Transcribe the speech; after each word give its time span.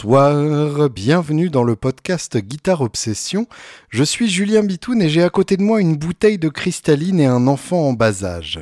Bonsoir, 0.00 0.88
bienvenue 0.90 1.50
dans 1.50 1.64
le 1.64 1.74
podcast 1.74 2.36
Guitare 2.36 2.82
Obsession. 2.82 3.48
Je 3.88 4.04
suis 4.04 4.28
Julien 4.30 4.62
Bitoun 4.62 5.02
et 5.02 5.08
j'ai 5.08 5.24
à 5.24 5.28
côté 5.28 5.56
de 5.56 5.64
moi 5.64 5.80
une 5.80 5.96
bouteille 5.96 6.38
de 6.38 6.48
cristalline 6.48 7.18
et 7.18 7.26
un 7.26 7.48
enfant 7.48 7.88
en 7.88 7.94
bas 7.94 8.22
âge. 8.22 8.60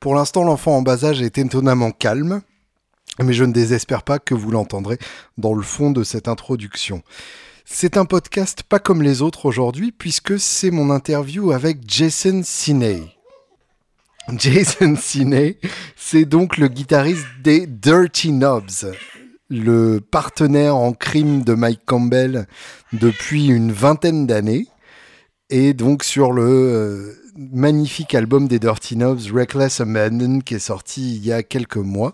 Pour 0.00 0.16
l'instant, 0.16 0.42
l'enfant 0.42 0.78
en 0.78 0.82
bas 0.82 1.04
âge 1.04 1.22
est 1.22 1.38
étonnamment 1.38 1.92
calme, 1.92 2.40
mais 3.20 3.32
je 3.32 3.44
ne 3.44 3.52
désespère 3.52 4.02
pas 4.02 4.18
que 4.18 4.34
vous 4.34 4.50
l'entendrez 4.50 4.98
dans 5.36 5.54
le 5.54 5.62
fond 5.62 5.92
de 5.92 6.02
cette 6.02 6.26
introduction. 6.26 7.04
C'est 7.64 7.96
un 7.96 8.04
podcast 8.04 8.64
pas 8.64 8.80
comme 8.80 9.00
les 9.00 9.22
autres 9.22 9.46
aujourd'hui, 9.46 9.92
puisque 9.92 10.40
c'est 10.40 10.72
mon 10.72 10.90
interview 10.90 11.52
avec 11.52 11.88
Jason 11.88 12.40
Siney. 12.42 13.17
Jason 14.36 14.94
Siney, 14.96 15.58
c'est 15.96 16.26
donc 16.26 16.58
le 16.58 16.68
guitariste 16.68 17.26
des 17.42 17.66
Dirty 17.66 18.30
Knobs, 18.30 18.92
le 19.48 20.00
partenaire 20.00 20.76
en 20.76 20.92
crime 20.92 21.44
de 21.44 21.54
Mike 21.54 21.80
Campbell 21.86 22.46
depuis 22.92 23.46
une 23.46 23.72
vingtaine 23.72 24.26
d'années, 24.26 24.66
et 25.48 25.72
donc 25.72 26.04
sur 26.04 26.32
le 26.32 26.42
euh, 26.42 27.14
magnifique 27.38 28.14
album 28.14 28.48
des 28.48 28.58
Dirty 28.58 28.96
Knobs, 28.96 29.32
Reckless 29.32 29.80
Abandon, 29.80 30.40
qui 30.40 30.54
est 30.54 30.58
sorti 30.58 31.16
il 31.16 31.24
y 31.24 31.32
a 31.32 31.42
quelques 31.42 31.76
mois. 31.76 32.12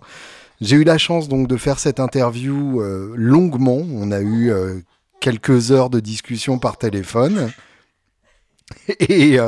J'ai 0.61 0.77
eu 0.77 0.85
la 0.85 0.99
chance 0.99 1.29
donc 1.29 1.49
de 1.49 1.57
faire 1.57 1.81
cette 1.81 1.99
interview 1.99 2.81
euh, 2.81 3.13
longuement. 3.17 3.83
On 3.93 4.13
a 4.13 4.21
eu 4.21 4.53
euh, 4.53 4.79
quelques 5.21 5.73
heures 5.73 5.91
de 5.91 5.99
discussion 5.99 6.61
par 6.61 6.79
téléphone. 6.79 7.51
Et, 9.01 9.39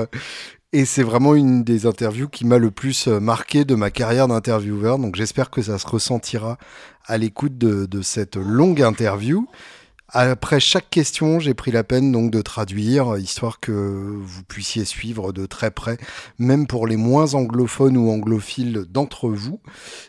et 0.72 0.84
c'est 0.84 1.03
vraiment 1.03 1.34
une 1.34 1.64
des 1.64 1.86
interviews 1.86 2.28
qui 2.28 2.45
m'a 2.45 2.59
le 2.59 2.70
plus 2.70 3.09
euh, 3.09 3.20
marqué 3.20 3.64
de 3.64 3.75
ma 3.75 3.91
carrière 3.91 4.28
d'intervieweur. 4.28 4.98
Donc 4.98 5.17
j'espère 5.17 5.50
que 5.50 5.62
ça 5.62 5.78
se 5.78 5.86
ressentira 5.86 6.59
à 7.06 7.19
l'écoute 7.19 7.56
de, 7.56 8.03
cette 8.03 8.36
longue 8.36 8.83
interview. 8.83 9.47
Après 10.09 10.61
chaque 10.61 10.89
question, 10.89 11.41
j'ai 11.41 11.55
pris 11.55 11.72
la 11.72 11.83
peine 11.83 12.12
donc 12.12 12.31
de 12.31 12.41
traduire, 12.41 13.17
histoire 13.17 13.59
que 13.59 13.72
vous 13.72 14.42
puissiez 14.44 14.84
suivre 14.84 15.33
de 15.33 15.47
très 15.47 15.70
près, 15.70 15.98
même 16.39 16.67
pour 16.67 16.87
les 16.87 16.97
moins 16.97 17.34
anglophones 17.34 17.97
ou 17.97 18.11
anglophiles 18.11 18.87
d'entre 18.89 19.28
vous. 19.28 19.61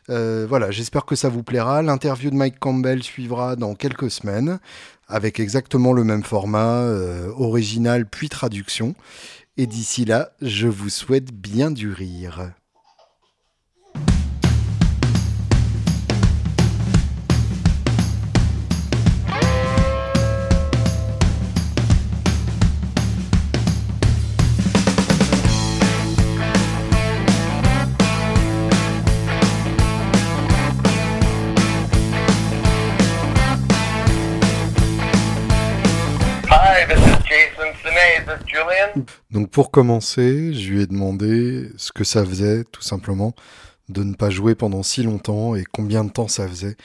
Euh, 0.09 0.45
voilà, 0.47 0.69
j'espère 0.69 1.05
que 1.05 1.16
ça 1.16 1.30
vous 1.30 1.44
plaira. 1.44 1.81
L'interview 1.81 2.30
de 2.30 2.35
Mike 2.35 2.59
Campbell 2.59 3.02
suivra 3.02 3.55
dans 3.55 3.73
quelques 3.73 4.11
semaines, 4.11 4.59
avec 5.08 5.39
exactement 5.39 5.94
le 5.94 6.03
même 6.03 6.23
format, 6.23 6.81
euh, 6.81 7.31
original 7.35 8.05
puis 8.05 8.30
traduction. 8.30 8.94
Et 9.59 9.66
d'ici 9.66 10.05
là, 10.05 10.33
je 10.39 10.67
vous 10.67 10.89
souhaite 10.89 11.33
bien 11.33 11.72
du 11.72 11.91
rire. 11.91 12.53
Donc 39.31 39.49
pour 39.52 39.71
commencer, 39.71 40.53
je 40.53 40.71
lui 40.71 40.81
ai 40.81 40.88
demandé 40.88 41.69
ce 41.77 41.91
que 41.91 42.03
ça 42.03 42.25
faisait 42.25 42.63
tout 42.66 42.81
simplement 42.81 43.34
de 43.89 44.03
ne 44.03 44.16
pas 44.16 44.29
jouer 44.29 44.56
pendant 44.56 44.84
si 44.84 45.03
longtemps 45.03 45.56
et 45.56 45.63
combien 45.63 46.03
de 46.03 46.12
temps 46.12 46.28
ça 46.28 46.47
faisait 46.47 46.75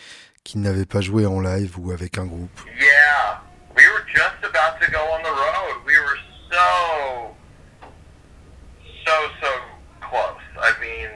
qu'il 0.45 0.61
n'avait 0.61 0.87
pas 0.87 1.01
joué 1.01 1.27
en 1.27 1.41
live 1.41 1.79
ou 1.79 1.93
avec 1.93 2.19
un 2.19 2.27
groupe. 2.27 2.61
Yeah, 2.79 3.41
we 3.77 3.85
were 3.87 4.05
just 4.07 4.43
about 4.43 4.81
to 4.85 4.91
go 4.91 4.99
on 4.99 5.23
the 5.23 5.31
road. 5.31 5.85
We 5.87 5.97
were 5.99 6.19
so, 6.51 7.35
so, 9.05 9.13
so 9.41 9.49
close. 10.01 10.43
I 10.61 10.73
mean, 10.81 11.11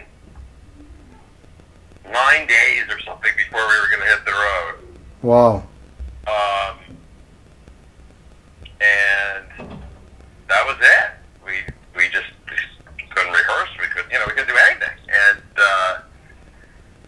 nine 2.12 2.47
days 2.47 2.84
or 2.88 3.00
something 3.00 3.32
before 3.37 3.66
we 3.66 3.81
were 3.81 3.88
going 3.91 4.03
to 4.03 4.09
hit 4.09 4.25
the 4.25 4.32
road. 4.32 4.75
Wow. 5.22 5.62
Um, 6.27 6.97
and 8.81 9.78
that 10.49 10.67
was 10.67 10.77
it. 10.81 11.11
We 11.45 11.53
we 11.97 12.09
just, 12.09 12.31
couldn't 13.15 13.33
rehearse. 13.33 13.71
We 13.81 13.87
could 13.87 14.05
you 14.11 14.19
know 14.19 14.25
we 14.27 14.33
couldn't 14.33 14.49
do 14.49 14.61
anything. 14.71 14.97
And 15.09 15.43
uh, 15.57 15.99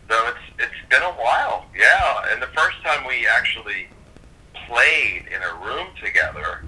so 0.09 0.27
it's 0.29 0.47
it's 0.59 0.89
been 0.91 1.03
a 1.03 1.13
while. 1.13 1.67
Yeah. 1.77 2.33
And 2.33 2.43
the 2.43 2.49
first 2.49 2.83
time 2.83 3.07
we 3.07 3.27
actually 3.27 3.89
played 4.67 5.27
in 5.29 5.43
a 5.43 5.55
room 5.65 5.89
together 6.03 6.65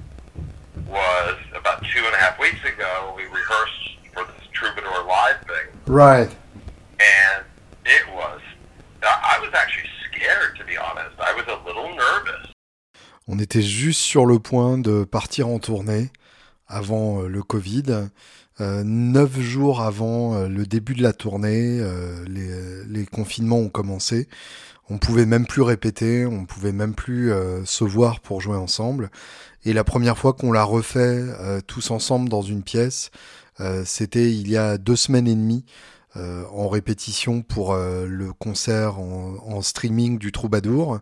was 0.87 1.39
about 1.55 1.83
two 1.95 2.05
and 2.05 2.15
a 2.15 2.19
half 2.19 2.39
weeks 2.39 2.63
ago. 2.65 3.15
We 3.17 3.25
rehearsed 3.25 3.99
for 4.13 4.25
this 4.25 4.47
Troubadour 4.53 5.05
Live 5.07 5.41
thing. 5.43 5.67
Right. 5.87 6.31
And 7.01 7.45
it 7.87 8.03
was. 8.15 8.41
I 9.03 9.39
was 9.41 9.51
actually 9.55 9.89
scared, 10.05 10.57
to 10.59 10.65
be 10.65 10.77
honest. 10.77 11.19
I 11.19 11.33
was 11.35 11.47
a 11.49 11.65
little 11.67 11.89
nervous. 11.95 12.53
On 13.29 13.39
était 13.39 13.63
juste 13.63 14.01
sur 14.01 14.27
le 14.27 14.41
point 14.41 14.77
de 14.77 15.05
partir 15.05 15.47
en 15.47 15.59
tournée 15.59 16.11
avant 16.71 17.23
euh, 17.23 17.29
le 17.29 17.43
Covid. 17.43 18.09
Euh, 18.61 18.83
neuf 18.85 19.39
jours 19.41 19.81
avant 19.81 20.35
euh, 20.35 20.49
le 20.49 20.67
début 20.67 20.95
de 20.95 21.03
la 21.03 21.13
tournée, 21.13 21.83
les, 22.29 23.07
confinements 23.07 23.59
ont 23.59 23.69
commencé. 23.69 24.29
On 24.89 24.99
pouvait 24.99 25.27
même 25.27 25.47
plus 25.47 25.63
répéter, 25.63 26.27
on 26.27 26.47
pouvait 26.47 26.73
même 26.73 26.95
plus 26.95 27.33
se 27.65 27.85
voir 27.85 28.19
pour 28.19 28.41
jouer 28.41 28.57
ensemble. 28.57 29.11
Et 29.65 29.73
la 29.73 29.85
première 29.85 30.19
fois 30.19 30.33
qu'on 30.33 30.51
l'a 30.51 30.65
refait 30.65 31.23
tous 31.69 31.93
ensemble 31.93 32.29
dans 32.29 32.43
une 32.43 32.65
pièce, 32.65 33.13
c'était 33.85 34.33
il 34.33 34.51
y 34.51 34.57
a 34.57 34.79
deux 34.79 34.97
semaines 34.97 35.29
et 35.29 35.35
demie 35.37 35.65
en 36.17 36.69
répétition 36.69 37.43
pour 37.43 37.77
le 37.77 38.33
concert 38.33 38.99
en, 38.99 39.63
streaming 39.63 40.19
du 40.19 40.33
Troubadour, 40.33 40.99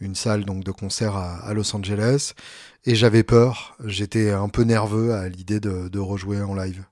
une 0.00 0.14
salle 0.14 0.44
donc 0.44 0.64
de 0.64 0.70
concert 0.72 1.14
à 1.16 1.52
Los 1.54 1.74
Angeles. 1.76 2.32
et 2.86 2.94
j'avais 2.94 3.22
peur. 3.22 3.74
J'étais 3.84 4.30
un 4.30 4.48
peu 4.48 4.62
nerveux 4.62 5.12
à 5.14 5.28
l'idée 5.28 5.60
de, 5.60 5.88
de 5.88 5.98
rejouer 5.98 6.40
en 6.42 6.54
live. 6.54 6.82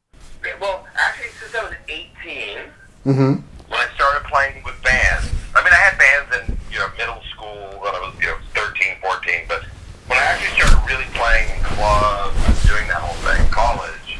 Well, 0.60 0.84
actually, 0.94 1.32
since 1.40 1.54
I 1.54 1.64
was 1.64 1.76
18, 1.88 2.68
when 3.04 3.42
I 3.72 3.86
started 3.96 4.24
playing 4.30 4.62
with 4.64 4.76
bands, 4.84 5.24
I 5.56 5.64
mean, 5.64 5.72
I 5.72 5.80
had 5.80 5.96
bands 5.98 6.28
in 6.36 6.56
you 6.70 6.78
know 6.78 6.88
middle 6.98 7.22
school 7.32 7.80
when 7.80 7.94
I 7.94 8.00
was 8.04 8.12
you 8.20 8.28
know 8.28 8.36
13, 8.54 9.00
14, 9.00 9.48
but 9.48 9.64
when 10.08 10.18
I 10.18 10.24
actually 10.28 10.60
started 10.60 10.76
really 10.86 11.08
playing 11.16 11.48
in 11.56 11.60
clubs, 11.64 12.36
doing 12.68 12.86
that 12.88 13.00
whole 13.00 13.16
thing, 13.24 13.40
college, 13.48 14.18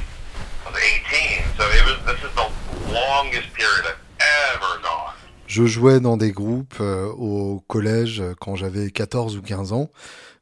I 0.64 0.70
was 0.72 0.80
18. 0.80 1.44
So 1.60 1.68
it 1.68 1.84
was 1.84 1.98
this 2.08 2.20
is 2.24 2.32
the 2.32 2.48
longest 2.92 3.52
period 3.52 3.84
I've 3.92 4.00
ever 4.56 4.80
gone. 4.80 5.07
Je 5.48 5.64
jouais 5.66 5.98
dans 5.98 6.16
des 6.16 6.30
groupes 6.30 6.76
euh, 6.80 7.06
au 7.06 7.60
collège 7.66 8.22
quand 8.40 8.54
j'avais 8.54 8.90
14 8.92 9.36
ou 9.36 9.42
15 9.42 9.72
ans 9.72 9.90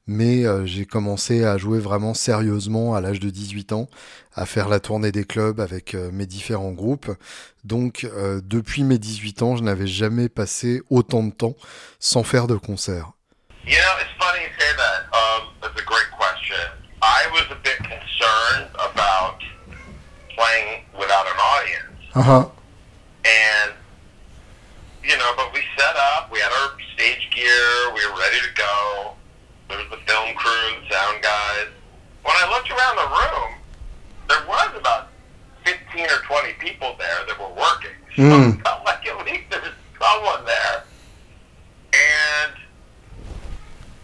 mais 0.06 0.44
euh, 0.44 0.65
j'ai 0.67 0.87
commencé 0.87 1.44
à 1.44 1.59
jouer 1.59 1.78
vraiment 1.78 2.15
sérieusement 2.15 2.94
à 2.94 3.00
l'âge 3.00 3.21
de 3.21 3.31
18 3.31 3.72
ans, 3.72 3.89
à 4.34 4.47
faire 4.47 4.69
la 4.69 4.81
tournée 4.81 5.12
des 5.12 5.25
clubs 5.25 5.61
avec 5.61 5.95
euh, 5.95 6.11
mes 6.12 6.27
différents 6.27 6.71
groupes. 6.71 7.11
Donc 7.65 8.05
euh, 8.05 8.41
depuis 8.45 8.84
mes 8.84 8.99
18 8.99 9.43
ans, 9.43 9.56
je 9.56 9.62
n'avais 9.62 9.87
jamais 9.87 10.28
passé 10.28 10.81
autant 10.91 11.25
de 11.25 11.33
temps 11.33 11.56
sans 11.99 12.22
faire 12.22 12.47
de 12.47 12.56
concert. 12.56 13.12
You 13.65 13.72
know, 13.72 13.78
it's 14.00 14.25
funny 14.25 14.45
you 14.45 14.50
say 14.59 14.77
that. 14.77 15.06
Um, 15.12 15.49
that's 15.61 15.81
a 15.81 15.84
great 15.84 16.09
question. 16.16 16.71
I 17.03 17.27
was 17.33 17.47
a 17.51 17.59
bit 17.65 17.78
concerned 17.78 18.71
about 18.78 19.42
playing 20.36 20.84
without 20.95 21.27
an 21.27 21.39
audience. 21.57 22.15
Uh-huh. 22.15 22.48
And, 23.25 23.76
you 25.06 25.16
know, 25.18 25.32
but 25.36 25.53
we 25.54 25.62
set 25.78 25.94
up, 26.14 26.32
we 26.32 26.41
had 26.41 26.50
our 26.50 26.74
stage 26.94 27.30
gear, 27.30 27.94
we 27.94 28.04
were 28.06 28.18
ready 28.18 28.41
to 28.42 28.53
go. 28.56 29.14
There 29.68 29.78
was 29.78 29.86
the 29.91 30.03
film 30.10 30.34
crew, 30.34 30.82
the 30.82 30.94
sound 30.94 31.22
guys. 31.22 31.68
When 32.22 32.34
I 32.34 32.50
looked 32.50 32.70
around 32.70 32.97
the 32.97 33.08
room, 33.14 33.53
there 34.28 34.42
was 34.48 34.70
about 34.76 35.08
15 35.64 36.06
or 36.06 36.22
20 36.26 36.53
people 36.54 36.97
there 36.98 37.22
that 37.26 37.38
were 37.38 37.54
working. 37.54 37.94
So 38.16 38.22
mm. 38.22 38.58
it 38.58 38.62
felt 38.62 38.84
like 38.84 39.06
at 39.06 39.26
least 39.26 39.44
there 39.50 39.60
was 39.60 39.72
someone 40.03 40.44
there. 40.44 40.82
And 41.94 42.53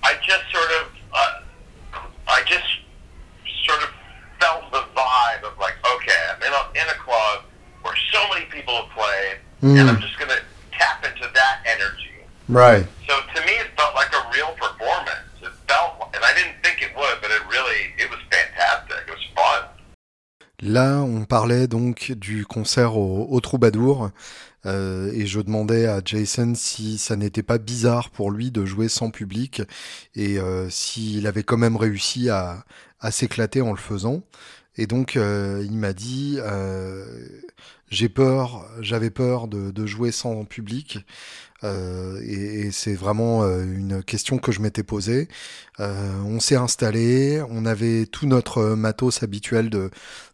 I 0.04 0.14
just 0.22 0.44
sort 0.52 0.70
of, 0.82 0.86
uh, 1.12 1.40
I 2.28 2.42
just 2.46 2.78
sort 3.66 3.82
of 3.82 3.90
felt 4.38 4.70
the 4.70 4.84
vibe 4.94 5.42
of 5.42 5.58
like, 5.58 5.74
okay, 5.96 6.18
I'm 6.30 6.42
in 6.42 6.52
a, 6.52 6.80
in 6.80 6.88
a 6.88 6.98
club 7.02 7.42
where 7.82 7.96
so 8.12 8.20
many 8.32 8.46
people 8.46 8.74
have 8.74 8.90
played, 8.90 9.38
mm. 9.62 9.80
and 9.80 9.90
I'm 9.90 10.00
just 10.00 10.16
going 10.18 10.30
to 10.30 10.42
tap 10.82 10.98
into 11.06 11.26
that 11.38 11.62
energy. 11.64 12.26
Right. 12.48 12.86
So 13.06 13.14
to 13.14 13.40
me, 13.46 13.54
it 13.62 13.70
felt 13.78 13.94
like 13.94 14.10
a 14.10 14.22
real 14.34 14.50
performance. 14.58 15.22
Là, 20.64 21.00
on 21.00 21.24
parlait 21.24 21.66
donc 21.66 22.12
du 22.12 22.46
concert 22.46 22.96
au, 22.96 23.26
au 23.28 23.40
Troubadour. 23.40 24.10
Euh, 24.64 25.10
et 25.12 25.26
je 25.26 25.40
demandais 25.40 25.86
à 25.86 26.00
Jason 26.04 26.52
si 26.54 26.98
ça 26.98 27.16
n'était 27.16 27.42
pas 27.42 27.58
bizarre 27.58 28.10
pour 28.10 28.30
lui 28.30 28.52
de 28.52 28.64
jouer 28.64 28.88
sans 28.88 29.10
public 29.10 29.62
et 30.14 30.38
euh, 30.38 30.70
s'il 30.70 31.26
avait 31.26 31.42
quand 31.42 31.56
même 31.56 31.76
réussi 31.76 32.30
à, 32.30 32.64
à 33.00 33.10
s'éclater 33.10 33.60
en 33.60 33.72
le 33.72 33.76
faisant. 33.76 34.22
Et 34.76 34.86
donc 34.86 35.16
euh, 35.16 35.62
il 35.64 35.76
m'a 35.76 35.92
dit 35.92 36.38
j'ai 37.92 38.08
peur, 38.08 38.66
j'avais 38.80 39.10
peur 39.10 39.48
de, 39.48 39.70
de, 39.70 39.86
jouer 39.86 40.12
sans 40.12 40.44
public. 40.46 40.98
Euh, 41.62 42.20
et, 42.24 42.60
et 42.60 42.70
c'est 42.72 42.94
vraiment 42.94 43.44
euh, 43.44 43.62
une 43.62 44.02
question 44.02 44.38
que 44.38 44.50
je 44.50 44.60
m'étais 44.60 44.82
posée. 44.82 45.28
Euh, 45.78 46.20
on 46.24 46.40
s'est 46.40 46.56
installé, 46.56 47.42
on 47.50 47.66
avait 47.66 48.06
tout 48.06 48.26
notre 48.26 48.62
matos 48.74 49.22
habituel 49.22 49.68
de, 49.68 49.90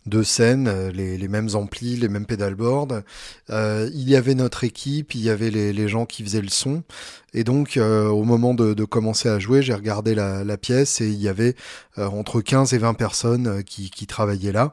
de 0.07 0.23
scène, 0.23 0.89
les, 0.91 1.19
les 1.19 1.29
mêmes 1.29 1.49
amplis, 1.55 1.97
les 1.97 2.09
mêmes 2.09 2.27
pedalboards. 2.27 3.03
Euh, 3.51 3.91
il 3.93 4.09
y 4.09 4.15
avait 4.15 4.37
notre 4.37 4.63
équipe, 4.63 5.17
il 5.17 5.21
y 5.21 5.29
avait 5.29 5.51
les, 5.51 5.73
les 5.73 5.89
gens 5.89 6.07
qui 6.07 6.23
faisaient 6.23 6.41
le 6.41 6.49
son. 6.49 6.85
Et 7.35 7.43
donc, 7.43 7.77
euh, 7.77 8.07
au 8.07 8.23
moment 8.23 8.55
de, 8.55 8.73
de, 8.73 8.85
commencer 8.85 9.29
à 9.29 9.41
jouer, 9.41 9.63
j'ai 9.63 9.75
regardé 9.75 10.15
la, 10.15 10.45
la, 10.45 10.57
pièce 10.57 11.01
et 11.01 11.09
il 11.09 11.21
y 11.21 11.29
avait 11.29 11.57
entre 11.97 12.41
15 12.41 12.73
et 12.73 12.79
20 12.79 12.95
personnes 12.95 13.65
qui, 13.65 13.91
qui 13.91 14.07
travaillaient 14.07 14.53
là. 14.53 14.73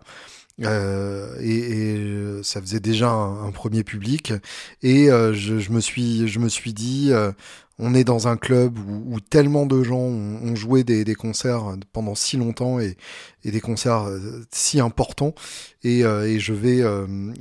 Euh, 0.64 1.36
et, 1.42 1.58
et, 1.58 1.98
euh, 1.98 2.44
ça 2.44 2.62
faisait 2.62 2.80
déjà 2.80 3.10
un, 3.10 3.52
premier 3.52 3.84
public. 3.84 4.34
Et 4.82 5.12
euh, 5.12 5.34
je, 5.34 5.60
je, 5.60 5.72
me 5.72 5.82
suis 5.82 6.28
je 6.28 6.40
me 6.40 6.48
suis 6.48 6.74
dit 6.74 7.10
euh, 7.12 7.32
on 7.78 7.94
est 7.94 8.06
dans 8.06 8.30
un 8.30 8.38
club 8.38 8.78
où, 8.80 9.16
où 9.16 9.20
tellement 9.20 9.66
de 9.66 9.84
gens 9.84 9.98
ont, 9.98 10.40
ont 10.44 10.56
joué 10.56 10.86
des, 10.86 11.04
des, 11.04 11.16
concerts 11.16 11.76
pendant 11.92 12.16
si 12.16 12.38
longtemps 12.38 12.80
et, 12.80 12.96
et 13.44 13.52
des 13.52 13.60
concerts 13.60 14.08
si 14.50 14.80
importants. 14.80 15.36
Et, 15.84 16.00
et 16.02 16.40
je 16.40 16.54
vais 16.54 16.82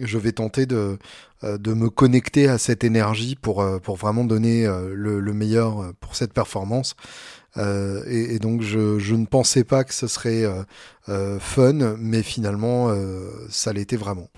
je 0.01 0.19
vais 0.19 0.33
tenter 0.33 0.67
de 0.67 0.99
de 1.43 1.75
me 1.75 1.91
connecter 1.91 2.49
à 2.49 2.59
cette 2.59 2.85
énergie 2.85 3.37
pour 3.37 3.65
pour 3.83 3.97
vraiment 3.97 4.25
donner 4.25 4.67
le, 4.67 5.21
le 5.21 5.33
meilleur 5.33 5.95
pour 6.01 6.17
cette 6.17 6.33
performance 6.33 6.97
euh, 7.57 8.03
et, 8.07 8.39
donc 8.39 8.63
je, 8.63 8.99
je, 8.99 9.15
ne 9.15 9.27
pensais 9.27 9.65
pas 9.65 9.85
que 9.85 9.95
ce 9.95 10.09
serait 10.09 10.45
euh, 10.45 10.63
euh, 11.09 11.39
fun, 11.39 11.97
mais 11.99 12.23
finalement 12.23 12.89
euh, 12.89 13.31
ça 13.49 13.73
l'était 13.73 13.97
vraiment. 13.97 14.29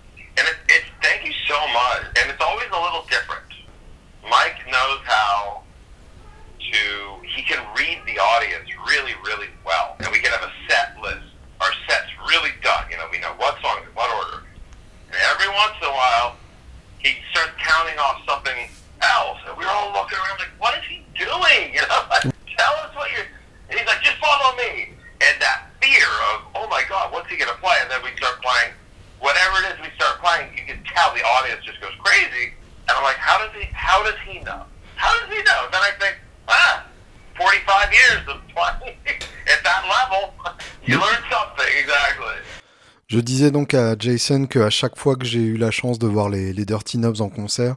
Tell 22.58 22.74
us 22.84 22.94
what 22.94 23.10
you're. 23.12 23.26
And 23.68 23.78
he's 23.78 23.86
like, 23.86 24.02
just 24.02 24.18
follow 24.18 24.56
me. 24.56 24.90
And 25.20 25.34
that 25.40 25.72
fear 25.82 26.08
of, 26.34 26.46
oh 26.54 26.68
my 26.68 26.82
God, 26.88 27.12
what's 27.12 27.28
he 27.30 27.36
going 27.36 27.50
to 27.50 27.58
play? 27.58 27.74
And 27.82 27.90
then 27.90 28.02
we 28.04 28.14
start 28.16 28.40
playing 28.42 28.72
whatever 29.20 29.58
it 29.64 29.74
is 29.74 29.80
we 29.80 29.90
start 29.96 30.20
playing. 30.20 30.52
You 30.56 30.64
can 30.64 30.82
tell 30.84 31.14
the 31.14 31.22
audience 31.22 31.64
just 31.64 31.80
goes 31.80 31.94
crazy. 32.04 32.52
And 32.88 32.96
I'm 32.96 33.02
like, 33.02 33.16
how 33.16 33.38
does 33.38 33.54
he? 33.54 33.66
How 33.72 34.02
does 34.04 34.18
he 34.26 34.38
know? 34.40 34.62
How 34.94 35.12
does 35.20 35.28
he 35.28 35.42
know? 35.42 35.60
And 35.64 35.72
then 35.74 35.82
I 35.82 35.92
think, 35.98 36.16
ah, 36.48 36.86
45 37.36 37.92
years 37.92 38.22
of 38.28 38.40
playing 38.54 38.96
at 39.52 39.60
that 39.64 39.82
level, 39.88 40.34
you 40.84 41.00
learn 41.00 41.22
something 41.30 41.70
exactly. 41.78 42.36
Je 43.08 43.20
disais 43.20 43.52
donc 43.52 43.72
à 43.72 43.94
Jason 43.96 44.46
qu'à 44.46 44.68
chaque 44.68 44.96
fois 44.96 45.14
que 45.14 45.24
j'ai 45.24 45.38
eu 45.38 45.56
la 45.56 45.70
chance 45.70 46.00
de 46.00 46.08
voir 46.08 46.28
les, 46.28 46.52
les 46.52 46.64
Dirty 46.64 46.98
Knobs 46.98 47.20
en 47.20 47.28
concert, 47.28 47.76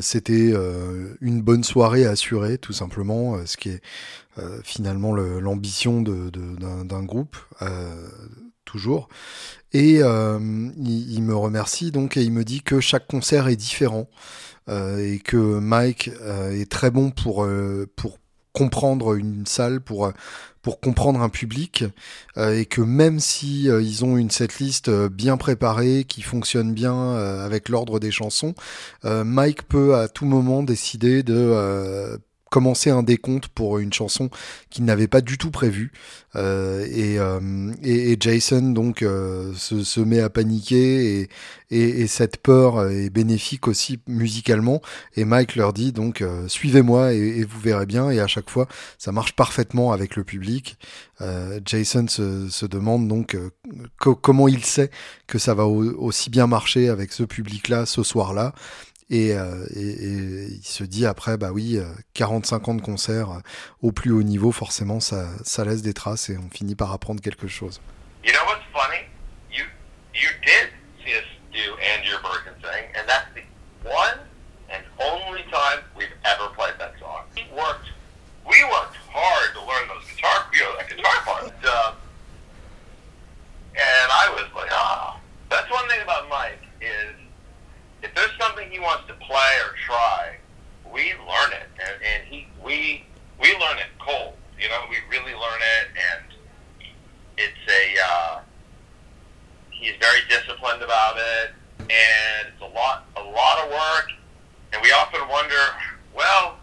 c'était 0.00 0.52
euh, 0.52 1.14
une 1.20 1.42
bonne 1.42 1.64
soirée 1.64 2.06
assurée, 2.06 2.58
tout 2.58 2.72
simplement, 2.72 3.36
euh, 3.36 3.46
ce 3.46 3.56
qui 3.56 3.70
est 3.70 3.82
finalement 4.64 5.14
l'ambition 5.14 6.02
d'un 6.02 7.04
groupe, 7.04 7.36
toujours. 8.64 9.08
Et 9.72 10.00
il, 10.00 11.12
il, 11.12 11.22
me 11.22 11.36
remercie 11.36 11.92
donc 11.92 12.16
et 12.16 12.24
il 12.24 12.32
me 12.32 12.42
dit 12.42 12.60
que 12.60 12.80
chaque 12.80 13.06
concert 13.06 13.46
est 13.46 13.54
différent. 13.54 14.08
et 14.68 15.20
que 15.22 15.36
Mike 15.36 16.10
est 16.50 16.68
très 16.68 16.90
bon 16.90 17.12
pour, 17.12 17.46
pour 17.94 18.18
comprendre 18.52 19.14
une 19.14 19.46
salle, 19.46 19.80
pour 19.80 20.12
pour 20.64 20.80
comprendre 20.80 21.20
un 21.20 21.28
public 21.28 21.84
euh, 22.38 22.58
et 22.58 22.64
que 22.64 22.80
même 22.80 23.20
si 23.20 23.68
euh, 23.68 23.82
ils 23.82 24.04
ont 24.04 24.16
une 24.16 24.30
setlist 24.30 24.88
euh, 24.88 25.10
bien 25.10 25.36
préparée 25.36 26.04
qui 26.08 26.22
fonctionne 26.22 26.72
bien 26.72 26.94
avec 26.94 27.68
l'ordre 27.68 28.00
des 28.00 28.10
chansons, 28.10 28.54
Mike 29.04 29.68
peut 29.68 29.94
à 29.94 30.08
tout 30.08 30.24
moment 30.24 30.62
décider 30.62 31.22
de 31.22 32.18
commencer 32.54 32.88
un 32.88 33.02
décompte 33.02 33.48
pour 33.48 33.80
une 33.80 33.92
chanson 33.92 34.30
qu'il 34.70 34.84
n'avait 34.84 35.08
pas 35.08 35.20
du 35.20 35.38
tout 35.38 35.50
prévu. 35.50 35.90
Euh, 36.36 36.86
et, 36.88 37.18
euh, 37.18 37.72
et, 37.82 38.16
Jason 38.20 38.70
donc 38.70 39.02
euh, 39.02 39.52
se, 39.54 40.00
met 40.00 40.20
à 40.20 40.30
paniquer 40.30 41.22
et, 41.22 41.28
et, 41.70 42.02
et, 42.02 42.06
cette 42.06 42.36
peur 42.36 42.88
est 42.88 43.10
bénéfique 43.10 43.66
aussi 43.66 43.98
musicalement. 44.06 44.80
Et 45.16 45.24
Mike 45.24 45.56
leur 45.56 45.72
dit 45.72 45.90
donc 45.90 46.22
suivez-moi 46.46 47.12
et, 47.14 47.42
vous 47.42 47.58
verrez 47.58 47.86
bien. 47.86 48.10
Et 48.10 48.20
à 48.20 48.28
chaque 48.28 48.48
fois 48.48 48.68
ça 48.98 49.10
marche 49.10 49.34
parfaitement 49.34 49.90
avec 49.90 50.14
le 50.14 50.22
public. 50.22 50.78
Jason 51.64 52.06
se, 52.06 52.66
demande 52.66 53.08
donc 53.08 53.36
co 53.98 54.14
comment 54.14 54.46
il 54.46 54.64
sait 54.64 54.90
que 55.26 55.38
ça 55.38 55.54
va 55.54 55.66
aussi 55.66 56.30
bien 56.30 56.46
marcher 56.46 56.88
avec 56.88 57.12
ce 57.12 57.24
public 57.24 57.68
là 57.68 57.86
ce 57.86 58.02
soir 58.02 58.32
là 58.32 58.52
et, 59.10 59.34
euh, 59.34 59.66
et, 59.74 59.80
et, 59.80 60.46
il 60.50 60.64
se 60.64 60.84
dit 60.84 61.06
après, 61.06 61.36
bah 61.36 61.50
oui, 61.52 61.78
45 62.14 62.68
ans 62.68 62.74
de 62.74 62.82
concert 62.82 63.30
euh, 63.30 63.40
au 63.82 63.92
plus 63.92 64.10
haut 64.12 64.22
niveau, 64.22 64.52
forcément, 64.52 65.00
ça, 65.00 65.28
ça 65.44 65.64
laisse 65.64 65.82
des 65.82 65.94
traces 65.94 66.30
et 66.30 66.38
on 66.38 66.48
finit 66.50 66.74
par 66.74 66.92
apprendre 66.92 67.20
quelque 67.20 67.48
chose. 67.48 67.80
You 68.24 68.32
know 68.32 68.40
what's 68.46 68.64
funny? 68.72 69.04
You, 69.52 69.64
you 70.14 70.28
did 70.44 70.70
see 71.04 71.14
us 71.14 71.24
do 71.52 71.76
And 71.76 72.04
Your 72.06 72.20
Birkin 72.22 72.54
thing, 72.62 72.84
and 72.96 73.06
that's 73.06 73.23
he 88.74 88.80
wants 88.80 89.06
to 89.06 89.14
play 89.14 89.52
or 89.62 89.76
try, 89.86 90.34
we 90.92 91.12
learn 91.30 91.52
it, 91.52 91.70
and, 91.78 92.02
and 92.02 92.24
he 92.26 92.48
we 92.62 93.04
we 93.40 93.52
learn 93.52 93.78
it 93.78 93.86
cold. 94.00 94.34
You 94.60 94.68
know, 94.68 94.82
we 94.90 94.96
really 95.08 95.32
learn 95.32 95.60
it, 95.78 95.86
and 95.94 96.24
it's 97.38 97.64
a 97.70 97.84
uh, 98.04 98.40
he's 99.70 99.94
very 100.00 100.18
disciplined 100.28 100.82
about 100.82 101.14
it, 101.16 101.52
and 101.78 102.48
it's 102.52 102.62
a 102.62 102.74
lot 102.74 103.06
a 103.16 103.22
lot 103.22 103.64
of 103.64 103.70
work, 103.70 104.10
and 104.72 104.82
we 104.82 104.90
often 104.90 105.20
wonder, 105.28 105.62
well, 106.12 106.56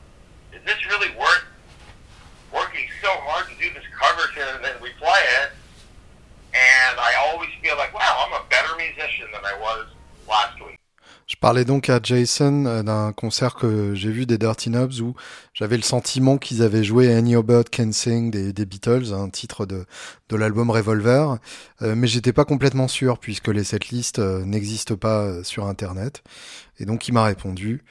is 0.52 0.60
this 0.66 0.86
really 0.88 1.16
worth 1.18 1.46
working 2.54 2.90
so 3.02 3.08
hard 3.24 3.48
to 3.48 3.56
do 3.56 3.74
this 3.74 3.88
cover 3.98 4.28
tune, 4.36 4.56
and 4.56 4.66
then 4.66 4.76
we 4.82 4.90
play 5.00 5.24
it, 5.44 5.52
and 6.52 7.00
I 7.00 7.14
always 7.32 7.52
feel 7.64 7.78
like, 7.78 7.94
wow, 7.94 8.28
I'm 8.28 8.34
a 8.34 8.44
better 8.50 8.76
musician 8.76 9.28
than 9.32 9.46
I 9.46 9.58
was 9.58 9.88
last 10.28 10.60
week. 10.62 10.81
Je 11.32 11.38
parlais 11.38 11.64
donc 11.64 11.90
à 11.90 12.02
Jason 12.04 12.66
euh, 12.66 12.84
d'un 12.84 13.14
concert 13.14 13.56
que 13.56 13.96
j'ai 13.96 14.12
vu 14.12 14.26
des 14.26 14.38
Dirty 14.38 14.70
Knobs 14.70 15.00
où 15.00 15.14
j'avais 15.54 15.78
le 15.78 15.82
sentiment 15.82 16.38
qu'ils 16.38 16.62
avaient 16.62 16.84
joué 16.84 17.14
Any 17.14 17.42
Bird 17.42 17.70
Can 17.74 17.94
Sing 17.94 18.32
des, 18.32 18.66
Beatles, 18.66 19.14
un 19.14 19.30
titre 19.30 19.66
de, 19.66 19.86
de 20.28 20.36
l'album 20.36 20.70
Revolver, 20.70 21.38
euh, 21.84 21.96
mais 21.96 22.08
j'étais 22.08 22.34
pas 22.34 22.44
complètement 22.44 22.90
sûr 22.90 23.18
puisque 23.18 23.48
les 23.48 23.64
setlists 23.64 24.20
euh, 24.20 24.44
n'existent 24.44 24.98
pas 24.98 25.42
sur 25.46 25.68
Internet. 25.68 26.22
Et 26.80 26.86
donc 26.86 27.08
il 27.08 27.14
m'a 27.14 27.24
répondu, 27.24 27.82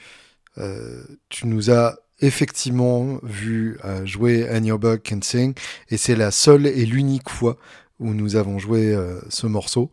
tu 1.30 1.46
nous 1.46 1.70
as 1.70 1.96
effectivement 2.18 3.20
vu 3.22 3.78
jouer 4.04 4.46
Any 4.50 4.70
Bird 4.72 5.00
Can 5.02 5.22
Sing 5.22 5.54
et 5.88 5.96
c'est 5.96 6.16
la 6.16 6.30
seule 6.30 6.66
et 6.66 6.84
l'unique 6.84 7.30
fois 7.30 7.56
où 8.00 8.12
nous 8.12 8.36
avons 8.36 8.58
joué 8.58 8.94
ce 9.30 9.46
morceau. 9.46 9.90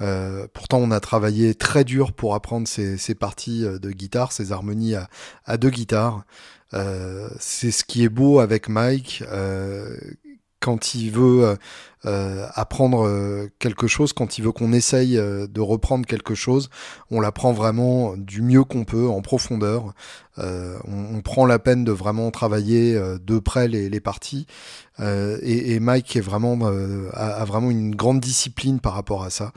Euh, 0.00 0.46
pourtant, 0.52 0.78
on 0.78 0.90
a 0.90 1.00
travaillé 1.00 1.54
très 1.54 1.84
dur 1.84 2.12
pour 2.12 2.34
apprendre 2.34 2.68
ces, 2.68 2.96
ces 2.98 3.14
parties 3.14 3.64
euh, 3.64 3.78
de 3.78 3.90
guitare, 3.90 4.32
ces 4.32 4.52
harmonies 4.52 4.94
à, 4.94 5.08
à 5.44 5.56
deux 5.56 5.70
guitares. 5.70 6.24
Euh, 6.74 7.28
c'est 7.40 7.70
ce 7.70 7.84
qui 7.84 8.04
est 8.04 8.08
beau 8.08 8.40
avec 8.40 8.68
Mike 8.68 9.24
euh, 9.28 9.96
quand 10.60 10.94
il 10.94 11.10
veut 11.10 11.56
euh, 12.06 12.46
apprendre 12.54 13.48
quelque 13.58 13.86
chose, 13.86 14.12
quand 14.12 14.38
il 14.38 14.44
veut 14.44 14.52
qu'on 14.52 14.72
essaye 14.72 15.16
de 15.16 15.60
reprendre 15.60 16.06
quelque 16.06 16.34
chose, 16.34 16.70
on 17.10 17.20
l'apprend 17.20 17.52
vraiment 17.52 18.16
du 18.16 18.42
mieux 18.42 18.64
qu'on 18.64 18.84
peut, 18.84 19.08
en 19.08 19.22
profondeur. 19.22 19.94
On, 20.36 21.20
prend 21.24 21.46
la 21.46 21.58
peine 21.58 21.84
de 21.84 21.92
vraiment 21.92 22.30
travailler 22.30 22.94
de 22.94 23.38
près 23.40 23.66
les, 23.68 24.00
parties. 24.00 24.46
Et, 25.00 25.80
Mike 25.80 26.16
a, 26.16 26.20
vraiment 26.20 27.70
une 27.70 27.94
grande 27.94 28.20
discipline 28.20 28.80
par 28.80 28.94
rapport 28.94 29.24
à 29.24 29.30
ça. 29.30 29.52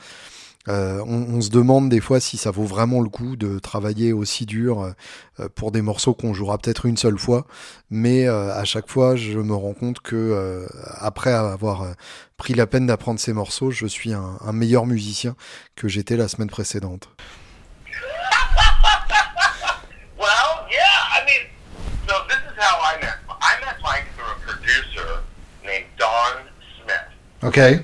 Euh, 0.68 1.04
on, 1.08 1.42
se 1.42 1.50
demande 1.50 1.90
des 1.90 2.02
fois 2.02 2.20
si 2.20 2.38
ça 2.38 2.52
vaut 2.52 2.66
vraiment 2.66 3.02
le 3.02 3.10
coup 3.10 3.36
de 3.36 3.58
travailler 3.58 4.14
aussi 4.14 4.46
dur 4.46 4.94
euh, 5.40 5.50
pour 5.56 5.72
des 5.72 5.82
morceaux 5.82 6.14
qu'on 6.14 6.36
jouera 6.36 6.60
peut-être 6.60 6.86
une 6.86 6.98
seule 6.98 7.18
fois, 7.18 7.48
mais 7.90 8.28
euh, 8.28 8.54
à 8.54 8.64
chaque 8.64 8.88
fois 8.88 9.16
je 9.16 9.40
me 9.40 9.56
rends 9.56 9.74
compte 9.74 10.02
que 10.02 10.68
après 11.00 11.34
avoir 11.34 11.96
pris 12.38 12.54
la 12.54 12.68
peine 12.68 12.86
d'apprendre 12.86 13.20
ces 13.20 13.34
morceaux, 13.34 13.72
je 13.72 13.88
suis 13.88 14.14
un, 14.14 14.38
un 14.40 14.52
meilleur 14.52 14.86
musicien 14.86 15.36
que 15.76 15.88
j'étais 15.88 16.16
la 16.16 16.28
semaine 16.28 16.50
précédente. 16.50 17.10
Okay. 27.44 27.80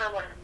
hour 0.00 0.39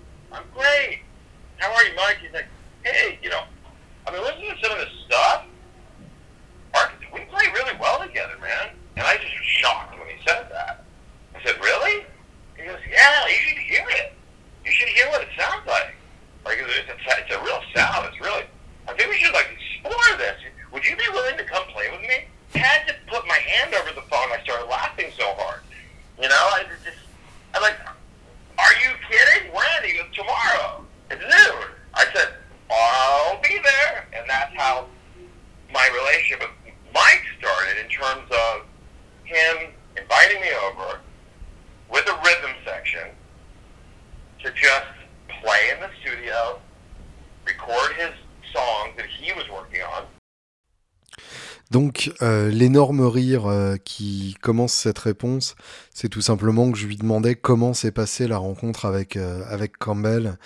l'énorme 52.66 53.02
rire 53.02 53.46
euh, 53.46 53.76
qui 53.76 54.36
commence 54.42 54.72
cette 54.72 54.98
réponse, 54.98 55.54
c'est 55.94 56.08
tout 56.08 56.20
simplement 56.20 56.72
que 56.72 56.76
je 56.76 56.88
lui 56.88 56.96
demandais 56.96 57.36
comment 57.36 57.74
s'est 57.74 57.92
passée 57.92 58.26
la 58.26 58.38
rencontre 58.38 58.86
avec, 58.86 59.16
euh, 59.16 59.44
avec 59.48 59.78
Campbell. 59.78 60.36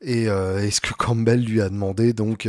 Et 0.00 0.28
euh, 0.28 0.62
est-ce 0.62 0.80
que 0.80 0.94
Campbell 0.94 1.42
lui 1.42 1.60
a 1.60 1.68
demandé? 1.68 2.12
Donc 2.12 2.48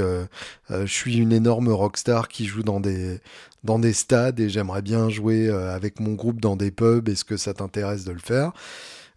je 0.69 0.85
suis 0.85 1.17
une 1.17 1.31
énorme 1.31 1.69
rockstar 1.69 2.27
qui 2.27 2.45
joue 2.45 2.63
dans 2.63 2.79
des 2.79 3.19
dans 3.63 3.79
des 3.79 3.93
stades 3.93 4.39
et 4.39 4.47
j'aimerais 4.47 4.83
bien 4.83 5.09
jouer 5.09 5.49
avec 5.49 5.99
mon 5.99 6.13
groupe 6.13 6.39
dans 6.39 6.55
des 6.55 6.69
pubs. 6.69 7.09
Est-ce 7.09 7.25
que 7.25 7.37
ça 7.37 7.55
t'intéresse 7.55 8.03
de 8.03 8.11
le 8.11 8.19
faire? 8.19 8.51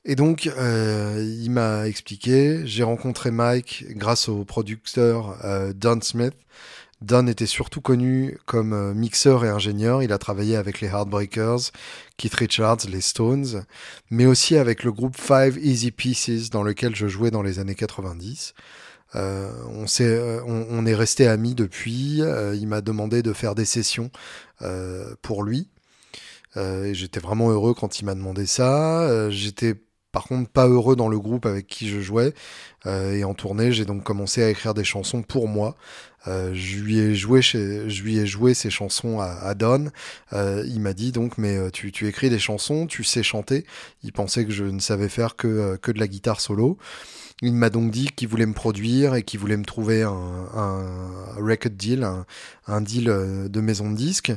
Et 0.05 0.15
donc, 0.15 0.47
il 0.47 1.51
m'a 1.51 1.87
expliqué, 1.87 2.63
j'ai 2.65 2.85
rencontré 2.85 3.31
Mike 3.31 3.87
grâce 3.91 4.29
au 4.31 4.45
producteur 4.45 5.37
euh, 5.45 5.73
Don 5.75 6.01
Smith, 6.01 6.35
Dan 7.01 7.29
était 7.29 7.47
surtout 7.47 7.81
connu 7.81 8.39
comme 8.45 8.73
euh, 8.73 8.95
mixeur 8.95 9.45
et 9.45 9.49
ingénieur. 9.49 10.03
Il 10.03 10.13
a 10.13 10.19
travaillé 10.19 10.57
avec 10.57 10.81
les 10.81 10.89
Heartbreakers, 10.89 11.71
Keith 12.17 12.35
Richards, 12.35 12.79
les 12.89 13.01
Stones, 13.01 13.65
mais 14.11 14.27
aussi 14.27 14.57
avec 14.57 14.83
le 14.83 14.93
groupe 14.93 15.17
Five 15.17 15.59
Easy 15.59 15.93
Pieces 15.93 16.51
dans 16.51 16.63
lequel 16.63 16.97
je 16.97 17.07
jouais 17.07 17.31
dans 17.31 17.43
les 17.43 17.61
années 17.61 17.77
90. 17.77 18.55
Euh, 19.15 19.51
on, 19.69 19.85
est, 19.85 20.01
euh, 20.01 20.43
on, 20.45 20.85
est 20.87 20.95
resté 20.95 21.27
amis 21.27 21.55
depuis. 21.55 22.21
Euh, 22.23 22.55
il 22.55 22.67
m'a 22.67 22.81
demandé 22.81 23.23
de 23.23 23.33
faire 23.33 23.55
des 23.55 23.65
sessions 23.65 24.11
euh, 24.63 25.15
pour 25.23 25.43
lui. 25.43 25.69
Euh, 26.57 26.93
j'étais 26.93 27.21
vraiment 27.21 27.51
heureux 27.51 27.75
quand 27.75 28.01
il 28.01 28.05
m'a 28.05 28.15
demandé 28.15 28.47
ça. 28.47 29.31
J'étais 29.31 29.75
par 30.13 30.25
contre 30.25 30.51
pas 30.51 30.67
heureux 30.67 30.97
dans 30.97 31.09
le 31.09 31.19
groupe 31.19 31.47
avec 31.47 31.67
qui 31.67 31.89
je 31.89 32.01
jouais. 32.01 32.35
et 32.87 33.25
en 33.25 33.35
tournée, 33.35 33.73
j'ai 33.73 33.85
donc 33.85 34.03
commencé 34.05 34.43
à 34.43 34.51
écrire 34.51 34.75
des 34.75 34.85
chansons 34.85 35.23
pour 35.23 35.49
moi. 35.49 35.77
je 36.27 36.79
lui 36.79 36.99
ai 36.99 37.15
joué 37.15 37.43
chez, 37.43 37.89
ces 38.55 38.71
chansons 38.71 39.21
à, 39.21 39.55
Don. 39.55 39.91
il 40.33 40.81
m'a 40.81 40.95
dit 40.95 41.13
donc 41.13 41.39
mais 41.39 41.71
tu, 41.71 42.07
écris 42.07 42.31
des 42.31 42.39
chansons, 42.39 42.87
tu 42.87 43.05
sais 43.05 43.23
chanter. 43.23 43.67
Il 44.03 44.13
pensait 44.13 44.45
que 44.45 44.53
je 44.53 44.65
ne 44.65 44.81
savais 44.81 45.09
faire 45.09 45.37
que 45.37 45.79
de 45.93 45.99
la 45.99 46.09
guitare 46.09 46.41
solo. 46.41 46.79
Il 47.41 47.55
m'a 47.55 47.71
donc 47.71 47.93
dit 47.93 48.09
qu'il 48.17 48.27
voulait 48.27 48.47
me 48.47 48.53
produire 48.53 49.15
et 49.15 49.23
qu'il 49.23 49.39
voulait 49.39 49.57
me 49.57 49.65
trouver 49.65 50.03
un, 50.03 50.85
record 51.37 51.71
deal, 51.71 52.09
un, 52.67 52.81
deal 52.81 53.09
euh, 53.09 53.49
de 53.49 53.61
maison 53.61 53.91
de 53.91 53.97
disques. 53.97 54.33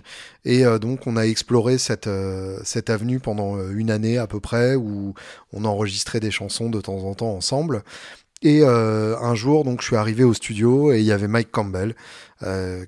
Et 0.46 0.66
euh, 0.66 0.78
donc 0.78 1.08
on 1.08 1.18
a 1.18 1.24
exploré 1.24 1.80
cette, 1.80 2.06
euh, 2.06 2.60
avenue 2.88 3.20
pendant 3.20 3.58
une 3.72 3.90
année 3.90 4.20
à 4.20 4.28
peu 4.28 4.40
près 4.40 4.76
où 4.76 5.16
on 5.52 5.66
enregistrait 5.66 6.20
des 6.20 6.30
chansons 6.30 6.70
de 6.70 6.80
temps 6.80 7.00
en 7.00 7.16
temps 7.16 7.34
ensemble. 7.34 7.84
Et 8.44 8.66
un 8.66 9.36
jour, 9.36 9.64
donc, 9.64 9.82
je 9.82 9.86
suis 9.86 9.96
arrivé 9.96 10.24
au 10.24 10.34
studio 10.34 10.92
et 10.92 11.00
il 11.00 11.06
y 11.06 11.12
avait 11.12 11.28
Mike 11.28 11.52
Campbell 11.52 11.94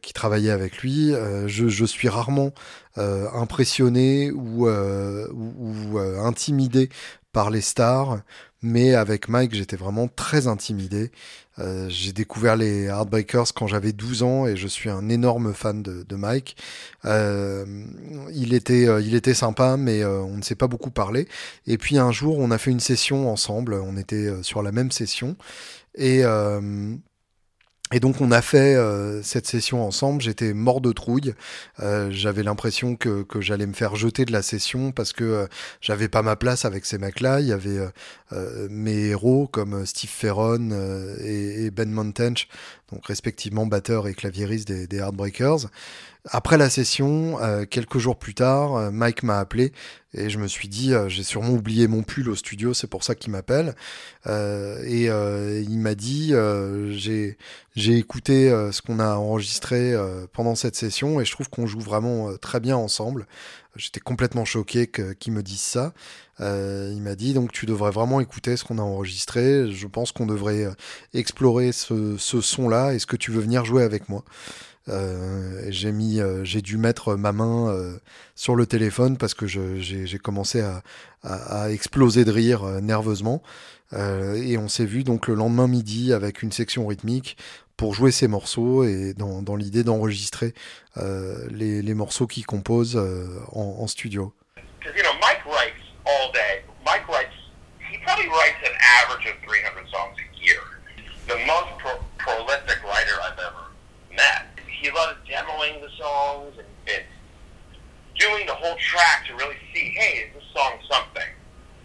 qui 0.01 0.11
travaillait 0.11 0.49
avec 0.49 0.79
lui. 0.79 1.13
Je, 1.45 1.85
suis 1.85 2.09
rarement 2.09 2.53
impressionné 2.97 4.31
ou 4.31 4.65
intimidé 4.65 6.89
par 7.33 7.49
les 7.49 7.61
stars 7.61 8.19
mais 8.63 8.95
avec 8.95 9.27
Mike, 9.27 9.53
j'étais 9.53 9.75
vraiment 9.75 10.07
très 10.07 10.47
intimidé. 10.47 11.11
Euh, 11.59 11.87
j'ai 11.89 12.13
découvert 12.13 12.55
les 12.55 12.85
Heartbreakers 12.85 13.53
quand 13.53 13.67
j'avais 13.67 13.91
12 13.91 14.23
ans 14.23 14.47
et 14.47 14.55
je 14.55 14.67
suis 14.67 14.89
un 14.89 15.09
énorme 15.09 15.53
fan 15.53 15.83
de, 15.83 16.03
de 16.03 16.15
Mike. 16.15 16.55
Euh, 17.03 17.65
il 18.33 18.53
était, 18.53 18.87
euh, 18.87 19.01
il 19.01 19.15
était 19.15 19.33
sympa, 19.33 19.75
mais 19.77 20.01
euh, 20.01 20.21
on 20.21 20.37
ne 20.37 20.41
s'est 20.41 20.55
pas 20.55 20.67
beaucoup 20.67 20.91
parlé. 20.91 21.27
Et 21.67 21.77
puis 21.77 21.97
un 21.97 22.11
jour, 22.13 22.39
on 22.39 22.51
a 22.51 22.57
fait 22.57 22.71
une 22.71 22.79
session 22.79 23.29
ensemble. 23.29 23.73
On 23.73 23.97
était 23.97 24.15
euh, 24.15 24.43
sur 24.43 24.63
la 24.63 24.71
même 24.71 24.91
session 24.91 25.35
et 25.95 26.23
et 27.93 27.99
donc 27.99 28.21
on 28.21 28.31
a 28.31 28.41
fait 28.41 28.75
euh, 28.75 29.21
cette 29.21 29.45
session 29.45 29.85
ensemble, 29.85 30.19
j'étais 30.21 30.53
mort 30.53 30.81
de 30.81 30.91
trouille, 30.91 31.35
euh, 31.79 32.09
j'avais 32.09 32.41
l'impression 32.41 32.95
que, 32.95 33.21
que 33.21 33.39
j'allais 33.39 33.67
me 33.67 33.73
faire 33.73 33.95
jeter 33.95 34.25
de 34.25 34.31
la 34.31 34.41
session 34.41 34.91
parce 34.91 35.13
que 35.13 35.23
euh, 35.23 35.47
j'avais 35.79 36.07
pas 36.07 36.23
ma 36.23 36.35
place 36.35 36.65
avec 36.65 36.85
ces 36.85 36.97
mecs-là, 36.97 37.39
il 37.39 37.47
y 37.47 37.51
avait 37.51 37.87
mes 38.69 39.09
héros 39.09 39.47
comme 39.47 39.85
Steve 39.85 40.09
Ferron 40.09 40.71
et, 41.23 41.69
Ben 41.69 41.91
Montench, 41.91 42.47
donc 42.91 43.05
respectivement 43.05 43.67
batteur 43.67 44.07
et 44.07 44.15
claviériste 44.15 44.67
des, 44.67 44.87
des 44.87 44.97
Heartbreakers. 44.97 45.67
Après 46.29 46.57
la 46.57 46.69
session, 46.69 47.37
euh, 47.41 47.65
quelques 47.65 47.97
jours 47.97 48.17
plus 48.17 48.33
tard, 48.33 48.75
euh, 48.77 48.91
Mike 48.91 49.23
m'a 49.23 49.39
appelé 49.39 49.73
et 50.13 50.29
je 50.29 50.37
me 50.39 50.47
suis 50.47 50.69
dit, 50.69 50.93
euh, 50.93 51.09
j'ai 51.09 51.23
sûrement 51.23 51.49
oublié 51.49 51.87
mon 51.87 52.01
pull 52.01 52.29
au 52.29 52.35
studio, 52.35 52.73
c'est 52.73 52.87
pour 52.87 53.03
ça 53.03 53.13
qu'il 53.13 53.31
m'appelle. 53.33 53.75
et 54.25 55.07
il 55.07 55.79
m'a 55.79 55.95
dit, 55.95 56.33
j'ai 56.91 57.37
j'ai 57.75 57.97
écouté 57.97 58.49
ce 58.71 58.81
qu'on 58.81 58.99
a 58.99 59.15
enregistré 59.15 59.93
pendant 60.31 60.55
cette 60.55 60.75
session 60.75 61.19
et 61.19 61.25
je 61.25 61.31
trouve 61.31 61.49
qu'on 61.49 61.65
joue 61.65 61.81
vraiment 61.81 62.37
très 62.37 62.59
bien 62.61 62.77
ensemble. 62.77 63.27
J'étais 63.75 63.99
complètement 63.99 64.45
choqué 64.45 64.87
qu'il 65.19 65.33
me 65.33 65.43
dise 65.43 65.59
ça. 65.59 65.93
il 66.39 67.01
m'a 67.01 67.15
dit 67.15 67.33
donc 67.33 67.51
tu 67.51 67.65
devrais 67.65 67.91
vraiment 67.91 68.21
écouter 68.21 68.55
ce 68.55 68.63
qu'on 68.63 68.77
a 68.77 68.81
enregistré. 68.81 69.71
Je 69.71 69.87
pense 69.87 70.13
qu'on 70.13 70.27
devrait 70.27 70.67
explorer 71.13 71.73
ce, 71.73 72.15
ce 72.17 72.39
son-là. 72.39 72.93
Est-ce 72.93 73.07
que 73.07 73.17
tu 73.17 73.31
veux 73.31 73.41
venir 73.41 73.65
jouer 73.65 73.83
avec 73.83 74.07
moi? 74.07 74.23
Euh, 74.89 75.65
j'ai 75.69 75.91
mis, 75.91 76.19
euh, 76.19 76.43
j'ai 76.43 76.61
dû 76.61 76.77
mettre 76.77 77.15
ma 77.15 77.31
main 77.31 77.69
euh, 77.69 77.97
sur 78.35 78.55
le 78.55 78.65
téléphone 78.65 79.17
parce 79.17 79.33
que 79.33 79.47
j'ai 79.47 80.17
commencé 80.19 80.61
à, 80.61 80.81
exploser 81.69 82.25
de 82.25 82.31
rire 82.31 82.63
nerveusement. 82.81 83.41
et 83.93 84.57
on 84.57 84.67
s'est 84.67 84.85
vu 84.85 85.03
donc 85.03 85.27
le 85.27 85.35
lendemain 85.35 85.67
midi 85.67 86.11
avec 86.11 86.43
une 86.43 86.51
section 86.51 86.85
rythmique 86.85 87.37
pour 87.77 87.93
jouer 87.93 88.11
ces 88.11 88.27
morceaux 88.27 88.83
et 88.83 89.13
dans, 89.13 89.55
l'idée 89.55 89.83
d'enregistrer 89.83 90.53
les, 90.97 91.93
morceaux 91.93 92.27
qu'il 92.27 92.45
compose 92.45 92.97
en, 93.53 93.61
en, 93.79 93.87
studio. 93.87 94.33
You 94.83 95.01
know, 95.01 95.13
Mike 95.21 95.45
writes 95.45 95.79
all 96.05 96.29
day. 96.33 96.65
Mike 96.85 97.07
writes, 97.07 97.31
he 97.89 97.97
probably 98.03 98.27
writes 98.27 98.59
an 98.67 98.75
average 98.99 99.25
of 99.31 99.39
300 99.47 99.87
songs 99.89 100.17
a 100.19 100.27
year. 100.43 100.59
The 101.27 101.39
most 101.47 101.71
pro 101.79 102.03
prolific 102.17 102.82
he 104.83 104.91
loves 104.91 105.15
demoing 105.25 105.79
the 105.79 105.89
songs 105.97 106.53
and, 106.57 106.67
and 106.93 107.03
doing 108.19 108.45
the 108.45 108.53
whole 108.53 108.75
track 108.75 109.25
to 109.27 109.33
really 109.35 109.55
see, 109.73 109.95
hey, 109.97 110.27
is 110.27 110.33
this 110.33 110.43
song 110.53 110.73
something? 110.91 111.29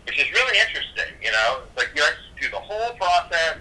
Which 0.05 0.19
is 0.19 0.31
really 0.33 0.59
interesting, 0.59 1.15
you 1.23 1.31
know? 1.31 1.63
It's 1.65 1.77
like 1.77 1.91
you 1.95 2.03
have 2.03 2.15
to 2.15 2.43
do 2.43 2.51
the 2.51 2.59
whole 2.59 2.97
process, 2.97 3.59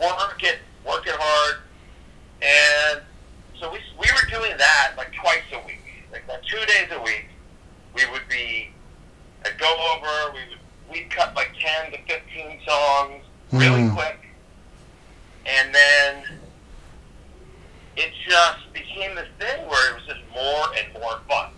work 0.00 0.42
it, 0.42 0.58
work 0.86 1.06
it 1.06 1.14
hard. 1.18 1.60
And 2.40 3.02
so 3.60 3.70
we, 3.70 3.78
we 3.98 4.06
were 4.10 4.28
doing 4.30 4.56
that 4.56 4.94
like 4.96 5.12
twice 5.12 5.44
a 5.52 5.66
week. 5.66 5.84
Like, 6.10 6.26
like 6.26 6.42
two 6.44 6.64
days 6.64 6.88
a 6.92 7.02
week, 7.02 7.26
we 7.94 8.06
would 8.10 8.26
be, 8.30 8.70
I'd 9.44 9.58
go 9.58 9.68
over, 9.94 10.32
we 10.32 10.40
would, 10.48 10.58
we'd 10.90 11.10
cut 11.10 11.34
like 11.36 11.50
10 11.60 11.92
to 11.92 11.98
15 12.06 12.60
songs 12.66 13.22
really 13.52 13.82
mm. 13.82 13.94
quick. 13.94 14.18
And 15.44 15.74
then 15.74 16.38
it 17.98 18.12
just 18.22 18.72
became 18.72 19.16
this 19.16 19.26
thing 19.40 19.66
where 19.66 19.90
it 19.90 19.94
was 19.98 20.06
just 20.06 20.22
more 20.32 20.70
and 20.78 20.86
more 20.94 21.18
fun. 21.26 21.50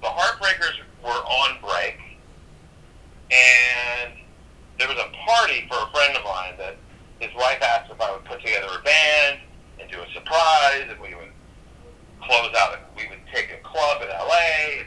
The 0.00 0.06
Heartbreakers 0.06 0.78
were 1.02 1.10
on 1.10 1.58
break, 1.60 1.98
and 3.34 4.14
there 4.78 4.86
was 4.86 4.96
a 4.96 5.10
party 5.26 5.66
for 5.66 5.74
a 5.74 5.90
friend 5.90 6.16
of 6.16 6.22
mine 6.22 6.54
that 6.58 6.76
his 7.18 7.34
wife 7.34 7.58
asked 7.60 7.90
if 7.90 8.00
I 8.00 8.12
would 8.12 8.24
put 8.24 8.40
together 8.40 8.68
a 8.78 8.82
band 8.84 9.40
and 9.80 9.90
do 9.90 9.98
a 9.98 10.06
surprise, 10.14 10.86
and 10.88 11.00
we 11.00 11.18
would 11.18 11.34
close 12.22 12.54
out. 12.56 12.78
We 12.96 13.08
would 13.08 13.26
take 13.34 13.50
a 13.50 13.58
club 13.66 14.00
in 14.02 14.08
LA, 14.08 14.86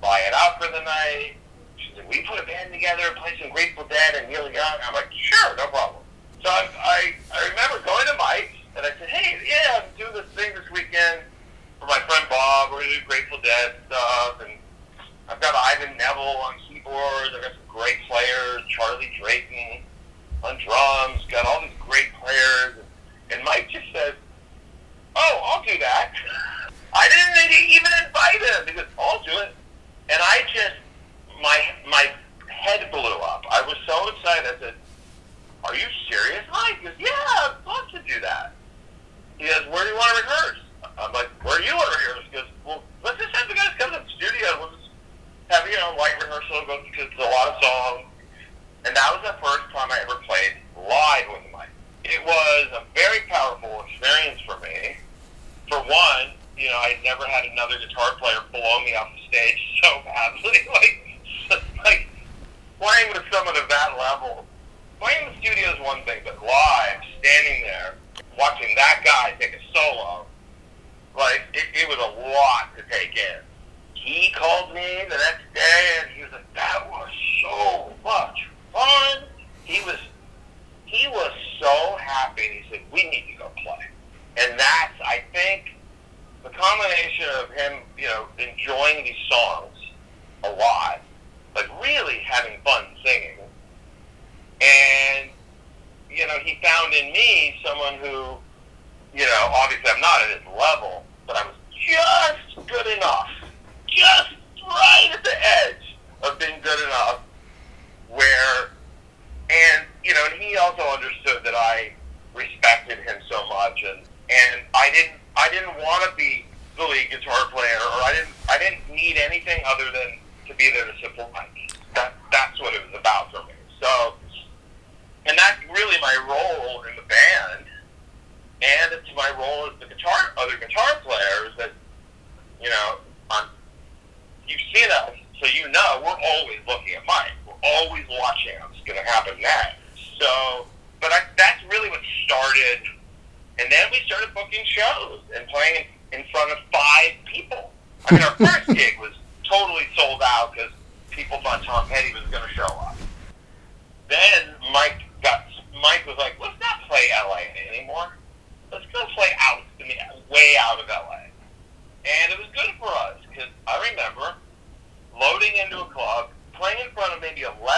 buy 0.00 0.22
it 0.22 0.34
out 0.34 0.62
for 0.62 0.70
the 0.70 0.86
night. 0.86 1.34
She 1.82 1.90
said, 1.96 2.06
"We 2.08 2.22
put 2.22 2.38
a 2.38 2.46
band 2.46 2.72
together, 2.72 3.10
play 3.18 3.34
some 3.42 3.50
Grateful 3.50 3.90
Dead 3.90 4.14
and 4.22 4.30
Neil 4.30 4.46
Young." 4.52 4.78
I'm 4.86 4.94
like, 4.94 5.10
"Sure, 5.10 5.56
no 5.56 5.66
problem." 5.66 6.02
So 6.44 6.48
I, 6.48 6.68
I, 6.78 7.14
I 7.34 7.48
remember 7.48 7.84
going 7.84 8.06
to 8.06 8.14
Mike's 8.18 8.63
and 8.76 8.84
I 8.86 8.90
said, 8.98 9.08
hey, 9.08 9.38
yeah, 9.46 9.82
I'm 9.82 9.98
doing 9.98 10.12
this 10.14 10.32
thing 10.34 10.54
this 10.54 10.70
weekend 10.70 11.20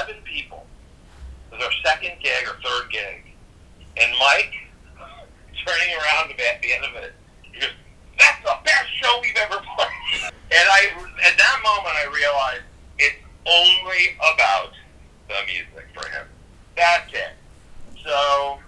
11 0.06 0.22
people. 0.24 0.66
It 1.50 1.56
was 1.56 1.64
our 1.64 1.72
second 1.84 2.12
gig 2.22 2.44
or 2.46 2.56
third 2.62 2.90
gig. 2.90 3.22
And 3.96 4.12
Mike, 4.18 4.52
turning 5.66 5.94
around 5.94 6.30
at 6.32 6.62
the 6.62 6.72
end 6.72 6.84
of 6.84 6.94
it, 7.02 7.12
he 7.42 7.60
goes, 7.60 7.70
that's 8.18 8.42
the 8.42 8.56
best 8.64 8.88
show 9.02 9.18
we've 9.22 9.36
ever 9.36 9.56
played. 9.76 10.32
And 10.50 10.68
I, 10.68 10.90
at 11.24 11.36
that 11.36 11.60
moment, 11.64 11.94
I 11.96 12.06
realized 12.14 12.62
it's 12.98 13.16
only 13.46 14.16
about 14.34 14.72
the 15.28 15.34
music 15.46 15.88
for 15.94 16.08
him. 16.08 16.26
That's 16.76 17.12
it. 17.12 17.32
So 18.04 18.58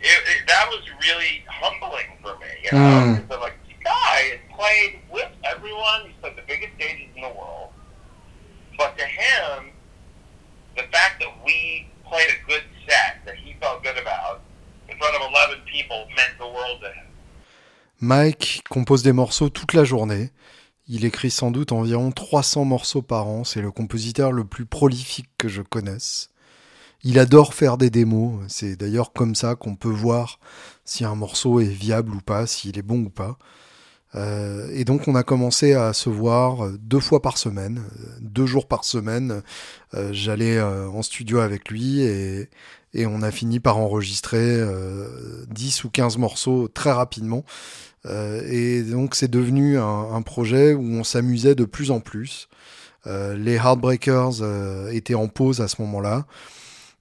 it, 0.00 0.06
it, 0.06 0.46
that 0.46 0.68
was 0.68 0.82
really 1.02 1.44
humbling 1.48 2.06
for 2.22 2.38
me. 2.38 2.46
You 2.64 2.72
know, 2.72 2.84
Mm. 2.84 3.32
I'm 3.32 3.40
like, 3.40 3.54
this 3.66 3.76
guy 3.82 4.36
has 4.36 4.40
played 4.56 5.00
with 5.10 5.30
everyone. 5.44 6.02
He's 6.06 6.14
played 6.20 6.36
the 6.36 6.42
biggest 6.46 6.74
stages 6.76 7.08
in 7.16 7.22
the 7.22 7.28
world. 7.28 7.72
But 8.76 8.98
to 8.98 9.04
him, 9.04 9.70
the 10.76 10.82
fact 10.92 11.20
that 11.20 11.32
we 11.44 11.86
played 12.08 12.28
a 12.30 12.46
good 12.46 12.64
set 12.86 13.24
that 13.26 13.36
he 13.36 13.54
felt 13.60 13.82
good 13.82 13.98
about 13.98 14.40
in 14.88 14.96
front 14.98 15.14
of 15.16 15.22
11 15.30 15.60
people 15.70 16.06
meant 16.16 16.38
the 16.38 16.46
world 16.46 16.80
to. 16.80 16.90
Mike 18.00 18.62
compose 18.68 19.02
des 19.02 19.12
morceaux 19.12 19.48
toute 19.48 19.72
la 19.72 19.84
journée. 19.84 20.30
Il 20.88 21.04
écrit 21.06 21.30
sans 21.30 21.50
doute 21.50 21.72
environ 21.72 22.10
300 22.12 22.64
morceaux 22.64 23.02
par 23.02 23.26
an. 23.26 23.44
C'est 23.44 23.62
le 23.62 23.70
compositeur 23.70 24.32
le 24.32 24.44
plus 24.44 24.66
prolifique 24.66 25.30
que 25.38 25.48
je 25.48 25.62
connaisse. 25.62 26.28
Il 27.02 27.18
adore 27.18 27.54
faire 27.54 27.78
des 27.78 27.90
démos. 27.90 28.42
C'est 28.48 28.76
d'ailleurs 28.76 29.12
comme 29.12 29.34
ça 29.34 29.54
qu'on 29.54 29.76
peut 29.76 29.88
voir 29.88 30.38
si 30.84 31.04
un 31.04 31.14
morceau 31.14 31.60
est 31.60 31.64
viable 31.64 32.14
ou 32.14 32.20
pas, 32.20 32.46
s'il 32.46 32.78
est 32.78 32.82
bon 32.82 33.04
ou 33.04 33.10
pas. 33.10 33.38
Euh, 34.14 34.68
et 34.72 34.84
donc 34.84 35.08
on 35.08 35.14
a 35.14 35.22
commencé 35.22 35.74
à 35.74 35.92
se 35.92 36.08
voir 36.08 36.70
deux 36.78 37.00
fois 37.00 37.20
par 37.20 37.36
semaine, 37.36 37.82
euh, 38.00 38.06
deux 38.20 38.46
jours 38.46 38.68
par 38.68 38.84
semaine. 38.84 39.42
Euh, 39.94 40.10
J'allais 40.12 40.56
euh, 40.56 40.88
en 40.88 41.02
studio 41.02 41.40
avec 41.40 41.70
lui 41.70 42.00
et, 42.00 42.48
on 43.06 43.22
a 43.22 43.32
fini 43.32 43.58
par 43.58 43.78
enregistrer 43.78 44.38
euh, 44.40 45.08
10 45.48 45.82
ou 45.82 45.90
15 45.90 46.16
morceaux 46.16 46.68
très 46.68 46.92
rapidement. 46.92 47.44
Euh, 48.06 48.42
et 48.48 48.82
donc 48.82 49.16
c'est 49.16 49.30
devenu 49.30 49.78
un, 49.78 50.22
projet 50.22 50.74
où 50.74 50.84
on 50.84 51.02
s'amusait 51.02 51.56
de 51.56 51.64
plus 51.64 51.90
en 51.90 52.00
plus. 52.00 52.48
Euh, 53.06 53.36
les 53.36 53.54
Heartbreakers 53.56 54.42
euh, 54.42 54.90
étaient 54.90 55.14
en 55.14 55.28
pause 55.28 55.60
à 55.60 55.68
ce 55.68 55.82
moment-là. 55.82 56.26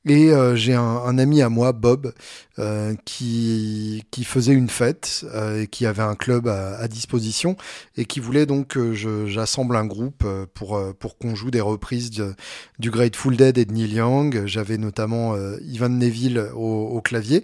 Et 0.05 0.31
euh, 0.31 0.55
j'ai 0.55 0.73
un 0.73 1.17
ami 1.17 1.41
à 1.41 1.47
moi, 1.47 1.71
Bob, 1.71 2.11
euh, 2.59 2.93
qui, 3.05 4.03
qui 4.11 4.23
faisait 4.23 4.53
une 4.53 4.69
fête 4.69 5.25
euh, 5.33 5.61
et 5.63 5.67
qui 5.67 5.85
avait 5.85 6.03
un 6.03 6.15
club 6.15 6.47
à, 6.47 6.77
à 6.77 6.87
disposition 6.87 7.55
et 7.97 8.05
qui 8.05 8.19
voulait 8.19 8.45
donc 8.45 8.67
que 8.67 8.93
j'assemble 8.93 9.75
un 9.75 9.85
groupe 9.85 10.23
euh, 10.25 10.45
pour, 10.53 10.77
euh, 10.77 10.93
pour 10.93 11.17
qu'on 11.17 11.35
joue 11.35 11.49
des 11.51 11.61
reprises 11.61 12.11
de- 12.11 12.35
du 12.79 12.91
Grateful 12.91 13.35
Dead 13.37 13.57
et 13.57 13.65
de 13.65 13.73
Neil 13.73 13.93
Young. 13.93 14.43
J'avais 14.45 14.77
notamment 14.77 15.33
euh, 15.35 15.57
Ivan 15.63 15.89
Neville 15.89 16.47
au, 16.55 16.87
au 16.89 17.01
clavier. 17.01 17.43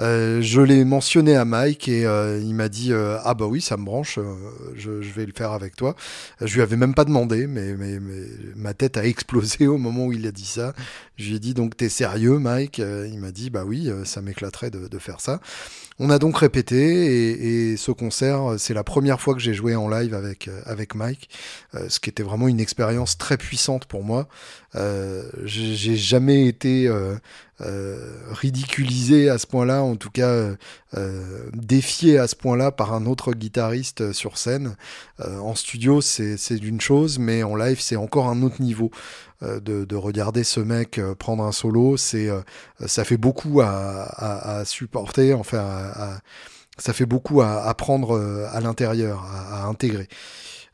Euh, 0.00 0.40
je 0.40 0.60
l'ai 0.60 0.84
mentionné 0.84 1.34
à 1.36 1.44
Mike 1.44 1.88
et 1.88 2.02
il 2.02 2.54
m'a 2.54 2.68
dit 2.68 2.92
ah 2.92 3.34
bah 3.34 3.46
oui 3.46 3.60
ça 3.60 3.76
me 3.76 3.84
branche, 3.84 4.18
je, 4.76 5.02
je 5.02 5.12
vais 5.12 5.26
le 5.26 5.32
faire 5.36 5.52
avec 5.52 5.76
toi. 5.76 5.96
Je 6.40 6.54
lui 6.54 6.62
avais 6.62 6.76
même 6.76 6.94
pas 6.94 7.04
demandé, 7.04 7.46
mais, 7.46 7.74
mais, 7.74 7.98
mais 8.00 8.22
ma 8.56 8.74
tête 8.74 8.96
a 8.96 9.04
explosé 9.04 9.66
au 9.66 9.78
moment 9.78 10.06
où 10.06 10.12
il 10.12 10.26
a 10.26 10.32
dit 10.32 10.44
ça. 10.46 10.74
Je 11.16 11.28
lui 11.28 11.36
ai 11.36 11.38
dit 11.38 11.54
donc 11.54 11.76
t'es 11.76 11.88
sérieux 11.88 12.38
Mike? 12.38 12.78
Il 12.78 13.18
m'a 13.20 13.30
dit 13.32 13.50
bah 13.50 13.64
oui 13.66 13.90
ça 14.04 14.20
de, 14.70 14.98
faire 14.98 15.20
ça. 15.20 15.40
On 15.98 16.10
a 16.10 16.18
donc 16.18 16.38
répété 16.38 17.72
et, 17.72 17.76
ce 17.76 17.90
concert 17.92 18.54
c'est 18.58 18.74
la 18.74 18.84
première 18.84 19.20
fois 19.20 19.34
que 19.34 19.40
j'ai 19.40 19.54
joué 19.54 19.76
en 19.76 19.88
live 19.88 20.14
avec 20.14 20.48
euh, 20.48 20.60
avec 20.66 20.94
Mike, 20.94 21.28
euh, 21.74 21.88
ce 21.88 22.00
qui 22.00 22.10
était 22.10 22.22
vraiment 22.22 22.48
une 22.48 22.60
expérience 22.60 23.18
très 23.18 23.36
puissante 23.36 23.86
pour 23.86 24.04
moi. 24.04 24.28
Euh, 24.76 25.22
j'ai 25.44 25.96
jamais 25.96 26.46
été 26.46 26.90
ridiculisé 28.30 29.28
à 29.28 29.38
ce 29.38 29.46
point-là, 29.46 29.82
en 29.82 29.94
tout 29.94 30.10
cas 30.10 30.50
défié 31.52 32.18
à 32.18 32.26
ce 32.26 32.34
point-là 32.34 32.72
par 32.72 32.92
un 32.92 33.06
autre 33.06 33.34
guitariste 33.34 34.12
sur 34.12 34.36
scène. 34.36 34.76
En 35.20 35.54
studio, 35.54 36.00
c'est 36.00 36.36
c'est 36.36 36.58
une 36.58 36.80
chose, 36.80 37.20
mais 37.20 37.44
en 37.44 37.54
live, 37.54 37.80
c'est 37.80 37.94
encore 37.94 38.28
un 38.28 38.42
autre 38.42 38.60
niveau. 38.60 38.90
Euh, 39.42 39.58
de, 39.60 39.84
de 39.84 39.96
regarder 39.96 40.44
ce 40.44 40.60
mec 40.60 40.98
euh, 40.98 41.14
prendre 41.16 41.42
un 41.44 41.52
solo, 41.52 41.96
c'est 41.96 42.28
euh, 42.30 42.40
ça 42.86 43.04
fait 43.04 43.16
beaucoup 43.16 43.60
à, 43.62 43.68
à, 43.68 44.58
à 44.60 44.64
supporter, 44.64 45.32
enfin, 45.34 45.58
à- 45.58 46.20
ça 46.78 46.92
fait 46.92 47.06
beaucoup 47.06 47.40
à, 47.42 47.72
prendre 47.74 48.20
à 48.52 48.60
l'intérieur, 48.60 49.24
à, 49.24 49.66
intégrer. 49.66 50.08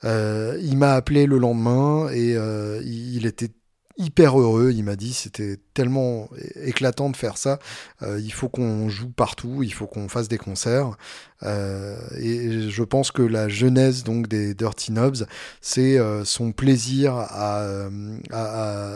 Euh, 0.05 0.59
il 0.63 0.77
m'a 0.79 0.95
appelé 0.95 1.27
le 1.27 1.39
lendemain 1.39 2.09
et 2.11 2.35
euh, 2.37 2.81
il 2.85 3.27
était 3.27 3.51
hyper 4.01 4.41
heureux. 4.41 4.73
Il 4.75 4.83
m'a 4.85 4.97
dit 4.97 5.13
c'était 5.13 5.59
tellement 5.75 6.29
éclatant 6.57 7.11
de 7.11 7.17
faire 7.17 7.37
ça. 7.37 7.59
Euh, 8.03 8.19
il 8.21 8.33
faut 8.33 8.49
qu'on 8.49 8.89
joue 8.89 9.11
partout, 9.11 9.63
il 9.63 9.73
faut 9.73 9.87
qu'on 9.87 10.09
fasse 10.09 10.29
des 10.29 10.39
concerts. 10.39 10.97
Euh, 11.43 11.97
et 12.19 12.69
je 12.69 12.83
pense 12.83 13.11
que 13.13 13.23
la 13.23 13.49
genèse 13.49 14.05
donc 14.05 14.27
des 14.29 14.55
Dirty 14.55 14.93
Knobs, 14.93 15.27
c'est 15.61 15.99
euh, 15.99 16.25
son 16.25 16.53
plaisir 16.53 17.15
à, 17.15 17.89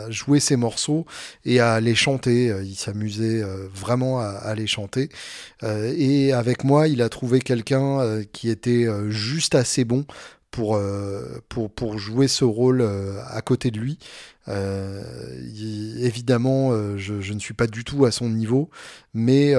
jouer 0.09 0.39
ses 0.39 0.55
morceaux 0.55 1.05
et 1.43 1.59
à 1.59 1.79
les 1.79 1.95
chanter. 1.95 2.53
Il 2.63 2.75
s'amusait 2.75 3.43
vraiment 3.73 4.19
à, 4.19 4.25
à 4.25 4.55
les 4.55 4.67
chanter. 4.67 5.09
Et 5.63 6.33
avec 6.33 6.63
moi, 6.63 6.87
il 6.87 7.01
a 7.01 7.09
trouvé 7.09 7.39
quelqu'un 7.39 8.21
qui 8.31 8.49
était 8.49 8.87
juste 9.09 9.55
assez 9.55 9.85
bon 9.85 10.05
pour, 10.55 10.77
euh, 10.77 11.43
pour, 11.49 11.69
pour 11.69 11.97
jouer 11.97 12.29
ce 12.29 12.45
rôle 12.45 12.79
euh, 12.79 13.19
à 13.27 13.41
côté 13.41 13.71
de 13.71 13.79
lui. 13.79 13.99
Euh, 14.47 15.03
évidemment, 15.99 16.71
je, 16.97 17.33
ne 17.33 17.39
suis 17.39 17.53
pas 17.53 17.67
du 17.67 17.83
tout 17.83 18.05
à 18.05 18.11
son 18.11 18.29
niveau, 18.29 18.69
mais 19.13 19.53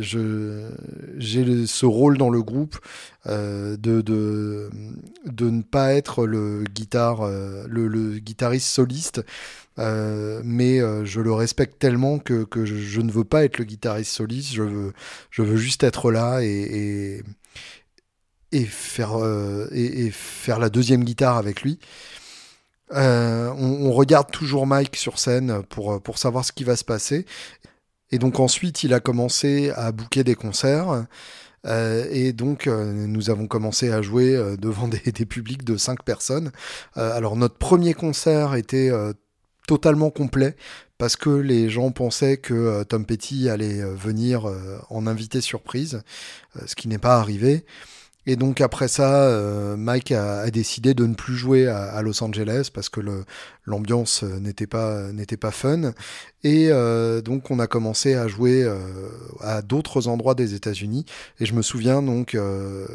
je- 0.00 0.70
j'ai 1.18 1.66
ce 1.66 1.84
rôle 1.84 2.16
dans 2.16 2.30
le 2.30 2.42
groupe 2.42 2.78
de, 3.26 3.76
de, 3.76 4.70
de 5.26 5.50
ne 5.50 5.62
pas 5.62 5.92
être 5.92 6.24
le, 6.24 6.64
le, 7.68 8.18
guitariste 8.20 8.68
soliste, 8.68 9.22
mais 9.76 10.78
je 11.04 11.20
le 11.20 11.32
respecte 11.32 11.78
tellement 11.80 12.20
que, 12.20 12.44
que 12.44 12.64
je, 12.64 13.00
ne 13.00 13.10
veux 13.10 13.24
pas 13.24 13.44
être 13.44 13.58
le 13.58 13.64
guitariste 13.64 14.12
soliste, 14.12 14.54
je 14.54 14.62
veux, 14.62 14.92
je 15.30 15.42
veux 15.42 15.56
juste 15.56 15.82
être 15.82 16.12
là 16.12 16.42
et, 16.42 17.22
et 18.52 18.64
faire, 18.64 19.18
euh, 19.18 19.68
et, 19.72 20.06
et 20.06 20.10
faire 20.10 20.58
la 20.58 20.68
deuxième 20.70 21.04
guitare 21.04 21.36
avec 21.36 21.62
lui. 21.62 21.78
Euh, 22.92 23.50
on, 23.56 23.86
on 23.86 23.92
regarde 23.92 24.30
toujours 24.30 24.66
Mike 24.66 24.96
sur 24.96 25.18
scène 25.18 25.62
pour, 25.70 26.00
pour 26.02 26.18
savoir 26.18 26.44
ce 26.44 26.52
qui 26.52 26.64
va 26.64 26.76
se 26.76 26.84
passer. 26.84 27.26
Et 28.10 28.18
donc 28.18 28.38
ensuite, 28.40 28.84
il 28.84 28.92
a 28.92 29.00
commencé 29.00 29.70
à 29.70 29.92
booker 29.92 30.24
des 30.24 30.34
concerts. 30.34 31.06
Euh, 31.66 32.06
et 32.10 32.32
donc, 32.32 32.66
euh, 32.66 32.92
nous 32.92 33.30
avons 33.30 33.46
commencé 33.46 33.90
à 33.90 34.02
jouer 34.02 34.34
euh, 34.34 34.56
devant 34.58 34.88
des, 34.88 34.98
des 35.12 35.26
publics 35.26 35.64
de 35.64 35.76
5 35.76 36.02
personnes. 36.02 36.52
Euh, 36.96 37.16
alors, 37.16 37.36
notre 37.36 37.56
premier 37.56 37.94
concert 37.94 38.54
était 38.54 38.90
euh, 38.90 39.12
totalement 39.66 40.10
complet 40.10 40.56
parce 40.98 41.16
que 41.16 41.30
les 41.30 41.68
gens 41.68 41.90
pensaient 41.90 42.36
que 42.36 42.54
euh, 42.54 42.84
Tom 42.84 43.06
Petty 43.06 43.48
allait 43.48 43.80
euh, 43.80 43.94
venir 43.94 44.48
euh, 44.48 44.78
en 44.90 45.06
invité 45.06 45.40
surprise, 45.40 46.02
euh, 46.56 46.62
ce 46.66 46.74
qui 46.74 46.88
n'est 46.88 46.98
pas 46.98 47.16
arrivé. 47.18 47.64
Et 48.26 48.36
donc 48.36 48.60
après 48.60 48.88
ça, 48.88 49.24
euh, 49.24 49.76
Mike 49.76 50.12
a, 50.12 50.50
décidé 50.50 50.94
de 50.94 51.06
ne 51.06 51.14
plus 51.14 51.34
jouer 51.34 51.66
à 51.66 52.00
Los 52.02 52.22
Angeles 52.22 52.70
parce 52.72 52.88
que 52.88 53.00
le, 53.00 53.24
l'ambiance 53.64 54.22
n'était 54.22 54.66
pas 54.66 55.12
n'était 55.12 55.36
pas 55.36 55.50
fun. 55.50 55.92
Et 56.44 56.70
donc 57.24 57.52
on 57.52 57.60
a 57.60 57.68
commencé 57.68 58.14
à 58.14 58.26
jouer 58.26 58.68
à 59.40 59.62
d'autres 59.62 60.08
endroits 60.08 60.34
des 60.34 60.54
États-Unis. 60.54 61.04
Et 61.38 61.46
je 61.46 61.54
me 61.54 61.62
souviens 61.62 62.02
donc 62.02 62.36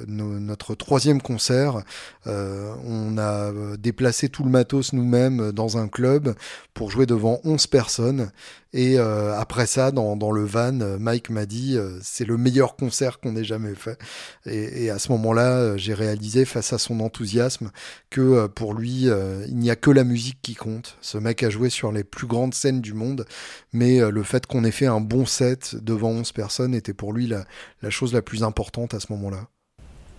notre 0.07 0.75
troisième 0.75 1.21
concert, 1.21 1.81
on 2.25 3.17
a 3.17 3.51
déplacé 3.77 4.27
tout 4.27 4.43
le 4.43 4.49
matos 4.49 4.91
nous-mêmes 4.91 5.53
dans 5.53 5.77
un 5.77 5.87
club 5.87 6.35
pour 6.73 6.91
jouer 6.91 7.05
devant 7.05 7.39
11 7.45 7.67
personnes. 7.67 8.31
Et 8.73 8.97
après 8.97 9.65
ça, 9.65 9.91
dans, 9.91 10.17
dans 10.17 10.31
le 10.31 10.43
van, 10.43 10.73
Mike 10.99 11.29
m'a 11.29 11.45
dit 11.45 11.77
c'est 12.01 12.25
le 12.25 12.35
meilleur 12.35 12.75
concert 12.75 13.21
qu'on 13.21 13.37
ait 13.37 13.45
jamais 13.45 13.75
fait. 13.75 13.97
Et, 14.45 14.83
et 14.83 14.89
à 14.89 14.99
ce 14.99 15.09
moment-là, 15.13 15.77
j'ai 15.77 15.93
réalisé 15.93 16.43
face 16.43 16.73
à 16.73 16.77
son 16.77 16.99
enthousiasme 16.99 17.71
que 18.09 18.47
pour 18.47 18.73
lui, 18.73 19.03
il 19.47 19.55
n'y 19.55 19.71
a 19.71 19.77
que 19.77 19.89
la 19.89 20.03
musique 20.03 20.39
qui 20.41 20.56
compte. 20.57 20.97
Ce 21.01 21.17
mec 21.17 21.43
a 21.43 21.49
joué 21.49 21.69
sur 21.69 21.91
les 21.91 22.03
plus 22.03 22.27
grandes 22.27 22.53
scènes 22.53 22.81
du 22.81 22.93
monde 22.93 23.25
mais 23.73 23.99
euh, 23.99 24.11
le 24.11 24.23
fait 24.23 24.45
qu'on 24.45 24.63
ait 24.63 24.71
fait 24.71 24.87
un 24.87 24.99
bon 24.99 25.25
set 25.25 25.75
devant 25.75 26.09
11 26.09 26.31
personnes 26.31 26.73
était 26.73 26.93
pour 26.93 27.13
lui 27.13 27.27
la, 27.27 27.45
chose 27.89 28.13
la 28.13 28.21
plus 28.21 28.43
importante 28.43 28.93
à 28.93 28.99
ce 28.99 29.11
moment-là. 29.13 29.47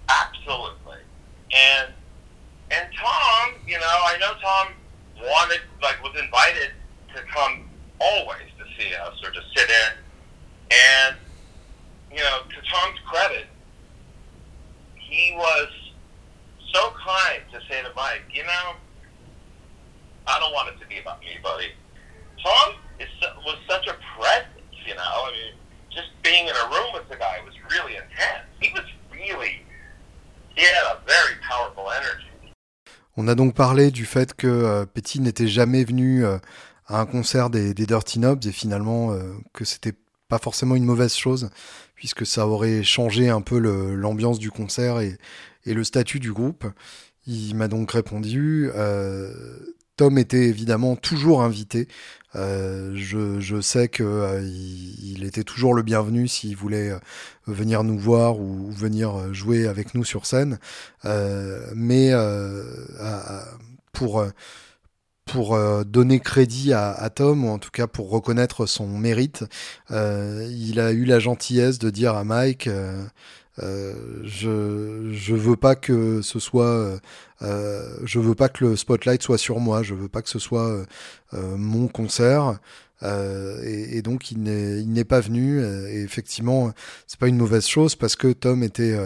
Absolutely. 0.09 1.03
And 1.53 1.92
and 2.70 2.88
Tom, 2.94 3.55
you 3.66 3.79
know, 3.79 3.98
I 4.07 4.18
know 4.18 4.33
Tom 4.40 4.74
wanted 5.20 5.61
like 5.83 6.03
was 6.03 6.14
invited 6.18 6.72
to 7.14 7.22
come 7.35 7.68
always 8.01 8.48
to 8.59 8.64
see 8.77 8.94
us 8.94 9.16
or 9.24 9.31
to 9.33 9.40
sit 9.55 9.68
in. 9.68 9.92
And 10.70 11.16
you 12.11 12.22
know, 12.22 12.40
to 12.48 12.61
Tom's 12.70 12.98
credit, 13.07 13.46
he 14.96 15.35
was 15.37 15.68
so 16.72 16.92
kind 17.05 17.42
to 17.53 17.61
say 17.68 17.83
to 17.83 17.90
Mike, 17.96 18.22
you 18.33 18.44
know, 18.44 18.77
I 20.29 20.38
don't 20.41 20.53
want 20.53 20.69
it 20.69 20.79
to 20.81 20.87
be 20.87 20.99
about 20.99 21.21
me, 21.21 21.41
buddy. 21.43 21.73
Tom 22.45 22.75
is, 23.01 23.09
was 23.47 23.57
such 23.67 23.87
a 23.88 23.97
presence, 24.14 24.77
you 24.87 24.95
know? 24.95 25.12
I 25.27 25.33
mean, 25.33 25.55
just 25.91 26.11
being 26.23 26.45
in 26.47 26.55
a 26.55 26.67
room 26.69 26.93
with 26.93 27.09
the 27.09 27.17
guy 27.17 27.41
was 27.47 27.55
really 27.73 27.97
intense. 27.97 28.45
He 28.61 28.69
was 28.75 28.85
really, 29.11 29.64
he 30.55 30.62
had 30.62 30.85
a 30.93 30.99
very 31.07 31.37
powerful 31.49 31.91
energy. 31.91 32.27
On 33.17 33.27
a 33.27 33.35
donc 33.35 33.55
parlé 33.55 33.91
du 33.91 34.05
fait 34.05 34.35
que 34.35 34.47
euh, 34.47 34.87
Petty 34.87 35.21
n'était 35.21 35.49
jamais 35.49 35.83
venu 35.83 36.25
euh, 36.25 36.38
à 36.87 37.01
un 37.01 37.07
concert 37.07 37.49
des, 37.51 37.75
Dirty 37.75 38.21
Knobs 38.21 38.47
et 38.47 38.53
finalement 38.53 39.12
euh, 39.12 39.33
que 39.55 39.64
c'était 39.64 39.95
pas 40.29 40.38
forcément 40.38 40.77
une 40.77 40.85
mauvaise 40.85 41.14
chose 41.14 41.51
puisque 41.95 42.27
ça 42.27 42.47
aurait 42.47 42.85
changé 42.85 43.29
un 43.29 43.41
peu 43.41 43.59
l'ambiance 43.59 44.38
du 44.38 44.51
concert 44.53 45.01
et, 45.01 45.17
et, 45.64 45.75
le 45.75 45.83
statut 45.83 46.21
du 46.21 46.33
groupe. 46.33 46.64
Il 47.27 47.57
m'a 47.57 47.67
donc 47.67 47.91
répondu. 47.91 48.71
Tom 49.99 50.17
était 50.17 50.47
évidemment 50.47 50.95
toujours 50.97 51.43
invité 51.43 51.89
euh, 52.37 52.93
je, 52.95 53.61
sais 53.61 53.89
qu'il 53.89 54.05
euh, 54.07 55.27
était 55.27 55.45
toujours 55.45 55.75
le 55.75 55.83
bienvenu 55.83 56.29
s'il 56.29 56.57
voulait 56.57 56.91
euh, 56.91 56.99
venir 57.47 57.83
nous 57.85 57.99
voir 57.99 58.39
ou, 58.39 58.71
venir 58.71 59.33
jouer 59.35 59.67
avec 59.67 59.95
nous 59.95 60.05
sur 60.05 60.27
scène. 60.27 60.59
mais 61.75 62.13
pour 63.93 64.25
donner 65.85 66.21
crédit 66.21 66.73
à, 66.73 67.11
Tom, 67.15 67.45
ou 67.45 67.49
en 67.49 67.59
tout 67.59 67.71
cas 67.71 67.87
pour 67.87 68.11
reconnaître 68.11 68.67
son 68.67 68.87
mérite, 68.87 69.45
il 69.91 70.81
a 70.81 70.93
eu 70.93 71.05
la 71.05 71.19
gentillesse 71.19 71.79
de 71.79 71.91
dire 71.91 72.15
à 72.15 72.25
Mike 72.25 72.69
euh, 73.62 73.94
je 74.25 75.11
je 75.12 75.35
veux 75.35 75.57
pas 75.57 75.75
que 75.75 76.23
ce 76.23 76.38
soit 76.38 76.64
euh, 76.66 76.99
euh, 77.42 77.99
je 78.05 78.18
veux 78.18 78.35
pas 78.35 78.49
que 78.49 78.64
le 78.64 78.77
spotlight 78.77 79.23
soit 79.23 79.38
sur 79.38 79.61
moi. 79.61 79.83
Je 79.83 79.94
veux 79.94 80.09
pas 80.09 80.23
que 80.23 80.29
ce 80.29 80.38
soit 80.38 80.85
mon 81.33 81.88
concert. 81.88 82.59
Et, 83.03 83.97
et, 83.97 84.03
donc 84.03 84.33
il 84.33 84.42
n'est 84.42 84.81
il 84.81 84.92
n'est 84.92 85.05
pas 85.05 85.21
venu. 85.21 85.62
Et 85.62 86.03
effectivement 86.03 86.73
c'est 87.07 87.18
pas 87.18 87.29
une 87.29 87.37
mauvaise 87.37 87.66
chose 87.66 87.94
parce 87.94 88.16
que 88.16 88.33
Tom 88.33 88.62
était 88.62 88.97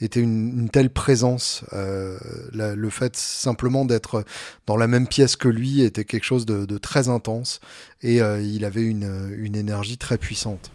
était 0.00 0.20
une, 0.20 0.60
une, 0.60 0.70
telle 0.70 0.90
présence. 0.90 1.64
La, 1.72 2.74
le 2.74 2.90
fait 2.90 3.16
simplement 3.16 3.84
d'être 3.84 4.24
dans 4.66 4.76
la 4.76 4.86
même 4.86 5.06
pièce 5.06 5.36
que 5.36 5.48
lui 5.48 5.82
était 5.82 6.04
quelque 6.04 6.24
chose 6.24 6.46
de, 6.46 6.66
de 6.66 6.78
très 6.78 7.08
intense. 7.08 7.60
Et 8.02 8.16
il 8.18 8.64
avait 8.64 8.84
une, 8.84 9.34
une 9.38 9.56
énergie 9.56 9.98
très 9.98 10.18
puissante 10.18 10.70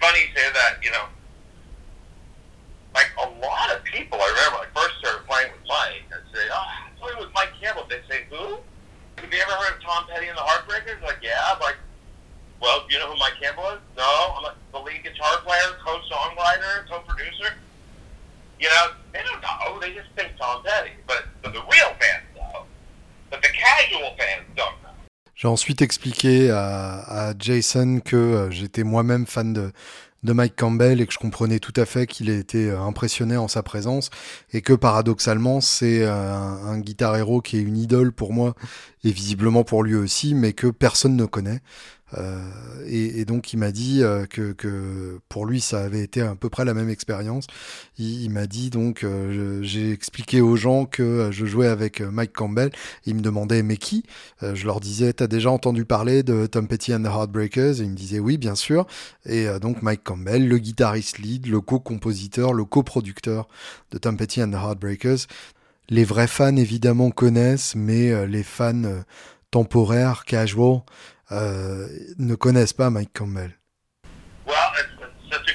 funny 0.00 0.20
you 0.20 0.30
say 0.34 0.48
that, 0.52 0.82
you 0.82 0.90
know, 0.90 1.04
like 2.94 3.12
a 3.22 3.28
lot 3.38 3.70
of 3.70 3.84
people, 3.84 4.18
I 4.18 4.26
remember 4.26 4.58
when 4.58 4.66
I 4.66 4.70
first 4.74 4.98
started 4.98 5.26
playing 5.28 5.52
with 5.52 5.62
Mike, 5.68 6.02
I'd 6.10 6.26
say, 6.34 6.44
oh, 6.50 6.68
I'm 6.88 6.96
playing 6.98 7.18
with 7.20 7.32
Mike 7.34 7.52
Campbell. 7.60 7.86
They'd 7.88 8.02
say, 8.08 8.26
who? 8.28 8.58
Have 9.20 9.30
you 9.30 9.38
ever 9.38 9.52
heard 9.52 9.76
of 9.76 9.82
Tom 9.84 10.06
Petty 10.08 10.26
and 10.26 10.36
the 10.36 10.42
Heartbreakers? 10.42 11.00
Like, 11.02 11.18
yeah. 11.22 11.38
I'm 11.46 11.60
like, 11.60 11.76
well, 12.60 12.84
you 12.90 12.98
know 12.98 13.12
who 13.12 13.18
Mike 13.18 13.38
Campbell 13.40 13.68
is? 13.76 13.80
No. 13.96 14.34
I'm 14.36 14.42
like, 14.42 14.58
the 14.72 14.80
lead 14.80 15.04
guitar 15.04 15.38
player, 15.44 15.76
co-songwriter, 15.84 16.88
co-producer. 16.88 17.54
You 18.58 18.68
know, 18.68 18.92
they 19.12 19.20
don't 19.22 19.40
know. 19.40 19.78
They 19.80 19.94
just 19.94 20.10
think 20.16 20.32
Tom 20.38 20.62
Petty. 20.64 20.90
But, 21.06 21.24
but 21.42 21.52
the 21.52 21.60
real 21.60 21.92
fans 22.00 22.26
know. 22.34 22.64
But 23.30 23.42
the 23.42 23.48
casual 23.48 24.16
fans 24.18 24.44
don't 24.56 24.74
know. 24.82 24.89
J'ai 25.40 25.48
ensuite 25.48 25.80
expliqué 25.80 26.50
à, 26.50 27.32
Jason 27.38 28.00
que 28.04 28.14
euh, 28.14 28.50
j'étais 28.50 28.84
moi-même 28.84 29.24
fan 29.24 29.54
de, 29.54 29.72
Mike 30.22 30.54
Campbell 30.54 31.00
et 31.00 31.06
que 31.06 31.14
je 31.14 31.18
comprenais 31.18 31.60
tout 31.60 31.72
à 31.76 31.86
fait 31.86 32.06
qu'il 32.06 32.28
ait 32.28 32.38
été 32.38 32.68
euh, 32.68 32.78
impressionné 32.82 33.38
en 33.38 33.48
sa 33.48 33.62
présence 33.62 34.10
et 34.52 34.60
que 34.60 34.74
paradoxalement 34.74 35.62
c'est 35.62 36.02
euh, 36.02 36.12
un, 36.12 36.66
un 36.66 36.78
guitar 36.78 37.16
héros 37.16 37.40
qui 37.40 37.56
est 37.56 37.62
une 37.62 37.78
idole 37.78 38.12
pour 38.12 38.34
moi 38.34 38.54
et 39.02 39.12
visiblement 39.12 39.64
pour 39.64 39.82
lui 39.82 39.94
aussi 39.94 40.34
mais 40.34 40.52
que 40.52 40.66
personne 40.66 41.16
ne 41.16 41.24
connaît 41.24 41.62
et, 42.86 43.20
et, 43.20 43.24
donc 43.24 43.52
il 43.52 43.58
m'a 43.58 43.70
dit 43.70 44.02
euh, 44.02 44.26
que, 44.26 45.20
pour 45.28 45.46
lui 45.46 45.60
ça 45.60 45.80
avait 45.80 46.02
été 46.02 46.20
à 46.20 46.34
peu 46.34 46.48
près 46.48 46.64
la 46.64 46.74
même 46.74 46.88
expérience. 46.88 47.46
Il, 47.98 48.30
m'a 48.30 48.46
dit 48.46 48.70
donc 48.70 49.04
euh, 49.04 49.60
j'ai 49.62 49.92
expliqué 49.92 50.40
aux 50.40 50.56
gens 50.56 50.86
que 50.86 51.28
je 51.30 51.46
jouais 51.46 51.68
avec 51.68 52.00
Mike 52.00 52.32
Campbell. 52.32 52.70
Il 53.06 53.14
me 53.14 53.20
demandait 53.20 53.62
mais 53.62 53.76
qui? 53.76 54.04
Je 54.42 54.66
leur 54.66 54.80
disais 54.80 55.12
t'as 55.12 55.26
déjà 55.26 55.50
entendu 55.50 55.84
parler 55.84 56.22
de 56.22 56.46
Tom 56.46 56.66
Petty 56.66 56.94
and 56.94 57.02
the 57.02 57.06
Heartbreakers? 57.06 57.80
Et 57.80 57.84
il 57.84 57.90
me 57.90 57.96
disait 57.96 58.18
oui 58.18 58.38
bien 58.38 58.54
sûr. 58.54 58.86
Et 59.26 59.46
donc 59.60 59.82
Mike 59.82 60.02
Campbell, 60.04 60.48
le 60.48 60.58
guitariste 60.58 61.18
lead, 61.18 61.46
le 61.46 61.60
co-compositeur, 61.60 62.52
le 62.52 62.64
coproducteur 62.64 63.48
de 63.92 63.98
Tom 63.98 64.16
Petty 64.16 64.42
and 64.42 64.50
the 64.50 64.54
Heartbreakers. 64.54 65.26
Les 65.88 66.04
vrais 66.04 66.28
fans 66.28 66.56
évidemment 66.56 67.10
connaissent, 67.10 67.74
mais 67.74 68.26
les 68.26 68.44
fans 68.44 69.02
temporaires, 69.50 70.24
casual, 70.24 70.82
euh, 71.32 71.88
ne 72.18 72.34
connaissent 72.34 72.72
pas 72.72 72.90
Mike 72.90 73.12
Campbell. 73.12 73.52
Well, 74.46 74.56
it's, 74.78 75.02
it's 75.02 75.32
such 75.32 75.50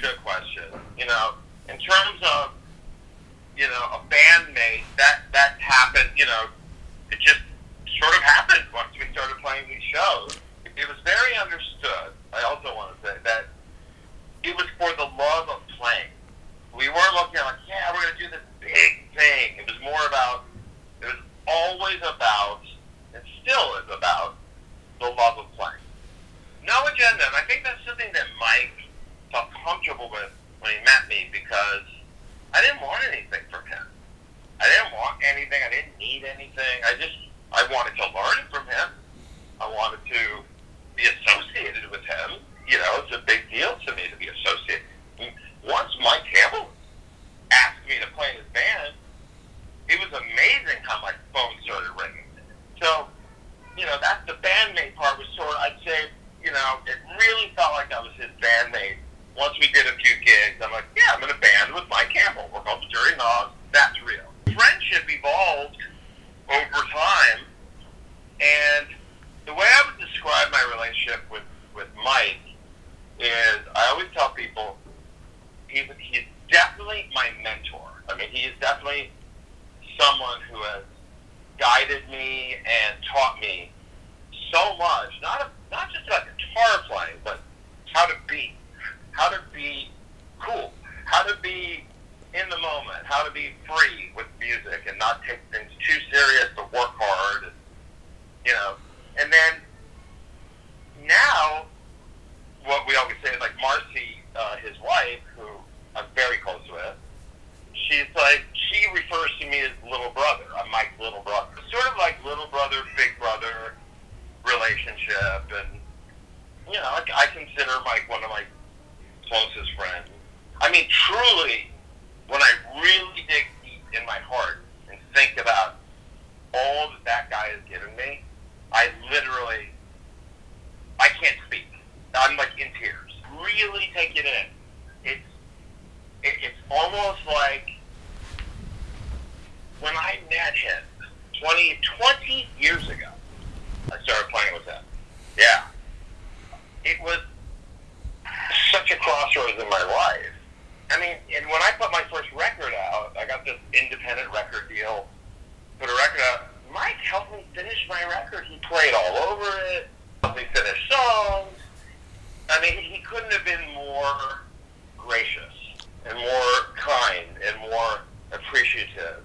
appreciative. 168.66 169.24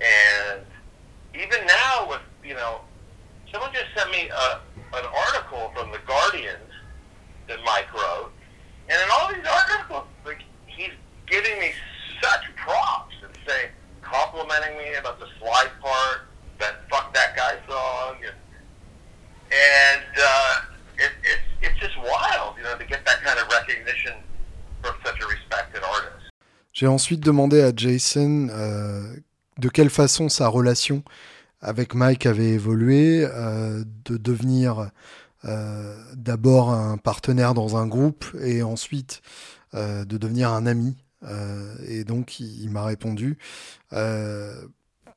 And 0.00 0.62
even 1.34 1.66
now, 1.66 2.08
with 2.08 2.20
you 2.44 2.54
know, 2.54 2.80
someone 3.52 3.70
just 3.72 3.86
sent 3.96 4.10
me 4.10 4.28
a, 4.28 4.60
an 4.96 5.04
article 5.28 5.72
from 5.74 5.90
the 5.92 5.98
Guardian 6.06 6.60
that 7.48 7.58
Mike 7.64 7.92
wrote, 7.94 8.30
and 8.88 9.00
in 9.00 9.08
all 9.10 9.32
these 9.32 9.46
articles, 9.46 10.04
like 10.24 10.42
he's 10.66 10.92
giving 11.26 11.58
me 11.60 11.70
such 12.22 12.42
props 12.56 13.14
and 13.24 13.32
saying, 13.46 13.68
complimenting 14.02 14.76
me 14.76 14.94
about 14.94 15.18
the 15.18 15.26
slide 15.38 15.70
part, 15.80 16.28
that 16.58 16.88
fuck 16.90 17.14
that 17.14 17.36
guy 17.36 17.54
song, 17.68 18.16
and, 18.24 18.34
and 19.52 20.04
uh, 20.20 20.60
it, 20.98 21.10
it's 21.22 21.42
it's 21.62 21.80
just 21.80 21.96
wild, 21.98 22.56
you 22.56 22.64
know, 22.64 22.76
to 22.76 22.84
get 22.84 23.04
that 23.06 23.22
kind 23.22 23.38
of 23.38 23.46
recognition 23.48 24.14
J'ai 26.82 26.88
ensuite 26.88 27.20
demandé 27.20 27.60
à 27.60 27.70
Jason 27.72 28.48
euh, 28.50 29.14
de 29.60 29.68
quelle 29.68 29.88
façon 29.88 30.28
sa 30.28 30.48
relation 30.48 31.04
avec 31.60 31.94
Mike 31.94 32.26
avait 32.26 32.48
évolué, 32.48 33.24
euh, 33.24 33.84
de 34.04 34.16
devenir 34.16 34.90
euh, 35.44 35.96
d'abord 36.16 36.72
un 36.72 36.96
partenaire 36.96 37.54
dans 37.54 37.76
un 37.76 37.86
groupe 37.86 38.24
et 38.42 38.64
ensuite 38.64 39.22
de 39.72 40.02
devenir 40.18 40.50
un 40.50 40.66
ami. 40.66 40.96
Et 41.86 42.02
donc 42.02 42.40
il, 42.40 42.68
m'a 42.70 42.84
répondu 42.84 43.38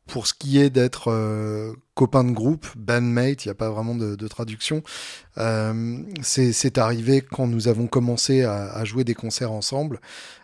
pour 0.07 0.27
ce 0.27 0.33
qui 0.33 0.59
est 0.59 0.69
d'être 0.69 1.11
euh, 1.11 1.73
copain 1.95 2.25
de 2.25 2.31
groupe, 2.31 2.67
bandmate, 2.75 3.45
il 3.45 3.47
n'y 3.47 3.51
a 3.51 3.55
pas 3.55 3.69
vraiment 3.69 3.95
de, 3.95 4.27
traduction, 4.27 4.83
euh, 5.37 5.97
c'est 6.21 6.77
arrivé 6.77 7.21
quand 7.21 7.47
nous 7.47 7.67
avons 7.69 7.87
commencé 7.87 8.43
à, 8.43 8.83
jouer 8.83 9.03
des 9.03 9.15
concerts 9.15 9.53
ensemble. 9.53 9.99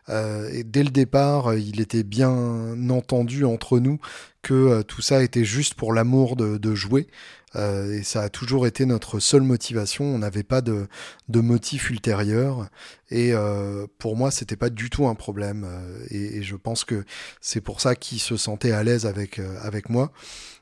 Euh, 0.10 0.50
et 0.52 0.64
dès 0.64 0.84
le 0.84 0.90
départ, 0.90 1.54
il 1.54 1.80
était 1.82 2.04
bien 2.04 2.90
entendu 2.90 3.46
entre 3.46 3.80
nous 3.80 4.00
que 4.42 4.54
euh, 4.54 4.84
tout 4.84 5.02
ça 5.02 5.22
était 5.24 5.44
juste 5.44 5.76
pour 5.76 5.94
l'amour 5.94 6.36
de 6.38 6.76
jouer. 6.76 7.08
Euh, 7.56 8.00
et 8.00 8.04
ça 8.04 8.22
a 8.22 8.30
toujours 8.30 8.66
été 8.68 8.86
notre 8.86 9.20
seule 9.20 9.42
motivation. 9.42 10.06
On 10.06 10.20
n'avait 10.20 10.44
pas 10.44 10.62
de, 10.62 10.88
de 11.30 11.40
motif 11.42 11.90
ultérieur. 11.90 12.70
Et 13.10 13.34
euh, 13.34 13.88
pour 14.00 14.16
moi, 14.16 14.32
c'était 14.32 14.56
pas 14.56 14.70
du 14.70 14.90
tout 14.90 15.08
un 15.08 15.16
problème. 15.16 15.66
Euh, 15.68 16.06
et, 16.10 16.42
je 16.44 16.56
pense 16.56 16.86
que 16.86 17.04
c'est 17.42 17.62
pour 17.62 17.82
ça 17.82 17.96
qu'il 17.96 18.20
se 18.20 18.38
sentait 18.38 18.72
à 18.72 18.84
l'aise 18.84 19.06
avec, 19.06 19.38
euh, 19.40 19.58
avec 19.62 19.90
moi. 19.90 20.12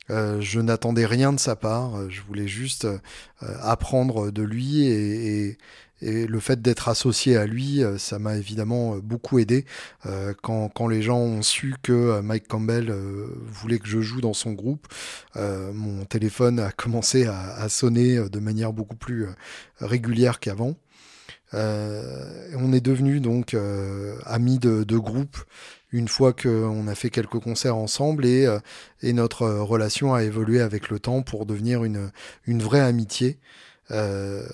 Je 0.10 0.60
n'attendais 0.60 1.06
rien 1.06 1.32
de 1.34 1.40
sa 1.40 1.56
part. 1.56 2.10
Je 2.10 2.22
voulais 2.24 2.48
juste 2.48 2.88
apprendre 3.42 4.32
de 4.32 4.42
lui 4.42 4.88
et, 4.88 5.50
et, 5.50 5.58
et 6.02 6.28
le 6.28 6.40
fait 6.40 6.62
d'être 6.62 6.88
associé 6.88 7.36
à 7.36 7.46
lui, 7.46 7.84
euh, 7.84 7.98
ça 7.98 8.20
m'a 8.20 8.36
évidemment 8.38 8.96
euh, 8.96 9.02
beaucoup 9.02 9.40
aidé. 9.40 9.66
Euh, 10.06 10.34
quand, 10.42 10.70
quand, 10.70 10.88
les 10.88 11.02
gens 11.02 11.20
ont 11.20 11.42
su 11.42 11.76
que 11.84 12.22
Mike 12.22 12.48
Campbell 12.48 12.92
voulait 12.92 13.80
que 13.80 13.88
je 13.88 14.00
joue 14.00 14.22
dans 14.22 14.34
son 14.34 14.54
groupe, 14.54 14.88
mon 15.36 16.06
téléphone 16.06 16.60
a 16.60 16.72
commencé 16.78 17.26
à, 17.26 17.54
à, 17.56 17.70
sonner 17.70 18.30
de 18.30 18.40
manière 18.40 18.74
beaucoup 18.74 18.96
plus 18.96 19.28
régulière 19.80 20.40
qu'avant. 20.40 20.76
on 21.54 22.74
est 22.74 22.82
devenu 22.82 23.20
donc 23.20 23.56
amis 24.26 24.60
de, 24.60 24.84
de, 24.84 24.98
groupe 24.98 25.38
une 25.92 26.08
fois 26.08 26.34
qu'on 26.34 26.88
a 26.88 26.96
fait 26.96 27.10
quelques 27.10 27.40
concerts 27.40 27.76
ensemble 27.76 28.26
et, 28.26 28.48
et, 29.02 29.14
notre 29.14 29.48
relation 29.48 30.14
a 30.14 30.24
évolué 30.24 30.62
avec 30.62 30.90
le 30.90 31.00
temps 31.00 31.22
pour 31.22 31.46
devenir 31.46 31.84
une, 31.84 32.12
une 32.46 32.62
vraie 32.62 32.82
amitié. 32.82 33.40
Euh, 33.92 34.48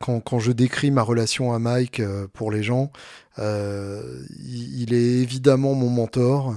quand, 0.00 0.20
quand, 0.20 0.38
je 0.38 0.52
décris 0.52 0.90
ma 0.90 1.02
relation 1.02 1.52
à 1.52 1.58
Mike 1.58 2.00
euh, 2.00 2.26
pour 2.32 2.50
les 2.50 2.62
gens, 2.62 2.90
euh, 3.38 4.22
il, 4.40 4.82
il, 4.82 4.94
est 4.94 5.22
évidemment 5.22 5.74
mon 5.74 5.90
mentor. 5.90 6.54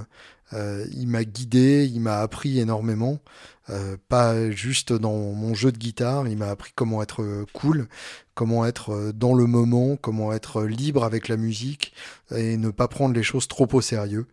Il 0.52 1.08
m'a 1.08 1.24
guidé, 1.24 1.86
il 1.92 2.00
m'a 2.00 2.20
appris 2.20 2.58
énormément. 2.58 3.18
Euh, 3.68 3.98
pas 4.08 4.50
juste 4.50 4.94
dans 4.94 5.12
mon 5.12 5.52
jeu 5.52 5.70
de 5.70 5.76
guitare, 5.76 6.26
il 6.26 6.38
m'a 6.38 6.48
appris 6.48 6.72
comment 6.74 7.02
être 7.02 7.44
cool, 7.52 7.86
comment 8.34 8.64
être 8.64 9.12
dans 9.14 9.34
le 9.34 9.44
moment, 9.44 9.96
comment 9.96 10.32
être 10.32 10.62
libre 10.64 11.04
avec 11.04 11.28
la 11.28 11.36
musique 11.36 11.92
et 12.34 12.56
ne 12.56 12.70
pas 12.70 12.88
prendre 12.88 13.14
les 13.14 13.22
choses 13.22 13.46
trop 13.46 13.68
au 13.74 13.82
sérieux. 13.82 14.26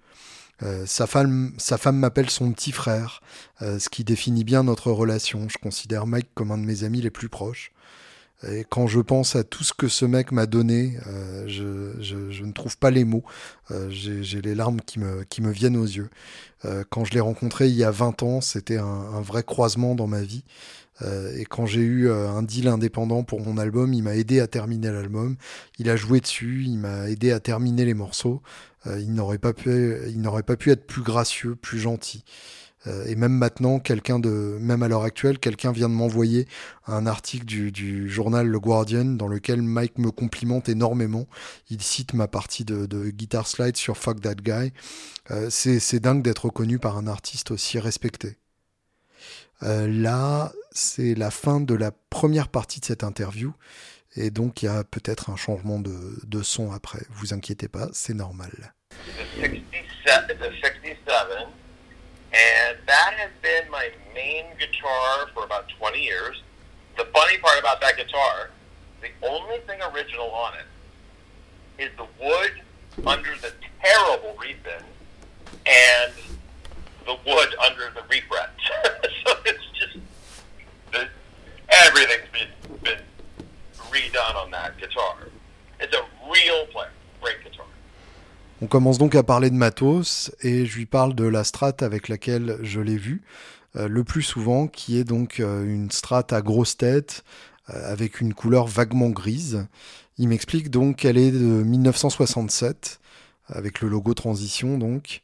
Euh, 0.63 0.85
sa 0.85 1.05
femme, 1.05 1.53
sa 1.57 1.77
femme 1.77 1.97
m'appelle 1.97 2.29
son 2.29 2.51
petit 2.53 2.71
frère, 2.71 3.21
euh, 3.61 3.77
ce 3.77 3.89
qui 3.89 4.03
définit 4.03 4.43
bien 4.43 4.63
notre 4.63 4.91
relation. 4.91 5.49
Je 5.49 5.57
considère 5.57 6.07
Mike 6.07 6.29
comme 6.33 6.51
un 6.51 6.57
de 6.57 6.63
mes 6.63 6.83
amis 6.83 7.01
les 7.01 7.09
plus 7.09 7.29
proches. 7.29 7.71
Et 8.51 8.65
quand 8.67 8.87
je 8.87 8.99
pense 8.99 9.35
à 9.35 9.43
tout 9.43 9.63
ce 9.63 9.73
que 9.73 9.87
ce 9.87 10.05
mec 10.05 10.31
m'a 10.31 10.45
donné, 10.45 10.97
euh, 11.07 11.45
je, 11.47 12.43
ne 12.43 12.51
trouve 12.51 12.77
pas 12.77 12.91
les 12.91 13.03
mots. 13.03 13.23
Euh, 13.71 13.89
J'ai 13.89 14.41
les 14.41 14.55
larmes 14.55 14.81
qui 14.81 14.99
me, 14.99 15.51
viennent 15.51 15.77
aux 15.77 15.85
yeux. 15.85 16.09
Euh, 16.65 16.83
quand 16.89 17.05
je 17.05 17.13
l'ai 17.13 17.19
rencontré 17.19 17.67
il 17.67 17.75
y 17.75 17.83
a 17.83 17.91
20 17.91 18.23
ans, 18.23 18.41
c'était 18.41 18.77
un, 18.77 19.21
vrai 19.21 19.43
croisement 19.43 19.95
dans 19.95 20.07
ma 20.07 20.21
vie. 20.21 20.43
Et 21.37 21.43
quand 21.43 21.65
j'ai 21.65 21.81
eu 21.81 22.09
un 22.09 22.41
deal 22.41 22.69
indépendant 22.69 23.23
pour 23.23 23.41
mon 23.41 23.57
album, 23.57 23.93
il 23.93 24.01
m'a 24.01 24.15
aidé 24.15 24.39
à 24.39 24.47
terminer 24.47 24.91
l'album. 24.91 25.35
Il 25.77 25.89
a 25.89 25.97
joué 25.97 26.21
dessus, 26.21 26.63
il 26.65 26.77
m'a 26.77 27.09
aidé 27.09 27.33
à 27.33 27.41
terminer 27.41 27.83
les 27.83 27.93
morceaux. 27.93 28.41
Il 28.85 29.13
n'aurait 29.13 29.37
pas 29.37 29.51
pu 29.51 30.71
être 30.71 30.87
plus 30.87 31.01
gracieux, 31.01 31.55
plus 31.55 31.79
gentil. 31.79 32.23
Euh, 32.87 33.05
et 33.05 33.15
même 33.15 33.33
maintenant, 33.33 33.81
même 34.59 34.83
à 34.83 34.87
l'heure 34.87 35.03
actuelle, 35.03 35.39
quelqu'un 35.39 35.71
vient 35.71 35.89
de 35.89 35.93
m'envoyer 35.93 36.47
un 36.87 37.07
article 37.07 37.45
du, 37.45 38.09
journal 38.09 38.47
Le 38.47 38.59
Guardian 38.59 39.05
dans 39.05 39.27
lequel 39.27 39.61
Mike 39.61 39.97
me 39.97 40.11
complimente 40.11 40.69
énormément. 40.69 41.27
Il 41.69 41.81
cite 41.81 42.13
ma 42.13 42.27
partie 42.27 42.65
de, 42.65 42.85
de 42.85 43.09
Guitar 43.09 43.47
Slide 43.47 43.75
sur 43.77 43.97
Fuck 43.97 44.21
That 44.21 44.35
Guy. 44.35 44.71
Euh, 45.31 45.49
c'est 45.49 45.99
dingue 45.99 46.21
d'être 46.21 46.45
reconnu 46.45 46.79
par 46.79 46.97
un 46.97 47.07
artiste 47.07 47.51
aussi 47.51 47.79
respecté. 47.79 48.37
Euh, 49.63 49.87
là, 49.87 50.51
c'est 50.71 51.15
la 51.15 51.31
fin 51.31 51.59
de 51.59 51.73
la 51.73 51.91
première 51.91 52.49
partie 52.49 52.79
de 52.79 52.85
cette 52.85 53.03
interview. 53.03 53.53
Et 54.15 54.29
donc, 54.29 54.61
il 54.61 54.65
y 54.65 54.69
a 54.69 54.83
peut-être 54.83 55.29
un 55.29 55.35
changement 55.35 55.79
de, 55.79 56.43
son 56.43 56.71
après. 56.71 57.01
Vous 57.09 57.33
inquiétez 57.33 57.67
pas, 57.67 57.89
c'est 57.91 58.13
normal. 58.13 58.73
The 58.91 59.39
67, 59.39 60.39
the 60.39 60.43
67. 60.61 61.04
And 62.35 62.77
that 62.85 63.13
has 63.17 63.31
been 63.41 63.71
my 63.71 63.89
main 64.13 64.45
guitar 64.59 65.29
for 65.33 65.45
about 65.45 65.69
20 65.79 66.03
years. 66.03 66.43
The 66.97 67.05
funny 67.05 67.37
part 67.37 67.59
about 67.59 67.79
that 67.79 67.95
guitar, 67.95 68.49
the 69.01 69.07
only 69.25 69.59
thing 69.59 69.79
original 69.93 70.29
on 70.31 70.53
it 70.55 71.81
is 71.81 71.91
the 71.95 72.07
wood 72.21 72.51
under 73.07 73.35
the 73.41 73.53
terrible 73.81 74.35
reefin 74.37 74.83
and 75.65 76.13
the 77.05 77.17
wood 77.25 77.55
under 77.65 77.91
the 77.93 78.01
refret. 78.13 78.49
so 79.25 79.35
it's 79.45 79.63
just, 79.79 79.97
the, 80.91 81.07
everything's 81.69 82.29
been, 82.33 82.81
been 82.83 82.99
redone 83.89 84.35
on 84.35 84.51
that 84.51 84.77
guitar. 84.77 85.29
It's 85.79 85.95
a 85.95 86.03
real 86.29 86.65
player, 86.67 86.91
great 87.21 87.41
guitar. 87.45 87.65
On 88.61 88.67
commence 88.67 88.97
donc 88.97 89.15
à 89.15 89.23
parler 89.23 89.49
de 89.49 89.55
matos 89.55 90.31
et 90.41 90.65
je 90.65 90.77
lui 90.77 90.85
parle 90.85 91.13
de 91.13 91.25
la 91.25 91.43
strat 91.43 91.75
avec 91.81 92.07
laquelle 92.07 92.57
je 92.61 92.79
l'ai 92.79 92.95
vu 92.95 93.21
euh, 93.75 93.89
le 93.89 94.05
plus 94.05 94.21
souvent, 94.21 94.67
qui 94.67 94.97
est 94.97 95.03
donc 95.03 95.41
euh, 95.41 95.65
une 95.65 95.91
strat 95.91 96.25
à 96.31 96.41
grosse 96.41 96.77
tête 96.77 97.25
euh, 97.69 97.91
avec 97.91 98.21
une 98.21 98.33
couleur 98.33 98.65
vaguement 98.65 99.09
grise. 99.09 99.67
Il 100.17 100.29
m'explique 100.29 100.69
donc 100.69 100.97
qu'elle 100.97 101.17
est 101.17 101.31
de 101.31 101.37
1967 101.37 103.01
avec 103.49 103.81
le 103.81 103.89
logo 103.89 104.13
Transition 104.13 104.77
donc. 104.77 105.21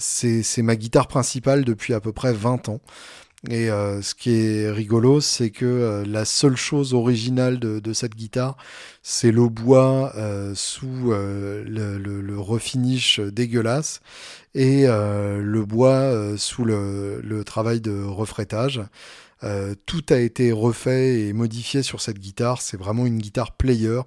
c'est 0.00 0.62
ma 0.62 0.74
guitare 0.74 1.06
principale 1.06 1.64
depuis 1.64 1.94
à 1.94 2.00
peu 2.00 2.12
près 2.12 2.32
20 2.32 2.68
ans. 2.68 2.80
Et 3.46 3.70
euh, 3.70 4.02
ce 4.02 4.16
qui 4.16 4.32
est 4.32 4.68
rigolo, 4.68 5.20
c'est 5.20 5.50
que 5.50 5.64
euh, 5.64 6.04
la 6.04 6.24
seule 6.24 6.56
chose 6.56 6.92
originale 6.92 7.60
de, 7.60 7.92
cette 7.92 8.16
guitare, 8.16 8.56
c'est 9.02 9.30
le 9.30 9.48
bois 9.48 10.12
euh, 10.16 10.56
sous 10.56 11.12
le, 11.12 11.62
le, 11.64 12.38
refinish 12.40 13.20
dégueulasse 13.20 14.00
et 14.54 14.86
le 14.86 15.64
bois 15.64 16.36
sous 16.36 16.64
le, 16.64 17.42
travail 17.44 17.80
de 17.80 18.02
refrétage. 18.02 18.80
tout 19.86 20.04
a 20.10 20.16
été 20.16 20.50
refait 20.50 21.20
et 21.20 21.32
modifié 21.32 21.84
sur 21.84 22.00
cette 22.00 22.18
guitare. 22.18 22.60
C'est 22.60 22.76
vraiment 22.76 23.06
une 23.06 23.18
guitare 23.18 23.52
player 23.52 24.00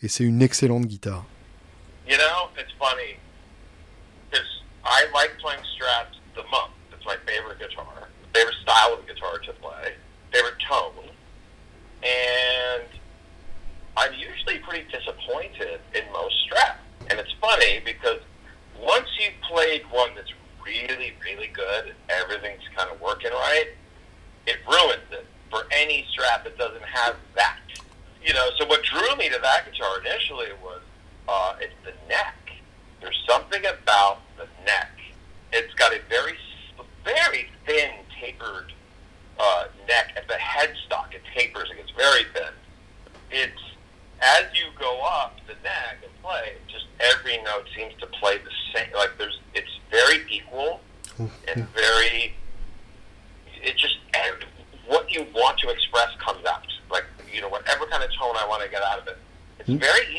et 0.00 0.08
c'est 0.08 0.24
une 0.24 0.42
excellente 0.42 0.86
guitare. 0.86 1.24
You 2.08 2.16
know, 2.16 2.50
it's 2.56 2.72
funny 2.78 3.18
I 4.84 5.06
like 5.12 5.36
playing 5.42 5.58
Strats 5.74 6.14
the. 6.36 6.42
It's 6.92 7.04
guitar. 7.58 7.95
Style 8.66 8.94
of 8.94 9.06
guitar 9.06 9.38
to 9.38 9.52
play, 9.54 9.94
favorite 10.32 10.58
tone, 10.68 11.08
and 12.02 12.88
I'm 13.96 14.12
usually 14.12 14.58
pretty 14.58 14.86
disappointed 14.90 15.80
in 15.94 16.02
most 16.12 16.34
Strats. 16.46 16.78
And 17.08 17.20
it's 17.20 17.32
funny 17.40 17.80
because 17.84 18.20
once 18.78 19.06
you've 19.20 19.40
played 19.48 19.82
one 19.90 20.10
that's 20.16 20.32
really, 20.64 21.14
really 21.24 21.46
good 21.46 21.94
everything's 22.08 22.66
kind 22.76 22.90
of 22.90 23.00
working 23.00 23.30
right, 23.30 23.68
it 24.46 24.56
ruins 24.68 25.06
it 25.12 25.26
for 25.50 25.66
any 25.70 26.04
Strat 26.12 26.42
that 26.44 26.58
doesn't 26.58 26.82
have 26.82 27.16
that. 27.36 27.58
You 28.24 28.34
know, 28.34 28.50
so 28.58 28.66
what 28.66 28.82
drew 28.82 29.14
me 29.16 29.28
to 29.28 29.38
that 29.40 29.70
guitar 29.70 30.00
initially 30.00 30.48
was 30.62 30.80
uh, 31.28 31.54
it's 31.60 31.74
the 31.84 31.92
neck. 32.08 32.34
There's 33.00 33.22
something 33.28 33.64
about 33.64 34.20
the 34.36 34.48
neck. 34.64 34.90
It's 35.52 35.72
got 35.74 35.92
a 35.92 36.00
very, 36.08 36.36
very 37.04 37.48
thin 37.64 37.90
tapered 38.20 38.72
uh, 39.38 39.64
neck 39.88 40.12
at 40.16 40.28
the 40.28 40.34
headstock. 40.34 41.14
It 41.14 41.22
tapers, 41.36 41.70
it 41.70 41.76
gets 41.76 41.90
very 41.90 42.24
thin. 42.32 42.52
It's 43.30 43.62
as 44.22 44.44
you 44.54 44.66
go 44.78 45.00
up 45.02 45.36
the 45.46 45.54
neck 45.62 45.98
and 46.02 46.12
play, 46.22 46.54
just 46.68 46.86
every 47.00 47.36
note 47.42 47.66
seems 47.76 47.92
to 48.00 48.06
play 48.06 48.38
the 48.38 48.50
same. 48.74 48.88
Like 48.94 49.10
there's, 49.18 49.40
it's 49.54 49.78
very 49.90 50.24
equal 50.30 50.80
and 51.18 51.68
very. 51.74 52.34
It 53.62 53.76
just 53.76 53.96
what 54.86 55.10
you 55.12 55.26
want 55.34 55.58
to 55.58 55.68
express 55.68 56.08
comes 56.24 56.44
out. 56.46 56.64
Like 56.90 57.04
you 57.32 57.40
know, 57.40 57.48
whatever 57.48 57.86
kind 57.86 58.02
of 58.02 58.10
tone 58.14 58.34
I 58.36 58.46
want 58.48 58.62
to 58.62 58.68
get 58.70 58.82
out 58.82 59.00
of 59.00 59.08
it. 59.08 59.18
It's 59.58 59.68
mm-hmm. 59.68 59.78
very 59.78 60.15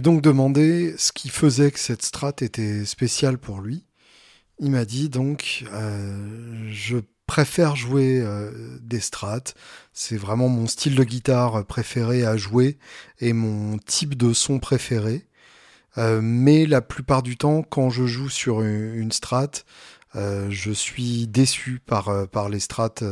donc 0.00 0.22
demandé 0.22 0.94
ce 0.98 1.12
qui 1.12 1.28
faisait 1.28 1.70
que 1.70 1.78
cette 1.78 2.02
strat 2.02 2.34
était 2.40 2.84
spéciale 2.84 3.38
pour 3.38 3.60
lui. 3.60 3.84
Il 4.58 4.70
m'a 4.70 4.84
dit 4.84 5.08
donc, 5.08 5.64
euh, 5.72 6.68
je 6.70 6.96
préfère 7.26 7.76
jouer 7.76 8.20
euh, 8.20 8.78
des 8.80 9.00
strats. 9.00 9.54
C'est 9.92 10.16
vraiment 10.16 10.48
mon 10.48 10.66
style 10.66 10.94
de 10.94 11.04
guitare 11.04 11.64
préféré 11.66 12.24
à 12.24 12.36
jouer 12.36 12.78
et 13.20 13.32
mon 13.32 13.78
type 13.78 14.16
de 14.16 14.32
son 14.32 14.58
préféré. 14.58 15.26
Euh, 15.98 16.20
mais 16.22 16.66
la 16.66 16.82
plupart 16.82 17.22
du 17.22 17.36
temps, 17.36 17.62
quand 17.62 17.90
je 17.90 18.06
joue 18.06 18.28
sur 18.28 18.62
une, 18.62 18.94
une 18.94 19.12
strat, 19.12 19.50
je 20.48 20.70
suis 20.72 21.26
déçu 21.26 21.78
par, 21.84 22.26
par 22.28 22.48
les 22.48 22.60
strates 22.60 23.04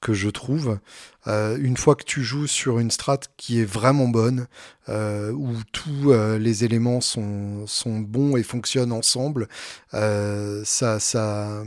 que 0.00 0.14
je 0.14 0.28
trouve. 0.28 0.78
une 1.26 1.76
fois 1.76 1.96
que 1.96 2.04
tu 2.04 2.22
joues 2.22 2.46
sur 2.46 2.78
une 2.78 2.90
strat 2.90 3.20
qui 3.36 3.60
est 3.60 3.64
vraiment 3.64 4.08
bonne, 4.08 4.46
où 4.88 5.54
tous 5.72 6.12
les 6.38 6.64
éléments 6.64 7.00
sont, 7.00 7.66
bons 8.00 8.36
et 8.36 8.42
fonctionnent 8.42 8.92
ensemble, 8.92 9.48
ça, 9.92 11.00
ça, 11.00 11.64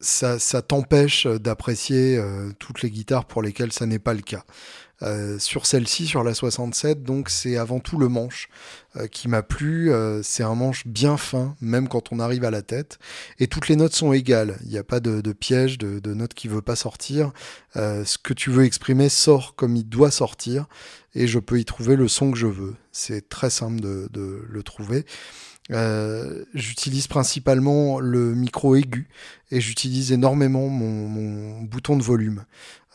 ça 0.00 0.62
t'empêche 0.62 1.26
d'apprécier 1.26 2.22
toutes 2.58 2.82
les 2.82 2.90
guitares 2.90 3.24
pour 3.24 3.42
lesquelles 3.42 3.72
ça 3.72 3.86
n'est 3.86 3.98
pas 3.98 4.14
le 4.14 4.22
cas. 4.22 4.44
Euh, 5.02 5.38
sur 5.38 5.64
celle-ci, 5.66 6.06
sur 6.06 6.24
la 6.24 6.34
67, 6.34 7.04
donc 7.04 7.30
c'est 7.30 7.56
avant 7.56 7.78
tout 7.78 7.98
le 7.98 8.08
manche 8.08 8.48
euh, 8.96 9.06
qui 9.06 9.28
m'a 9.28 9.42
plu. 9.42 9.92
Euh, 9.92 10.22
c'est 10.24 10.42
un 10.42 10.56
manche 10.56 10.86
bien 10.86 11.16
fin, 11.16 11.54
même 11.60 11.88
quand 11.88 12.12
on 12.12 12.18
arrive 12.18 12.44
à 12.44 12.50
la 12.50 12.62
tête. 12.62 12.98
Et 13.38 13.46
toutes 13.46 13.68
les 13.68 13.76
notes 13.76 13.94
sont 13.94 14.12
égales. 14.12 14.58
Il 14.64 14.70
n'y 14.70 14.78
a 14.78 14.84
pas 14.84 15.00
de, 15.00 15.20
piège, 15.32 15.78
de, 15.78 16.00
de 16.00 16.14
note 16.14 16.34
qui 16.34 16.48
veut 16.48 16.62
pas 16.62 16.76
sortir. 16.76 17.32
ce 17.74 18.18
que 18.18 18.34
tu 18.34 18.50
veux 18.50 18.64
exprimer 18.64 19.08
sort 19.08 19.54
comme 19.54 19.76
il 19.76 19.88
doit 19.88 20.10
sortir. 20.10 20.66
Et 21.14 21.26
je 21.26 21.38
peux 21.38 21.58
y 21.58 21.64
trouver 21.64 21.96
le 21.96 22.08
son 22.08 22.32
que 22.32 22.38
je 22.38 22.46
veux. 22.46 22.74
C'est 22.92 23.28
très 23.28 23.50
simple 23.50 23.80
de, 23.80 24.08
de 24.12 24.44
le 24.48 24.62
trouver. 24.62 25.04
Euh, 25.70 26.44
j'utilise 26.54 27.08
principalement 27.08 28.00
le 28.00 28.34
micro 28.34 28.74
aigu 28.74 29.08
et 29.50 29.60
j'utilise 29.60 30.12
énormément 30.12 30.68
mon, 30.68 31.08
mon, 31.08 31.62
bouton 31.62 31.96
de 31.96 32.02
volume. 32.02 32.44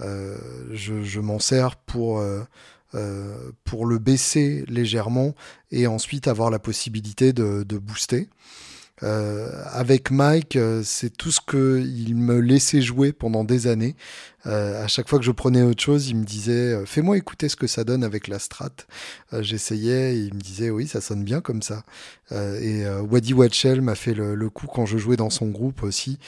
Euh, 0.02 0.38
je, 0.72 1.20
m'en 1.20 1.40
sers 1.40 1.76
pour, 1.76 2.20
euh, 2.20 2.42
euh 2.96 3.52
pour 3.64 3.86
le 3.86 4.00
baisser 4.00 4.66
légèrement 4.68 5.36
et 5.72 5.88
ensuite 5.88 6.28
avoir 6.28 6.50
la 6.50 6.60
possibilité 6.60 7.34
de 7.34 7.78
booster. 7.78 8.30
Euh, 9.04 9.50
avec 9.72 10.12
Mike, 10.12 10.56
euh, 10.56 10.82
c'est 10.84 11.10
tout 11.10 11.32
ce 11.32 11.42
qu'il 11.42 12.16
me 12.16 12.40
laissait 12.40 12.82
jouer 12.82 13.12
pendant 13.12 13.44
des 13.44 13.68
années. 13.68 13.96
Euh, 14.46 14.84
à 14.84 14.88
chaque 14.88 15.10
fois 15.10 15.20
que 15.20 15.26
je 15.26 15.32
prenais 15.32 15.62
autre 15.62 15.82
chose, 15.82 16.08
il 16.10 16.16
me 16.16 16.24
disait 16.24 16.86
Fais-moi 16.86 17.18
écouter 17.18 17.50
ce 17.50 17.56
que 17.56 17.68
ça 17.68 17.84
donne 17.84 18.04
avec 18.04 18.28
la 18.28 18.40
strat. 18.40 18.72
J'essayais 19.32 20.16
et 20.16 20.20
il 20.20 20.34
me 20.34 20.40
disait 20.40 20.70
Oui, 20.70 20.88
ça 20.88 21.02
sonne 21.02 21.24
bien 21.24 21.42
comme 21.42 21.62
ça. 21.62 21.84
et 22.32 22.86
Waddy 23.10 23.34
Watchell 23.34 23.82
m'a 23.82 23.96
fait 23.96 24.14
le, 24.14 24.50
coup 24.50 24.68
quand 24.68 24.86
je 24.86 24.98
jouais 24.98 25.16
dans 25.16 25.30
son 25.30 25.48
groupe 25.48 25.84
aussi. 25.84 26.20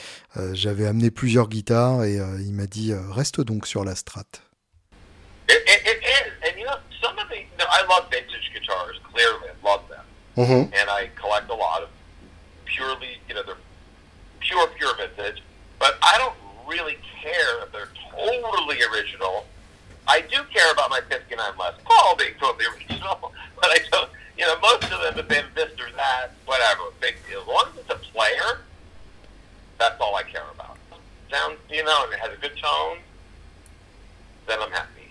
J'avais 0.52 0.86
amené 0.86 1.10
plusieurs 1.10 1.48
guitares 1.48 2.04
et 2.04 2.18
il 2.40 2.52
m'a 2.54 2.66
dit 2.66 2.92
Reste 2.94 3.42
donc 3.42 3.66
sur 3.66 3.84
la 3.84 3.94
strat. 3.94 4.24
purely, 12.76 13.18
you 13.28 13.34
know, 13.34 13.42
they're 13.42 13.56
pure, 14.40 14.66
pure 14.78 14.94
vintage. 14.96 15.42
But 15.78 15.96
I 16.02 16.18
don't 16.18 16.36
really 16.68 16.98
care 17.22 17.62
if 17.64 17.72
they're 17.72 17.88
totally 18.10 18.78
original. 18.92 19.46
I 20.06 20.20
do 20.20 20.38
care 20.52 20.70
about 20.72 20.90
my 20.90 21.00
59 21.08 21.38
Les 21.58 21.72
Paul 21.84 22.16
being 22.16 22.34
totally 22.38 22.66
original, 22.76 23.32
but 23.60 23.70
I 23.70 23.78
don't, 23.90 24.10
you 24.38 24.46
know, 24.46 24.58
most 24.60 24.84
of 24.84 25.00
them 25.00 25.14
have 25.14 25.28
been 25.28 25.46
this 25.54 25.72
or 25.80 25.90
that, 25.96 26.32
whatever, 26.44 26.82
big 27.00 27.16
deal. 27.28 27.40
As 27.40 27.46
long 27.46 27.64
as 27.72 27.80
it's 27.80 27.90
a 27.90 28.12
player, 28.12 28.60
that's 29.78 30.00
all 30.00 30.14
I 30.14 30.22
care 30.22 30.44
about. 30.54 30.78
Sounds, 31.30 31.58
you 31.70 31.82
know, 31.82 32.04
and 32.04 32.12
it 32.12 32.20
has 32.20 32.32
a 32.32 32.36
good 32.36 32.56
tone, 32.62 32.98
then 34.46 34.58
I'm 34.62 34.70
happy. 34.70 35.10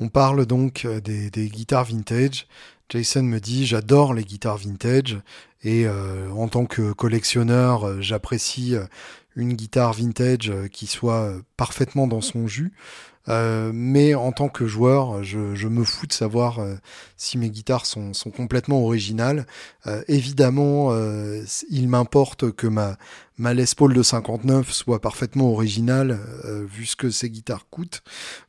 On 0.00 0.01
parle 0.12 0.46
donc 0.46 0.84
euh, 0.84 1.00
des, 1.00 1.48
guitares 1.48 1.84
vintage. 1.84 2.46
Jason 2.88 3.22
me 3.22 3.40
dit 3.40 3.66
j'adore 3.66 4.14
les 4.14 4.24
guitares 4.24 4.58
vintage 4.58 5.18
et 5.62 5.86
euh, 5.86 6.30
en 6.32 6.48
tant 6.48 6.66
que 6.66 6.92
collectionneur, 6.92 7.88
euh, 7.88 8.00
j'apprécie 8.00 8.74
une 9.34 9.54
guitare 9.54 9.94
vintage 9.94 10.52
qui 10.72 10.86
soit 10.86 11.32
parfaitement 11.56 12.06
dans 12.06 12.20
son 12.20 12.46
jus. 12.46 12.72
Euh, 13.28 13.70
mais 13.72 14.14
en 14.14 14.32
tant 14.32 14.48
que 14.48 14.66
joueur, 14.66 15.22
je, 15.22 15.68
me 15.68 15.84
fous 15.84 16.06
de 16.06 16.12
savoir 16.12 16.58
euh, 16.58 16.74
si 17.16 17.38
mes 17.38 17.50
guitares 17.50 17.86
sont, 17.86 18.12
complètement 18.34 18.82
originales. 18.82 19.46
Euh, 19.86 20.02
évidemment, 20.08 20.92
il 21.70 21.88
m'importe 21.88 22.52
que 22.52 22.66
ma, 22.66 22.96
ma 23.38 23.54
Les 23.54 23.64
Paul 23.76 23.94
de 23.94 24.02
59 24.02 24.70
soit 24.72 25.00
parfaitement 25.00 25.52
originale, 25.52 26.18
vu 26.44 26.86
ce 26.86 26.96
que 26.96 27.10
ces 27.10 27.30
guitares 27.30 27.66
coûtent. 27.70 28.02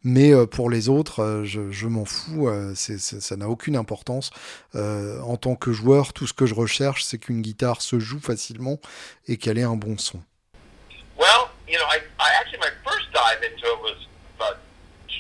Mais 0.04 0.34
pour 0.48 0.70
les 0.70 0.90
autres, 0.90 1.44
je, 1.44 1.88
m'en 1.88 2.06
fous. 2.06 2.50
ça 2.76 3.36
n'a 3.36 3.50
aucune 3.50 3.76
importance. 3.76 4.32
en 4.74 5.38
tant 5.38 5.56
que 5.56 5.72
joueur, 5.72 6.14
tout 6.14 6.28
ce 6.28 6.34
que 6.34 6.46
je 6.46 6.56
recherche, 6.56 7.04
c'est 7.04 7.18
qu'une 7.18 7.42
guitare 7.42 7.82
se 7.82 8.00
joue 8.00 8.20
facilement 8.20 8.80
et 9.28 9.38
qu'elle 9.38 9.58
ait 9.58 9.64
un 9.64 9.76
bon 9.76 9.98
son. 9.98 10.22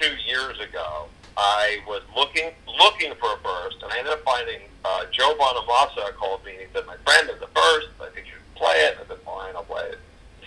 Two 0.03 0.15
years 0.25 0.59
ago. 0.59 1.05
I 1.37 1.79
was 1.87 2.01
looking 2.15 2.51
looking 2.77 3.13
for 3.19 3.33
a 3.33 3.37
burst, 3.37 3.77
and 3.81 3.91
I 3.91 3.97
ended 3.97 4.13
up 4.13 4.23
finding 4.23 4.61
uh, 4.85 5.05
Joe 5.11 5.35
Bonamassa 5.39 6.13
called 6.15 6.45
me 6.45 6.51
and 6.51 6.61
he 6.61 6.67
said, 6.73 6.85
"My 6.85 6.97
friend 7.05 7.29
has 7.29 7.41
a 7.41 7.47
burst. 7.47 7.89
I 8.01 8.09
think 8.13 8.27
you 8.27 8.33
should 8.33 8.55
play 8.55 8.75
it." 8.75 8.97
I 9.01 9.07
said, 9.07 9.17
"Fine, 9.25 9.55
I'll 9.55 9.63
play 9.63 9.83
it." 9.83 9.99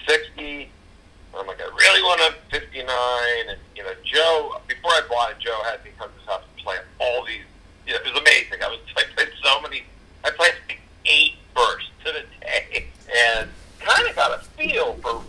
Sixty. 0.07 0.71
I'm 1.37 1.47
like, 1.47 1.61
I 1.61 1.65
really 1.65 2.03
want 2.03 2.21
a 2.23 2.35
59, 2.51 2.89
and 3.51 3.59
you 3.77 3.83
know, 3.83 3.93
Joe. 4.05 4.59
Before 4.69 4.93
I 4.93 5.03
bought 5.11 5.33
it, 5.33 5.39
Joe 5.39 5.61
had 5.65 5.85
me 5.85 5.91
come 5.99 6.09
to 6.09 6.19
his 6.19 6.27
house 6.27 6.43
and 6.49 6.65
play 6.65 6.77
all 6.99 7.27
these. 7.27 7.45
You 7.87 7.93
know, 7.93 7.99
it 8.01 8.15
was 8.15 8.21
amazing. 8.21 8.63
I 8.63 8.69
was 8.69 8.81
I 8.97 9.03
played 9.15 9.29
so 9.43 9.61
many. 9.61 9.85
I 10.25 10.31
played 10.31 10.55
like 10.69 10.81
eight 11.05 11.35
bursts 11.55 11.91
in 12.07 12.17
a 12.17 12.25
day, 12.41 12.87
and 13.35 13.51
kind 13.81 14.09
of 14.09 14.17
got 14.17 14.39
a 14.39 14.45
feel 14.57 14.95
for. 15.03 15.23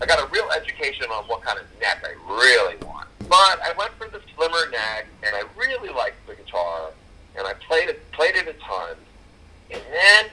I 0.00 0.06
got 0.06 0.20
a 0.20 0.26
real 0.30 0.48
education 0.50 1.06
on 1.10 1.24
what 1.24 1.42
kind 1.42 1.58
of 1.58 1.66
neck 1.80 2.04
I 2.04 2.14
really 2.30 2.76
want. 2.84 3.07
But 3.28 3.60
I 3.62 3.74
went 3.76 3.92
for 3.98 4.08
the 4.08 4.20
slimmer 4.34 4.70
neck, 4.70 5.06
and 5.22 5.36
I 5.36 5.44
really 5.56 5.90
liked 5.90 6.26
the 6.26 6.34
guitar, 6.34 6.90
and 7.36 7.46
I 7.46 7.52
played 7.54 7.88
it 7.88 8.10
played 8.12 8.36
it 8.36 8.48
a 8.48 8.54
ton. 8.54 8.96
And 9.70 9.82
then 9.92 10.26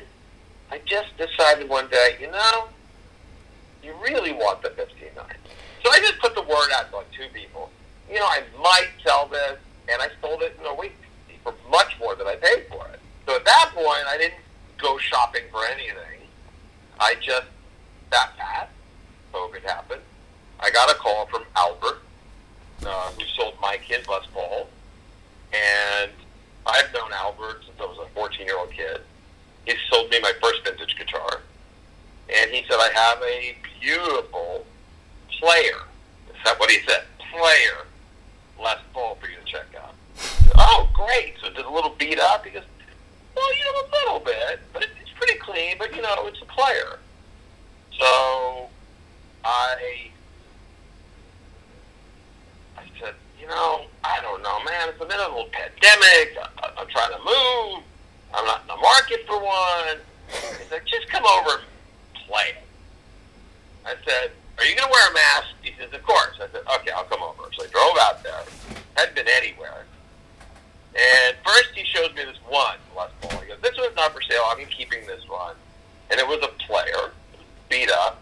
I 0.72 0.80
just 0.86 1.18
decided 1.18 1.68
one 1.68 1.90
day, 1.90 2.16
you 2.20 2.32
know, 2.32 2.70
you 3.84 3.94
really 4.02 4.32
want 4.32 4.62
the 4.62 4.70
59. 4.70 5.12
So 5.84 5.92
I 5.92 6.00
just 6.00 6.20
put 6.20 6.36
the 6.36 6.42
word 6.42 6.72
out 6.76 6.90
to 6.90 6.98
like 6.98 7.12
two 7.12 7.28
people. 7.34 7.70
You 8.10 8.20
know, 8.20 8.26
I 8.26 8.44
might 8.62 8.90
sell 9.04 9.28
this, 9.28 9.58
and 9.92 10.02
I 10.02 10.08
sold 10.22 10.42
it 10.42 10.58
in 10.60 10.66
a 10.66 10.74
week 10.74 10.96
for 11.44 11.54
much 11.70 12.00
more 12.00 12.16
than 12.16 12.28
I 12.28 12.36
paid 12.36 12.66
for 12.70 12.88
it. 12.88 13.00
So 13.28 13.36
at 13.36 13.46
that 13.46 13.72
point, 13.74 14.06
I 14.08 14.18
didn't 14.18 14.40
go 14.78 14.98
shopping 14.98 15.44
for 15.52 15.66
anything. 15.66 16.28
I 17.00 17.16
just 17.22 17.48
that 18.12 18.32
passed. 18.38 18.72
COVID 19.34 19.64
happened. 19.64 20.02
I 20.60 20.72
got 20.72 20.90
a 20.90 20.96
call 20.96 21.26
from 21.26 21.44
Albert, 21.56 22.02
uh, 22.86 23.12
who 23.12 23.24
sold 23.38 23.54
my 23.62 23.78
kid 23.78 24.08
Les 24.08 24.26
Paul, 24.34 24.68
and 25.54 26.12
I've 26.66 26.92
known 26.94 27.12
Albert 27.14 27.64
since 27.66 27.80
I 27.80 27.86
was 27.86 28.08
a 28.08 28.14
14 28.14 28.46
year 28.46 28.58
old 28.58 28.72
kid. 28.72 29.02
He 29.66 29.74
sold 29.92 30.10
me 30.10 30.20
my 30.20 30.34
first 30.42 30.64
vintage 30.64 30.96
guitar, 30.98 31.42
and 32.34 32.52
he 32.52 32.64
said 32.70 32.78
I 32.80 32.92
have 32.94 33.22
a 33.22 33.56
beautiful 33.80 34.66
player. 35.40 35.84
Is 36.30 36.44
that 36.44 36.60
what 36.60 36.70
he 36.70 36.80
said? 36.88 37.04
Player 37.32 37.86
Les 38.60 38.80
Paul 38.94 39.16
for 39.16 39.28
you 39.28 39.36
to 39.38 39.46
check 39.46 39.68
out. 39.82 39.94
Oh, 40.58 40.90
great! 40.94 41.36
So 41.42 41.48
it's 41.48 41.60
a 41.60 41.70
little 41.70 41.96
beat 41.98 42.20
up. 42.20 42.46
He 42.46 42.52
goes, 42.52 42.64
well, 43.36 43.56
you 43.58 43.64
know, 43.66 43.82
a 43.82 43.88
little 44.00 44.20
bit, 44.20 44.60
but 44.72 44.86
pretty 45.16 45.40
clean. 45.40 45.76
But 45.78 45.96
you 45.96 46.02
know, 46.02 46.28
it's 46.28 46.42
a 46.42 46.46
player. 46.46 47.00
So 47.98 48.70
I 49.44 50.10
I 52.78 52.84
said, 53.00 53.16
you 53.40 53.48
know, 53.48 53.86
I 54.04 54.22
don't 54.22 54.44
know, 54.44 54.64
man. 54.64 54.90
It's 54.90 55.00
the 55.00 55.08
middle 55.08 55.26
of. 56.06 56.38
I, 56.38 56.72
I'm 56.78 56.88
trying 56.88 57.12
to 57.12 57.20
move. 57.20 57.84
I'm 58.34 58.46
not 58.46 58.62
in 58.62 58.68
the 58.68 58.78
market 58.78 59.26
for 59.28 59.40
one. 59.40 59.98
He 60.28 60.66
said, 60.70 60.82
just 60.86 61.08
come 61.10 61.26
over 61.26 61.60
and 61.60 62.28
play. 62.28 62.58
I 63.86 63.96
said, 64.06 64.32
are 64.58 64.66
you 64.66 64.76
going 64.76 64.88
to 64.88 64.92
wear 64.92 65.12
a 65.12 65.14
mask? 65.14 65.48
He 65.62 65.72
says, 65.78 65.94
of 65.94 66.04
course. 66.04 66.36
I 66.42 66.48
said, 66.52 66.62
okay, 66.80 66.92
I'll 66.92 67.06
come 67.06 67.22
over. 67.22 67.50
So 67.58 67.64
I 67.64 67.68
drove 67.68 67.98
out 68.02 68.24
there. 68.24 68.44
Hadn't 68.96 69.16
been 69.16 69.28
anywhere. 69.28 69.86
And 70.96 71.36
first 71.46 71.70
he 71.76 71.84
shows 71.84 72.14
me 72.16 72.24
this 72.24 72.38
one 72.48 72.78
Les 72.96 73.10
Paul. 73.22 73.40
He 73.42 73.48
goes, 73.48 73.60
this 73.62 73.78
one's 73.78 73.96
not 73.96 74.14
for 74.14 74.22
sale. 74.22 74.44
I'm 74.48 74.66
keeping 74.68 75.06
this 75.06 75.28
one. 75.28 75.56
And 76.10 76.20
it 76.20 76.28
was 76.28 76.40
a 76.44 76.48
player, 76.64 77.12
beat 77.70 77.90
up. 77.92 78.22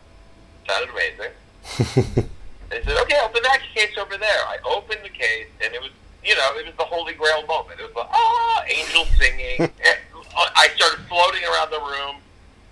Sounded 0.68 0.90
amazing. 0.90 1.34
and 2.72 2.74
he 2.74 2.90
said, 2.90 2.98
okay, 3.04 3.20
open 3.24 3.44
that 3.44 3.60
case 3.76 3.96
over 3.98 4.18
there. 4.18 4.42
I 4.48 4.58
opened 4.66 5.02
the 5.04 5.10
case, 5.10 5.48
and 5.64 5.74
it 5.74 5.82
was, 5.82 5.92
you 6.24 6.36
know, 6.36 6.58
it 6.58 6.66
was 6.66 6.76
the 6.78 6.84
Holy 6.86 7.14
Grail 7.14 7.46
moment. 7.48 7.80
It 7.80 7.84
was 7.84 7.96
like, 7.96 8.10
ah, 8.12 8.64
angels 8.68 9.08
singing. 9.20 9.70
I 10.56 10.68
started 10.76 11.00
floating 11.08 11.44
around 11.44 11.70
the 11.72 11.80
room. 11.80 12.16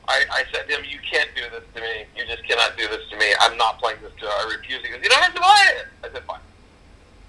I, 0.08 0.26
I 0.32 0.44
said 0.52 0.68
to 0.68 0.76
him, 0.78 0.84
you 0.90 0.98
can't 1.10 1.30
do 1.36 1.44
this 1.52 1.64
to 1.76 1.82
me. 1.82 2.06
You 2.18 2.26
just 2.26 2.44
cannot 2.48 2.76
do 2.78 2.88
this 2.88 3.08
to 3.12 3.18
me. 3.18 3.28
I'm 3.40 3.56
not 3.58 3.80
playing 3.80 4.00
this 4.02 4.12
to 4.20 4.26
I 4.26 4.56
refuse. 4.58 4.82
He 4.82 4.90
goes, 4.90 5.00
you 5.04 5.10
don't 5.10 5.22
have 5.22 5.34
to 5.36 5.40
buy 5.42 5.66
it. 5.78 5.88
I 6.04 6.12
said, 6.12 6.24
fine. 6.26 6.40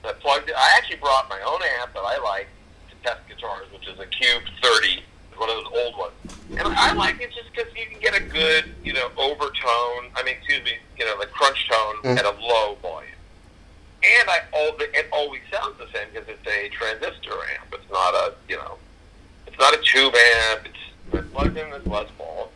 So 0.02 0.08
I 0.08 0.12
plugged 0.14 0.48
it. 0.48 0.54
I 0.56 0.74
actually 0.78 0.96
brought 0.96 1.28
my 1.28 1.40
own 1.42 1.60
amp 1.80 1.92
that 1.94 2.00
I 2.00 2.18
like 2.24 2.48
to 2.90 2.96
test 3.06 3.20
guitars, 3.28 3.66
which 3.72 3.86
is 3.86 3.98
a 4.00 4.06
Cube 4.06 4.42
30, 4.62 5.02
one 5.36 5.50
of 5.50 5.56
those 5.56 5.72
old 5.84 5.96
ones. 5.98 6.14
And 6.56 6.66
I 6.68 6.92
like 6.94 7.20
it 7.20 7.30
just 7.34 7.52
because 7.54 7.70
you 7.76 7.86
can 7.86 8.00
get 8.00 8.16
a 8.16 8.20
good, 8.24 8.74
you 8.84 8.94
know, 8.94 9.10
overtone. 9.16 10.10
I 10.16 10.22
mean, 10.24 10.34
excuse 10.38 10.64
me, 10.64 10.72
you 10.98 11.04
know, 11.04 11.18
the 11.20 11.26
crunch 11.26 11.68
tone 11.68 11.96
Mm. 12.02 12.18
at 12.18 12.24
a 12.24 12.30
low 12.40 12.76
volume. 12.82 13.10
And 14.04 14.28
I, 14.28 14.40
it 14.52 15.06
always 15.12 15.42
sounds 15.50 15.78
the 15.78 15.86
same 15.92 16.08
because 16.12 16.28
it's 16.28 16.46
a 16.46 16.68
transistor 16.70 17.32
amp. 17.32 17.72
It's 17.72 17.90
not 17.90 18.14
a, 18.14 18.34
you 18.48 18.56
know, 18.56 18.78
it's 19.46 19.58
not 19.58 19.74
a 19.74 19.78
tube 19.78 20.14
amp. 20.14 20.66
It's 20.66 21.28
plugged 21.32 21.56
in 21.56 21.70
this 21.70 21.86
Les 21.86 22.08
Paul, 22.18 22.50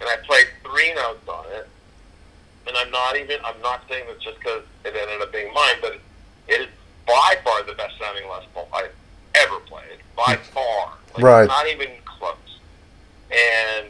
and 0.00 0.08
I 0.08 0.16
played 0.26 0.46
three 0.64 0.94
notes 0.94 1.28
on 1.28 1.44
it. 1.52 1.68
And 2.66 2.76
I'm 2.76 2.90
not 2.90 3.16
even, 3.16 3.38
I'm 3.44 3.60
not 3.62 3.82
saying 3.88 4.04
this 4.06 4.22
just 4.22 4.38
because 4.38 4.62
it 4.84 4.94
ended 4.94 5.22
up 5.22 5.32
being 5.32 5.52
mine, 5.54 5.76
but 5.80 5.92
it, 5.94 6.00
it 6.48 6.60
is 6.62 6.68
by 7.06 7.36
far 7.42 7.62
the 7.62 7.72
best 7.72 7.98
sounding 7.98 8.28
Les 8.28 8.44
Paul 8.52 8.68
I've 8.72 8.92
ever 9.34 9.58
played. 9.60 9.98
By 10.16 10.36
hmm. 10.36 10.52
far. 10.52 10.92
Like, 11.14 11.22
Right. 11.22 11.48
Not 11.48 11.66
even 11.68 11.88
close. 12.04 12.36
And 13.30 13.88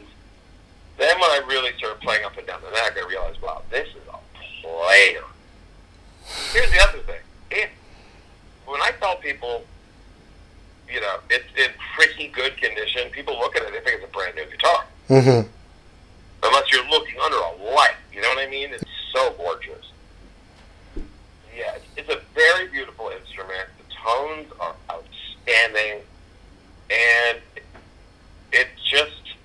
then 0.97 1.19
when 1.19 1.29
I 1.29 1.41
really 1.47 1.71
started 1.77 2.01
playing 2.01 2.25
up 2.25 2.37
and 2.37 2.47
down 2.47 2.61
the 2.61 2.71
neck, 2.71 2.97
I 2.97 3.07
realized, 3.07 3.41
wow, 3.41 3.61
this 3.69 3.87
is 3.89 4.03
a 4.11 4.17
player. 4.61 5.23
Here's 6.51 6.71
the 6.71 6.79
other 6.81 6.99
thing. 6.99 7.19
If, 7.51 7.69
when 8.65 8.81
I 8.81 8.91
tell 8.99 9.15
people, 9.17 9.63
you 10.91 11.01
know, 11.01 11.17
it's 11.29 11.45
in 11.57 11.69
pretty 11.95 12.27
good 12.29 12.57
condition, 12.57 13.09
people 13.11 13.37
look 13.39 13.55
at 13.55 13.63
it, 13.63 13.71
they 13.71 13.79
think 13.79 14.01
it's 14.01 14.09
a 14.11 14.13
brand 14.15 14.35
new 14.35 14.45
guitar. 14.45 14.85
Mhm. 15.09 15.47
Unless 16.43 16.71
you're 16.71 16.87
looking 16.89 17.19
under 17.19 17.37
a 17.37 17.73
light. 17.73 17.95
You 18.13 18.21
know 18.21 18.29
what 18.29 18.39
I 18.39 18.47
mean? 18.47 18.69
It's 18.73 18.83
so 19.13 19.31
gorgeous. 19.37 19.85
Yeah, 21.55 21.75
it's- 21.75 21.81
it's 21.97 22.09
a 22.09 22.19
very 22.33 22.67
beautiful 22.67 23.09
instrument. 23.09 23.67
The 23.77 23.93
tones 23.95 24.51
are 24.59 24.75
outstanding. 24.89 26.01
And 26.89 27.39
it's 28.51 28.81
just, 28.83 29.35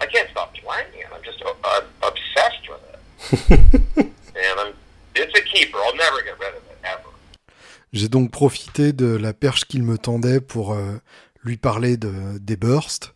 I 0.00 0.06
can't 0.06 0.28
stop 0.30 0.54
playing 0.54 0.86
it. 0.94 1.06
I'm 1.12 1.22
just 1.22 1.40
uh, 1.42 1.52
I'm 1.64 1.84
obsessed 2.02 2.68
with 2.68 2.80
it. 3.98 4.12
and 4.36 4.60
I'm, 4.60 4.74
J'ai 7.92 8.08
donc 8.08 8.30
profité 8.30 8.92
de 8.92 9.06
la 9.06 9.34
perche 9.34 9.66
qu'il 9.66 9.82
me 9.82 9.98
tendait 9.98 10.40
pour 10.40 10.72
euh, 10.72 10.98
lui 11.44 11.58
parler 11.58 11.98
de, 11.98 12.38
des 12.38 12.56
bursts. 12.56 13.12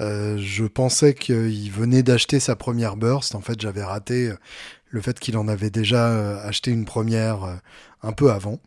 Euh, 0.00 0.36
je 0.38 0.64
pensais 0.64 1.14
qu'il 1.14 1.72
venait 1.72 2.02
d'acheter 2.02 2.38
sa 2.38 2.54
première 2.54 2.96
burst. 2.96 3.34
En 3.34 3.40
fait, 3.40 3.58
j'avais 3.60 3.82
raté 3.82 4.28
euh, 4.28 4.36
le 4.90 5.00
fait 5.00 5.18
qu'il 5.18 5.38
en 5.38 5.48
avait 5.48 5.70
déjà 5.70 6.40
acheté 6.40 6.70
une 6.70 6.84
première 6.84 7.60
un 8.02 8.12
peu 8.12 8.30
avant. 8.30 8.58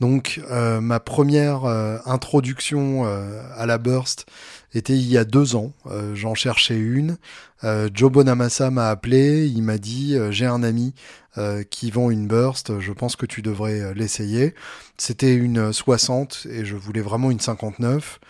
Donc, 0.00 0.38
ma 0.50 1.00
première 1.00 1.64
introduction 2.04 3.06
à 3.06 3.64
la 3.64 3.78
burst 3.78 4.26
était 4.74 4.92
il 4.92 5.08
y 5.08 5.16
a 5.16 5.24
deux 5.24 5.56
ans. 5.56 5.72
J'en 6.12 6.34
cherchais 6.34 6.76
une. 6.76 7.16
Euh, 7.64 7.88
Joe 7.92 8.10
Bonamassa 8.10 8.70
m'a 8.70 8.90
appelé. 8.90 9.46
Il 9.46 9.62
m'a 9.62 9.78
dit 9.78 10.14
euh, 10.16 10.30
j'ai 10.30 10.46
un 10.46 10.62
ami 10.62 10.94
euh, 11.38 11.62
qui 11.64 11.90
vend 11.90 12.10
une 12.10 12.26
burst. 12.26 12.80
Je 12.80 12.92
pense 12.92 13.14
que 13.14 13.26
tu 13.26 13.42
devrais 13.42 13.80
euh, 13.80 13.92
l'essayer. 13.94 14.54
C'était 14.96 15.34
une 15.34 15.70
60 15.70 16.46
et 16.50 16.64
je 16.64 16.76
voulais 16.76 17.02
vraiment 17.02 17.30
une 17.30 17.40
59. 17.40 18.20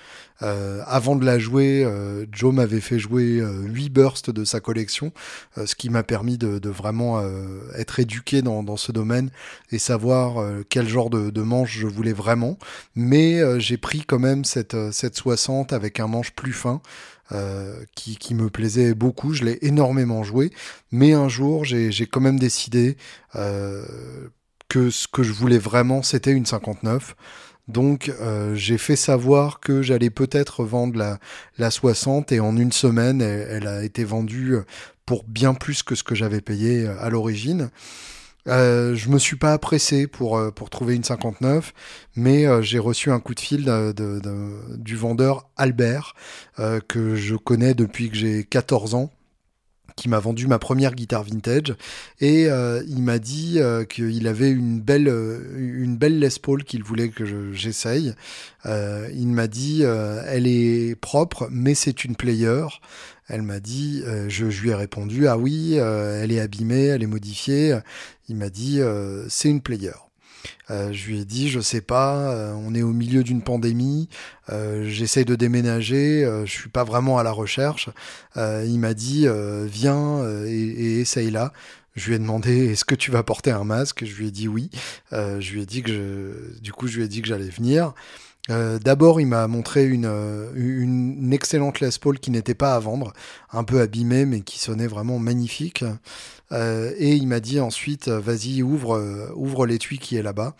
Euh, 0.43 0.83
avant 0.87 1.15
de 1.17 1.25
la 1.25 1.39
jouer, 1.39 1.87
Joe 2.33 2.53
m'avait 2.53 2.81
fait 2.81 2.99
jouer 2.99 3.39
euh, 3.41 3.63
8 3.63 3.89
bursts 3.91 4.31
de 4.31 4.45
sa 4.45 4.59
collection, 4.61 5.13
ce 5.57 5.75
qui 5.77 5.89
m'a 5.89 6.03
permis 6.03 6.37
de, 6.37 6.59
de 6.59 6.69
vraiment 6.69 7.23
être 7.77 8.01
éduqué 8.01 8.43
dans, 8.43 8.63
dans 8.63 8.77
ce 8.77 8.91
domaine 8.93 9.31
et 9.71 9.79
savoir 9.79 10.45
quel 10.69 10.89
genre 10.89 11.09
de, 11.09 11.43
manche 11.43 11.79
je 11.79 11.87
voulais 11.87 12.13
vraiment. 12.13 12.59
Mais 12.97 13.41
j'ai 13.61 13.77
pris 13.77 14.05
quand 14.05 14.19
même 14.19 14.45
cette, 14.45 14.77
cette 14.93 15.17
60 15.17 15.73
avec 15.73 16.01
un 16.01 16.09
manche 16.09 16.33
plus 16.33 16.53
fin. 16.53 16.83
Euh, 17.33 17.85
qui, 17.97 18.17
qui 18.17 18.35
me 18.35 18.51
plaisait 18.51 18.95
beaucoup, 18.95 19.35
je 19.35 19.45
l'ai 19.45 19.59
énormément 19.63 20.23
joué, 20.23 20.53
mais 20.93 21.13
un 21.13 21.29
jour 21.29 21.65
j'ai 21.65 22.07
quand 22.07 22.21
même 22.21 22.39
décidé 22.39 22.97
euh, 23.35 23.85
que 24.69 24.91
ce 24.91 25.09
que 25.09 25.25
je 25.25 25.33
voulais 25.33 25.59
vraiment, 25.59 26.03
c'était 26.03 26.31
une 26.31 26.47
59. 26.47 27.17
Donc 27.67 28.13
euh, 28.21 28.55
j'ai 28.55 28.79
fait 28.79 28.95
savoir 28.95 29.59
que 29.59 29.83
j'allais 29.83 30.11
peut-être 30.11 30.63
vendre 30.65 30.97
la, 30.97 31.19
la 31.59 31.73
60 31.73 32.31
et 32.31 32.39
en 32.39 32.57
une 32.57 32.71
semaine, 32.71 33.21
elle, 33.21 33.67
a 33.67 33.83
été 33.83 34.05
vendue 34.05 34.59
pour 35.05 35.25
bien 35.25 35.53
plus 35.53 35.83
que 35.83 35.97
ce 35.97 36.05
que 36.05 36.15
j'avais 36.15 36.41
payé 36.41 36.87
à 36.87 37.11
l'origine. 37.11 37.71
Euh, 38.49 38.95
je 38.95 39.09
me 39.09 39.19
suis 39.19 39.37
pas 39.37 39.59
pressé 39.59 40.07
pour, 40.07 40.41
pour 40.55 40.71
trouver 40.71 40.95
une 40.95 41.05
59, 41.05 41.73
mais 42.17 42.47
j'ai 42.63 42.79
reçu 42.79 43.11
un 43.11 43.21
coup 43.21 43.35
de 43.35 43.41
fil 43.41 43.65
de, 43.65 44.21
du 44.77 44.97
vendeur 44.97 45.49
Albert, 45.57 46.15
que 46.89 47.15
je 47.15 47.35
connais 47.37 47.75
depuis 47.75 48.11
que 48.11 48.17
j'ai 48.17 48.45
14 48.45 48.95
ans 48.95 49.11
qui 49.97 50.11
m'a 50.11 50.19
vendu 50.19 50.47
ma 50.47 50.59
première 50.59 50.95
guitare 50.95 51.25
vintage 51.25 51.75
et 52.21 52.49
euh, 52.49 52.83
il 52.87 53.03
m'a 53.03 53.19
dit 53.19 53.55
euh, 53.57 53.85
qu'il 53.85 54.29
avait 54.29 54.51
une 54.51 54.79
belle 54.79 55.09
euh, 55.09 55.41
une 55.57 55.97
belle 55.97 56.19
Les 56.19 56.29
Paul 56.41 56.65
qu'il 56.65 56.83
voulait 56.83 57.09
que 57.09 57.53
j'essaye. 57.53 58.15
il 58.65 59.29
m'a 59.29 59.47
dit 59.47 59.83
elle 59.83 60.47
est 60.47 60.95
propre 61.01 61.49
mais 61.51 61.75
c'est 61.75 62.05
une 62.05 62.15
player. 62.15 62.67
Elle 63.29 63.43
m'a 63.43 63.59
dit, 63.59 64.05
je, 64.29 64.51
je, 64.51 64.63
lui 64.63 64.71
ai 64.71 64.75
répondu 64.75 65.27
ah 65.27 65.37
oui, 65.37 65.75
elle 65.75 66.31
est 66.31 66.41
abîmée, 66.41 66.85
elle 66.85 67.03
est 67.03 67.09
modifiée. 67.09 67.77
Il 68.29 68.37
m'a 68.37 68.51
dit 68.51 68.81
c'est 69.29 69.49
une 69.49 69.63
player. 69.63 70.06
Euh, 70.71 70.93
je 70.93 71.07
lui 71.09 71.21
ai 71.21 71.25
dit, 71.25 71.49
je 71.49 71.61
sais 71.61 71.81
pas, 71.81 72.33
euh, 72.33 72.55
on 72.55 72.75
est 72.75 72.83
au 72.83 72.93
milieu 72.93 73.23
d'une 73.23 73.43
pandémie, 73.43 74.09
euh, 74.51 74.89
j'essaye 74.89 75.25
de 75.25 75.37
déménager, 75.37 76.29
je 76.45 76.51
suis 76.51 76.69
pas 76.69 76.85
vraiment 76.85 77.19
à 77.19 77.23
la 77.23 77.33
recherche. 77.33 77.89
il 78.37 78.79
m'a 78.79 78.95
dit, 78.95 79.27
viens 79.67 80.25
et, 80.47 81.01
essaye 81.01 81.31
là. 81.31 81.53
Je 81.95 82.09
lui 82.09 82.17
ai 82.17 82.19
demandé 82.19 82.73
est-ce 82.73 82.85
que 82.85 82.95
tu 82.95 83.11
vas 83.11 83.23
porter 83.23 83.51
un 83.51 83.65
masque? 83.65 84.05
Je 84.05 84.15
lui 84.17 84.29
ai 84.29 84.31
dit 84.31 84.49
oui. 84.49 84.71
je 85.13 85.53
lui 85.53 85.63
ai 85.63 85.67
dit 85.67 85.83
que 85.83 86.53
du 86.61 86.73
coup, 86.73 86.89
je 86.89 86.99
lui 86.99 87.05
ai 87.05 87.09
dit 87.09 87.23
que 87.23 87.29
j'allais 87.29 87.49
venir. 87.49 87.95
D'abord, 88.49 89.21
il 89.21 89.27
m'a 89.27 89.47
montré 89.49 89.87
une, 89.87 91.33
excellente 91.33 91.81
Les 91.81 91.91
qui 92.21 92.31
n'était 92.31 92.55
pas 92.55 92.75
à 92.75 92.79
vendre, 92.79 93.13
un 93.53 93.65
peu 93.65 93.81
abîmée, 93.81 94.27
mais 94.27 94.41
qui 94.43 94.59
sonnait 94.59 94.87
vraiment 94.87 95.19
magnifique. 95.19 95.85
Euh, 96.53 96.93
et 96.99 97.15
il 97.15 97.27
m'a 97.27 97.41
dit 97.41 97.61
ensuite, 97.61 98.09
vas-y, 98.09 98.63
ouvre, 98.63 98.97
euh, 98.97 99.33
ouvre 99.35 99.67
l'étui 99.67 99.99
qui 99.99 100.17
est 100.17 100.23
là-bas. 100.23 100.55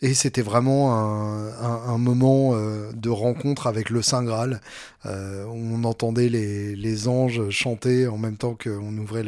Et 0.00 0.14
c'était 0.14 0.42
vraiment 0.42 0.94
un, 0.94 1.98
moment 1.98 2.52
euh, 2.54 2.92
de 2.92 3.10
rencontre 3.10 3.66
avec 3.66 3.90
le 3.90 4.00
Saint 4.00 4.22
Graal. 4.22 4.60
Euh, 5.06 5.44
on 5.46 5.82
entendait 5.82 6.28
les, 6.28 7.08
anges 7.08 7.50
chanter 7.50 8.06
en 8.06 8.16
même 8.16 8.36
temps 8.36 8.54
qu'on 8.54 8.96
ouvrait 8.96 9.24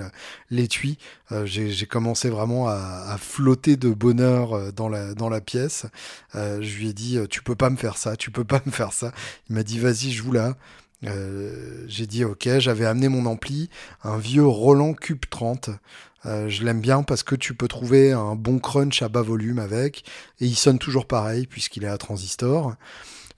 l'étui. 0.49 0.97
Euh, 1.33 1.45
J'ai 1.45 1.87
commencé 1.87 2.31
vraiment 2.31 2.69
à, 2.69 3.17
flotter 3.19 3.77
de 3.77 3.89
bonheur 3.89 4.53
euh, 4.53 4.71
dans 4.71 4.89
la, 4.89 5.15
dans 5.15 5.29
la 5.29 5.41
pièce. 5.41 5.87
Euh, 6.37 6.63
je 6.63 6.79
lui 6.79 6.91
ai 6.91 6.93
dit, 6.93 7.19
tu 7.29 7.43
peux 7.43 7.57
pas 7.57 7.71
me 7.71 7.77
faire 7.77 7.97
ça, 7.97 8.17
tu 8.17 8.31
peux 8.31 8.45
pas 8.45 8.63
me 8.65 8.71
faire 8.71 8.93
ça. 8.93 9.13
Il 9.49 9.57
m'a 9.57 9.65
dit, 9.65 9.81
vas-y, 9.81 10.13
joue 10.13 10.31
là. 10.31 10.57
Euh, 11.07 11.85
j'ai 11.87 12.07
dit 12.07 12.25
ok, 12.25 12.49
j'avais 12.59 12.87
amené 12.87 13.09
mon 13.09 13.27
ampli, 13.27 13.71
un 14.05 14.19
vieux 14.19 14.47
Roland 14.47 14.95
Cube 14.95 15.25
30. 15.29 15.71
Euh, 16.27 16.49
je 16.49 16.65
l'aime 16.65 16.81
bien 16.81 17.03
parce 17.03 17.23
que 17.23 17.35
tu 17.35 17.55
peux 17.55 17.69
trouver 17.69 18.13
un 18.13 18.35
bon 18.35 18.59
crunch 18.59 19.03
à 19.03 19.09
bas 19.09 19.23
volume 19.23 19.59
avec, 19.59 20.05
et 20.41 20.47
il 20.47 20.57
sonne 20.57 20.79
toujours 20.79 21.07
pareil 21.07 21.47
puisqu'il 21.47 21.85
est 21.85 21.89
à 21.89 21.99
transistor. 21.99 22.77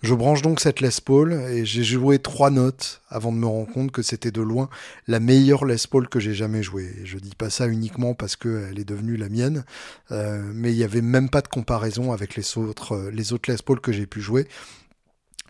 Je 0.03 0.15
branche 0.15 0.43
donc 0.43 0.59
cette 0.59 0.81
Les 0.81 0.89
Paul 1.05 1.33
et 1.33 1.65
j'ai 1.65 1.85
joué 1.85 2.19
trois 2.19 2.51
notes 2.51 3.03
avant 3.09 3.31
de 3.31 3.37
me 3.37 3.47
rendre 3.47 3.73
compte 3.73 3.93
que 3.93 4.03
c'était 4.03 4.33
de 4.33 4.43
loin 4.43 4.69
la 5.07 5.21
meilleure 5.21 5.65
Les 5.65 5.77
Paul 5.89 6.09
que 6.09 6.19
j'ai 6.19 6.35
jamais 6.35 6.61
jouée. 6.61 6.93
je 7.05 7.19
dis 7.19 7.37
pas 7.39 7.51
ça 7.51 7.69
uniquement 7.69 8.13
parce 8.13 8.35
qu'elle 8.35 8.81
est 8.81 8.85
devenue 8.85 9.17
la 9.17 9.29
mienne, 9.29 9.65
euh, 10.11 10.43
mais 10.55 10.73
il 10.73 10.77
y 10.77 10.83
avait 10.83 11.03
même 11.03 11.31
pas 11.31 11.41
de 11.41 11.47
comparaison 11.47 12.11
avec 12.11 12.35
les 12.35 12.59
autres, 12.59 12.97
euh, 12.97 13.11
les 13.13 13.33
autres 13.33 13.49
Les 13.49 13.59
Paul 13.65 13.81
que 13.81 13.93
j'ai 13.93 14.07
pu 14.07 14.21
jouer. 14.21 14.49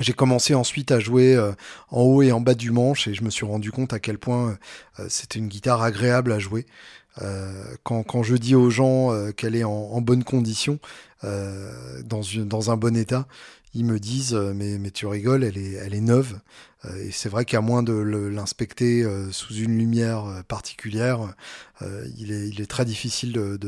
J'ai 0.03 0.13
commencé 0.13 0.55
ensuite 0.55 0.91
à 0.91 0.99
jouer 0.99 1.35
euh, 1.37 1.53
en 1.91 2.03
haut 2.03 2.23
et 2.23 2.33
en 2.33 2.41
bas 2.41 2.55
du 2.55 2.73
manche 2.73 3.07
et 3.07 3.15
je 3.15 3.23
me 3.23 3.31
suis 3.31 3.47
rendu 3.47 3.71
compte 3.71 3.93
à 3.93 4.01
quel 4.01 4.19
point 4.19 4.59
euh, 4.99 5.07
c'était 5.09 5.39
une 5.39 5.49
guitare 5.49 5.81
agréable 5.83 6.33
à 6.33 6.39
jouer. 6.39 6.67
Euh, 7.21 7.65
quand, 7.85 8.23
je 8.23 8.35
dis 8.37 8.55
aux 8.55 8.71
gens 8.71 9.11
qu'elle 9.37 9.55
est 9.55 9.65
en, 9.65 10.01
bonne 10.01 10.25
condition, 10.25 10.79
dans 11.23 12.71
un 12.71 12.77
bon 12.77 12.97
état, 12.97 13.27
ils 13.75 13.85
me 13.85 13.99
disent 13.99 14.35
mais, 14.35 14.79
mais 14.79 14.91
tu 14.91 15.07
rigoles, 15.07 15.45
elle 15.45 15.59
est, 15.59 15.73
elle 15.75 15.95
est 15.95 16.01
neuve. 16.01 16.41
et 16.99 17.11
c'est 17.11 17.29
vrai 17.29 17.45
qu'à 17.45 17.61
moins 17.61 17.83
de 17.83 17.93
l'inspecter 17.93 19.05
sous 19.31 19.55
une 19.55 19.79
lumière 19.79 20.43
particulière, 20.49 21.35
il, 22.19 22.33
est, 22.33 22.49
il 22.49 22.61
est 22.61 22.67
très 22.67 22.85
difficile 22.85 23.33
de, 23.33 23.59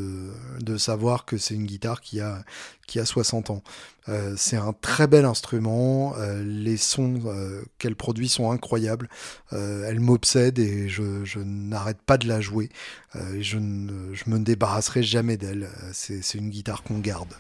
de, 0.61 0.77
savoir 0.77 1.25
que 1.25 1.39
c'est 1.39 1.55
une 1.55 1.67
guitare 1.67 2.01
qui 2.01 2.21
a, 2.21 2.45
qui 2.87 2.99
a 3.01 3.05
60 3.05 3.51
ans. 3.51 3.63
Euh, 4.09 4.35
c'est 4.37 4.57
un 4.57 4.75
très 4.75 5.07
bel 5.07 5.25
instrument, 5.25 6.15
euh, 6.19 6.43
les 6.45 6.77
sons 6.77 7.23
euh, 7.25 7.63
qu'elle 7.79 7.97
produit 7.97 8.29
sont 8.29 8.51
incroyables, 8.51 9.09
euh, 9.55 9.87
elle 9.89 9.99
m'obsède 9.99 10.59
et 10.59 10.89
je, 10.91 11.25
je 11.25 11.39
n'arrête 11.39 12.03
pas 12.03 12.19
de 12.19 12.29
la 12.29 12.41
jouer, 12.43 12.69
je, 13.15 13.59
je 13.59 14.31
me 14.31 14.39
débarrasserai 14.39 15.03
jamais 15.03 15.37
d'elle, 15.37 15.71
c'est, 15.93 16.35
une 16.35 16.51
guitare 16.51 16.83
qu'on 16.83 16.99
garde. 16.99 17.33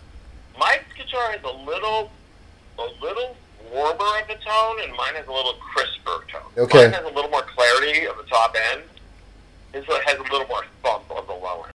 A 2.78 3.04
little 3.04 3.36
warmer 3.72 4.12
of 4.20 4.28
the 4.28 4.38
tone 4.44 4.76
and 4.82 4.92
mine 4.96 5.14
has 5.14 5.26
a 5.26 5.32
little 5.32 5.56
crisper 5.60 6.24
tone. 6.30 6.64
Okay. 6.64 6.84
Mine 6.84 6.92
has 6.92 7.04
a 7.04 7.14
little 7.14 7.30
more 7.30 7.42
clarity 7.42 8.06
of 8.06 8.16
the 8.16 8.28
top 8.28 8.54
end, 8.72 8.82
his 9.72 9.84
has 10.06 10.18
a 10.18 10.22
little 10.32 10.46
more 10.48 10.64
thump 10.82 11.04
of 11.10 11.26
the 11.26 11.34
low 11.34 11.64
end. 11.64 11.70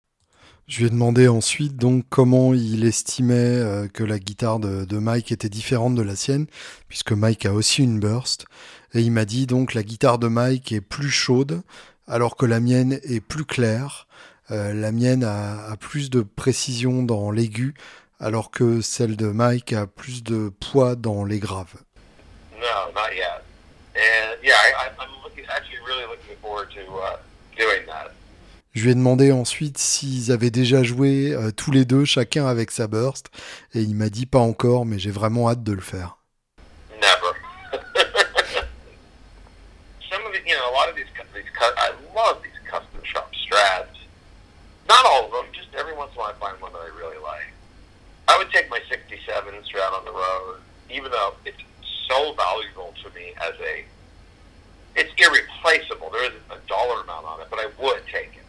Je 0.66 0.80
lui 0.80 0.86
ai 0.86 0.90
demandé 0.90 1.28
ensuite 1.28 1.76
donc 1.76 2.05
comment 2.11 2.53
il 2.53 2.84
estimait 2.84 3.34
euh, 3.34 3.88
que 3.88 4.05
la 4.05 4.18
guitare 4.18 4.59
de, 4.61 4.84
de, 4.84 4.99
Mike 4.99 5.32
était 5.32 5.49
différente 5.49 5.94
de 5.94 6.03
la 6.03 6.14
sienne, 6.14 6.46
puisque 6.88 7.12
Mike 7.12 7.46
a 7.46 7.55
aussi 7.55 7.82
une 7.82 7.99
burst. 7.99 8.44
Et 8.92 9.01
il 9.01 9.11
m'a 9.11 9.24
dit 9.24 9.46
donc 9.46 9.72
la 9.72 9.82
guitare 9.82 10.18
de 10.18 10.28
Mike 10.28 10.72
est 10.72 10.82
plus 10.82 11.11
chaude, 11.11 11.62
alors 12.07 12.36
que 12.36 12.44
la 12.44 12.61
mienne 12.61 13.01
est 13.03 13.20
plus 13.20 13.46
claire. 13.46 14.07
Euh, 14.51 14.74
la 14.74 14.92
mienne 14.92 15.24
a, 15.24 15.70
a, 15.70 15.76
plus 15.78 16.11
de 16.11 16.20
précision 16.20 17.03
dans 17.03 17.30
l'aigu, 17.30 17.74
alors 18.21 18.51
que 18.51 18.81
celle 18.81 19.16
de 19.16 19.29
Mike 19.29 19.73
a 19.73 19.87
plus 19.87 20.23
de 20.23 20.49
poids 20.49 20.97
dans 20.97 21.25
les 21.25 21.39
graves. 21.39 21.75
No, 22.53 22.93
not 22.95 23.14
yet. 23.14 23.43
And 23.95 24.37
yeah, 24.43 24.55
I, 24.55 24.91
I'm 25.01 25.11
looking, 25.25 25.45
actually 25.49 25.79
really 25.87 26.07
looking 26.07 26.37
forward 26.43 26.69
to 26.71 26.81
uh, 26.81 27.16
doing 27.57 27.87
that. 27.87 28.12
Je 28.75 28.85
lui 28.85 28.91
ai 28.93 28.95
demandé 28.95 29.33
ensuite 29.33 29.79
s'ils 29.79 30.31
avaient 30.31 30.51
déjà 30.51 30.83
joué 30.85 31.33
euh, 31.33 31.51
tous 31.51 31.73
les 31.73 31.85
deux, 31.85 32.05
chacun 32.05 32.47
avec 32.47 32.71
sa 32.71 32.87
burst, 32.87 33.27
et 33.75 33.81
il 33.81 33.97
m'a 33.97 34.09
dit 34.09 34.27
pas 34.27 34.39
encore, 34.39 34.87
mais 34.87 34.99
j'ai 34.99 35.11
vraiment 35.11 35.51
hâte 35.51 35.64
de 35.64 35.73
le 35.73 35.81
faire. 35.81 36.19
Never. 37.01 37.35
Some 40.09 40.23
of 40.27 40.33
the, 40.33 40.39
you 40.47 40.55
know, 40.55 40.71
a 40.71 40.75
lot 40.75 40.89
of 40.89 40.95
these, 40.95 41.07
these, 41.35 41.51
I 41.61 41.91
love 42.14 42.41
these 42.43 42.59
custom 42.71 43.01
shop 43.03 43.33
strats. 43.35 44.07
Not 44.89 45.05
all 45.07 45.25
of 45.25 45.33
them, 45.33 45.47
67 49.69 49.81
Strat 49.81 49.93
on 49.99 50.05
the 50.05 50.12
road, 50.12 50.61
even 50.91 51.11
though 51.11 51.35
it's 51.45 51.62
so 52.09 52.35
valuable 52.35 52.95
to 53.03 53.11
me 53.14 53.35
as 53.41 53.55
a, 53.61 53.85
it's 54.97 55.12
irreplaceable. 55.19 56.11
There 56.11 56.25
isn't 56.25 56.43
a 56.51 56.59
dollar 56.69 57.03
amount 57.03 57.27
on 57.27 57.41
it, 57.41 57.47
but 57.51 57.59
I 57.59 57.69
would 57.81 58.03
take 58.07 58.37
it. 58.37 58.45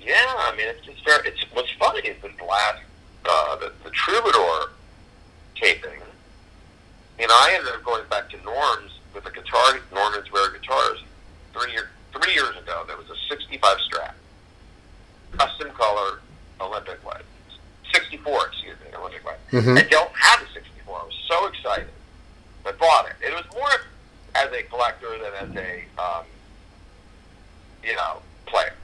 Yeah, 0.00 0.14
I 0.18 0.54
mean, 0.56 0.66
it's 0.68 0.84
just 0.84 1.04
very, 1.04 1.28
it's, 1.28 1.44
what's 1.52 1.70
funny 1.78 2.08
is 2.08 2.20
this 2.22 2.32
last, 2.40 2.82
uh, 3.24 3.56
the, 3.56 3.72
the 3.84 3.90
Troubadour 3.90 4.72
taping, 5.56 6.00
know, 7.26 7.34
I 7.34 7.54
ended 7.56 7.72
up 7.74 7.84
going 7.84 8.04
back 8.08 8.28
to 8.30 8.36
Norm's 8.42 8.92
with 9.14 9.26
a 9.26 9.30
guitar, 9.30 9.78
Norman's 9.92 10.30
Rare 10.32 10.50
Guitars, 10.52 11.02
three, 11.52 11.72
year, 11.72 11.90
three 12.12 12.34
years 12.34 12.56
ago. 12.56 12.84
There 12.86 12.96
was 12.96 13.08
a 13.10 13.16
65 13.28 13.78
Strat, 13.78 14.14
custom 15.32 15.70
color, 15.70 16.20
Olympic 16.60 17.04
white. 17.04 17.22
64, 18.04 18.46
excuse 18.48 18.76
me, 18.80 18.96
Olympic 18.98 19.24
white. 19.24 19.38
Mhm. 19.52 19.78
I 19.78 19.82
don't 19.82 20.12
have 20.14 20.42
a 20.42 20.52
64. 20.52 21.00
I 21.00 21.04
was 21.04 21.14
so 21.28 21.46
excited. 21.46 21.88
I 22.66 22.72
bought 22.72 23.06
it. 23.08 23.16
It 23.20 23.32
was 23.32 23.44
more 23.54 23.70
as 24.34 24.50
a 24.52 24.62
collector 24.64 25.10
than 25.18 25.32
as 25.34 25.56
a, 25.56 25.84
um, 26.02 26.24
you 27.84 27.94
know, 27.94 28.20
player. 28.46 28.74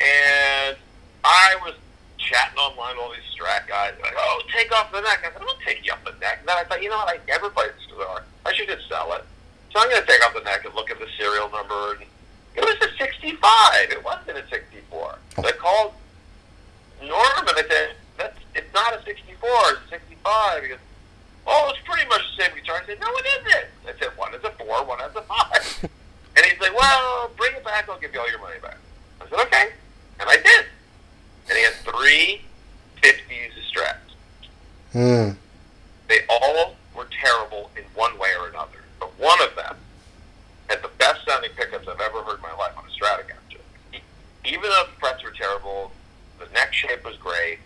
And 0.00 0.76
I 1.24 1.56
was 1.62 1.74
chatting 2.18 2.58
online 2.58 2.96
with 2.96 3.04
all 3.04 3.12
these 3.12 3.22
strat 3.36 3.66
guys. 3.68 3.94
Like, 4.02 4.14
oh, 4.16 4.42
take 4.52 4.72
off 4.72 4.90
the 4.92 5.00
neck. 5.00 5.20
I 5.20 5.30
said, 5.32 5.40
I'm 5.40 5.46
not 5.46 5.60
taking 5.64 5.90
off 5.90 6.02
the 6.04 6.12
neck. 6.20 6.38
And 6.40 6.48
then 6.48 6.56
I 6.56 6.64
thought, 6.64 6.82
you 6.82 6.88
know 6.88 6.96
what? 6.96 7.08
I 7.08 7.20
never 7.28 7.50
played 7.50 7.70
this 7.76 7.86
guitar. 7.86 8.24
I 8.44 8.52
should 8.54 8.68
just 8.68 8.88
sell 8.88 9.12
it. 9.14 9.24
So 9.72 9.80
I'm 9.80 9.88
going 9.90 10.00
to 10.00 10.06
take 10.06 10.24
off 10.26 10.34
the 10.34 10.40
neck 10.40 10.64
and 10.64 10.74
look 10.74 10.90
at 10.90 10.98
the 10.98 11.06
serial 11.18 11.48
number. 11.50 11.92
And 11.94 12.02
it 12.56 12.64
was 12.64 12.74
a 12.82 12.96
65. 12.96 13.90
It 13.90 14.02
wasn't 14.02 14.38
a 14.38 14.48
64. 14.48 15.18
So 15.36 15.46
I 15.46 15.52
called 15.52 15.92
Norm 17.02 17.46
and 17.46 17.50
I 17.58 17.64
said, 17.68 17.94
That's, 18.16 18.38
it's 18.54 18.72
not 18.74 18.94
a 18.94 19.02
64. 19.40 19.78
65. 19.90 20.62
He 20.62 20.68
goes, 20.68 20.78
oh, 21.46 21.72
it's 21.72 21.86
pretty 21.86 22.08
much 22.08 22.22
the 22.36 22.44
same 22.44 22.54
guitar. 22.54 22.80
I 22.82 22.86
said, 22.86 23.00
no, 23.00 23.06
it 23.08 23.26
isn't. 23.40 23.66
I 23.86 23.98
said, 23.98 24.16
one 24.16 24.34
is 24.34 24.44
a 24.44 24.50
4, 24.50 24.84
one 24.84 24.98
has 24.98 25.14
a 25.16 25.22
5. 25.22 25.90
and 26.36 26.46
he's 26.46 26.60
like, 26.60 26.74
well, 26.74 27.30
bring 27.36 27.54
it 27.54 27.64
back. 27.64 27.88
I'll 27.88 27.98
give 27.98 28.12
you 28.12 28.20
all 28.20 28.30
your 28.30 28.40
money 28.40 28.58
back. 28.60 28.78
I 29.20 29.28
said, 29.28 29.38
okay. 29.46 29.70
And 30.20 30.28
I 30.28 30.36
did. 30.36 30.66
And 31.48 31.56
he 31.56 31.64
had 31.64 31.74
three 31.74 32.42
50s 33.02 33.52
Strats. 33.72 34.12
Hmm. 34.92 35.36
They 36.08 36.20
all 36.28 36.74
were 36.94 37.06
terrible 37.22 37.70
in 37.76 37.84
one 37.94 38.18
way 38.18 38.30
or 38.40 38.48
another. 38.48 38.84
But 38.98 39.18
one 39.18 39.40
of 39.42 39.54
them 39.54 39.76
had 40.68 40.82
the 40.82 40.90
best 40.98 41.24
sounding 41.26 41.50
pickups 41.56 41.86
I've 41.88 42.00
ever 42.00 42.22
heard 42.22 42.36
in 42.36 42.42
my 42.42 42.54
life 42.54 42.72
on 42.76 42.84
a 42.84 42.88
Stratocaster. 42.88 43.60
Even 44.44 44.62
though 44.62 44.84
the 44.86 44.98
frets 44.98 45.22
were 45.22 45.30
terrible, 45.30 45.92
the 46.38 46.46
neck 46.54 46.72
shape 46.72 47.04
was 47.04 47.16
great. 47.16 47.58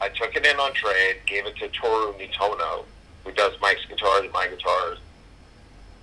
I 0.00 0.08
took 0.08 0.34
it 0.34 0.46
in 0.46 0.56
on 0.56 0.72
trade, 0.72 1.16
gave 1.26 1.46
it 1.46 1.56
to 1.56 1.68
Toru 1.68 2.14
Nitono, 2.14 2.84
who 3.24 3.32
does 3.32 3.52
Mike's 3.60 3.84
guitars 3.86 4.22
and 4.24 4.32
my 4.32 4.48
guitars, 4.48 4.98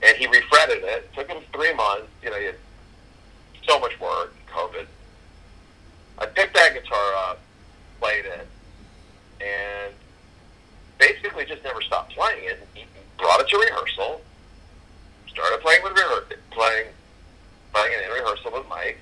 and 0.04 0.16
he 0.18 0.28
refretted 0.28 0.84
it. 0.84 1.12
Took 1.14 1.28
him 1.28 1.42
three 1.52 1.74
months. 1.74 2.08
You 2.22 2.30
know, 2.30 2.38
he 2.38 2.46
had 2.46 2.56
so 3.68 3.80
much 3.80 4.00
work, 4.00 4.34
COVID. 4.54 4.86
I 6.20 6.26
picked 6.28 6.54
that 6.56 6.74
guitar 6.74 7.14
up, 7.30 7.40
played 8.00 8.26
it, 8.26 8.48
and 9.42 9.94
basically 10.98 11.46
just 11.46 11.64
never 11.64 11.82
stopped 11.82 12.14
playing 12.14 12.44
it. 12.44 12.68
He 12.74 12.86
brought 13.18 13.42
it 13.42 13.48
to 13.50 13.58
rehearsal, 13.58 14.22
started 15.28 15.62
playing 15.62 15.82
with 15.84 15.94
rehearsal, 15.94 16.38
playing, 16.52 16.88
playing 17.74 17.94
it 17.94 18.06
in 18.06 18.12
rehearsal 18.12 18.52
with 18.52 18.68
Mike, 18.70 19.00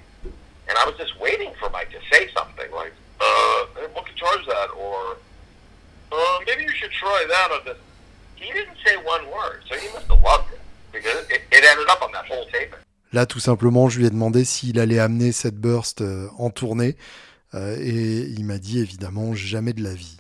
and 0.68 0.78
I 0.78 0.86
was 0.86 0.96
just 0.98 1.20
waiting 1.20 1.54
for 1.60 1.70
Mike 1.70 1.90
to 1.92 2.00
say 2.12 2.30
something 2.34 2.72
like, 2.72 2.94
uh, 3.20 3.66
hey, 3.76 3.88
what 3.94 4.06
guitar 4.06 4.40
is 4.40 4.46
that? 4.48 4.70
Or, 4.78 5.18
maybe 6.46 6.64
you 6.64 6.72
should 6.72 6.92
try 6.92 7.26
that 7.28 7.52
on 7.52 7.66
this. 7.66 7.78
He 8.36 8.52
didn't 8.52 8.78
say 8.86 8.96
one 8.98 9.26
word, 9.28 9.62
so 9.68 9.76
he 9.76 9.88
must 9.94 10.08
have 10.08 10.22
loved 10.22 10.52
it, 10.54 10.60
because 10.92 11.26
it, 11.30 11.42
it 11.52 11.64
ended 11.64 11.88
up 11.90 12.02
on 12.02 12.12
that 12.12 12.26
whole 12.26 12.46
taping. 12.52 12.80
Là, 13.14 13.26
tout 13.26 13.40
simplement, 13.40 13.88
je 13.88 14.00
lui 14.00 14.08
ai 14.08 14.10
demandé 14.10 14.44
s'il 14.44 14.80
allait 14.80 15.00
amener 15.00 15.32
cette 15.32 15.56
burst 15.56 16.02
euh, 16.02 16.28
en 16.38 16.50
tournée. 16.50 16.98
euh, 17.56 17.78
et 17.80 18.28
il 18.38 18.44
m'a 18.46 18.58
dit 18.58 18.80
évidemment 18.80 19.34
jamais 19.34 19.74
de 19.74 19.84
la 19.84 19.94
vie. 19.94 20.18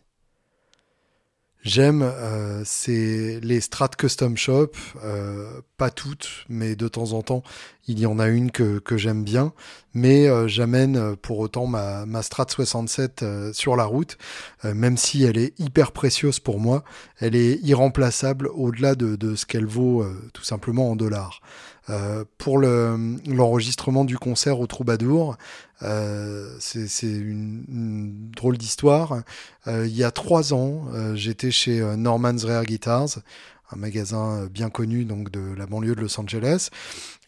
J'aime 1.65 2.03
euh, 2.03 2.61
c'est 2.63 3.39
les 3.41 3.59
Strat 3.59 3.89
Custom 3.97 4.37
Shop, 4.37 4.69
euh, 5.03 5.61
pas 5.77 5.89
toutes, 5.89 6.45
mais 6.47 6.75
de 6.75 6.87
temps 6.87 7.13
en 7.13 7.23
temps, 7.23 7.41
il 7.87 7.99
y 7.99 8.05
en 8.05 8.19
a 8.19 8.27
une 8.27 8.51
que, 8.51 8.77
que 8.77 8.97
j'aime 8.97 9.23
bien. 9.23 9.51
Mais 9.95 10.27
euh, 10.27 10.47
j'amène 10.47 10.95
euh, 10.95 11.15
pour 11.19 11.39
autant 11.39 11.65
ma, 11.65 12.05
ma 12.05 12.21
Strat 12.21 12.45
67 12.49 13.23
euh, 13.23 13.51
sur 13.51 13.75
la 13.75 13.85
route, 13.85 14.19
même 14.63 14.95
si 14.95 15.23
elle 15.23 15.39
est 15.39 15.59
hyper 15.59 15.91
précieuse 15.91 16.39
pour 16.39 16.59
moi, 16.59 16.83
elle 17.19 17.35
est 17.35 17.55
irremplaçable 17.63 18.47
au-delà 18.53 18.93
de, 18.93 19.15
de 19.15 19.35
ce 19.35 19.47
qu'elle 19.47 19.65
vaut 19.65 20.05
tout 20.33 20.43
simplement 20.43 20.91
en 20.91 20.95
dollars. 20.95 21.41
Euh, 21.89 22.25
pour 22.39 22.57
le- 22.57 23.17
l'enregistrement 23.27 24.05
du 24.05 24.17
concert 24.17 24.59
au 24.59 24.65
Troubadour, 24.67 25.37
euh, 25.83 26.55
c'est 26.59 26.87
c'est 26.87 27.11
une, 27.11 27.63
une 27.69 28.31
drôle 28.35 28.57
d'histoire. 28.57 29.21
Euh, 29.67 29.85
il 29.87 29.95
y 29.95 30.03
a 30.03 30.11
trois 30.11 30.53
ans, 30.53 30.85
euh, 30.93 31.15
j'étais 31.15 31.51
chez 31.51 31.81
euh, 31.81 31.95
Norman's 31.95 32.43
Rare 32.45 32.63
Guitars, 32.65 33.19
un 33.71 33.77
magasin 33.77 34.43
euh, 34.43 34.49
bien 34.49 34.69
connu 34.69 35.05
donc 35.05 35.31
de 35.31 35.53
la 35.57 35.65
banlieue 35.65 35.95
de 35.95 36.01
Los 36.01 36.19
Angeles, 36.19 36.69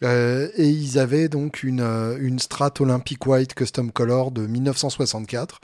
Euh, 0.04 0.48
et 0.56 0.68
ils 0.68 0.98
avaient 0.98 1.28
donc 1.28 1.64
une, 1.64 1.80
euh, 1.80 2.16
une 2.20 2.38
Strat 2.38 2.72
Olympic 2.78 3.26
White 3.26 3.54
Custom 3.54 3.90
Color 3.90 4.30
de 4.30 4.46
1964. 4.46 5.60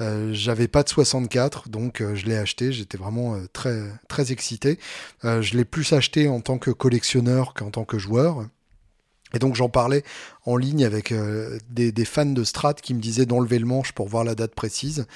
Euh, 0.00 0.32
J'avais 0.32 0.68
pas 0.68 0.82
de 0.82 0.88
64, 0.88 1.68
donc 1.68 2.02
je 2.14 2.26
l'ai 2.26 2.36
acheté. 2.36 2.72
J'étais 2.72 2.98
vraiment 2.98 3.38
très 3.52 3.80
très 4.08 4.32
excité. 4.32 4.78
Je 5.22 5.56
l'ai 5.56 5.64
plus 5.64 5.92
acheté 5.92 6.28
en 6.28 6.40
tant 6.40 6.58
que 6.58 6.70
collectionneur 6.70 7.54
qu'en 7.54 7.70
tant 7.70 7.84
que 7.84 7.98
joueur. 7.98 8.46
Et 9.34 9.38
donc 9.38 9.56
j'en 9.56 9.68
parlais 9.68 10.04
en 10.44 10.56
ligne 10.56 10.84
avec 10.84 11.10
euh, 11.10 11.58
des, 11.68 12.04
fans 12.04 12.24
de 12.24 12.44
Strat 12.44 12.74
qui 12.74 12.94
me 12.94 13.00
disaient 13.00 13.26
d'enlever 13.26 13.58
le 13.58 13.66
manche 13.66 13.90
pour 13.90 14.08
voir 14.08 14.22
la 14.22 14.36
date 14.36 14.54
précise. 14.54 15.06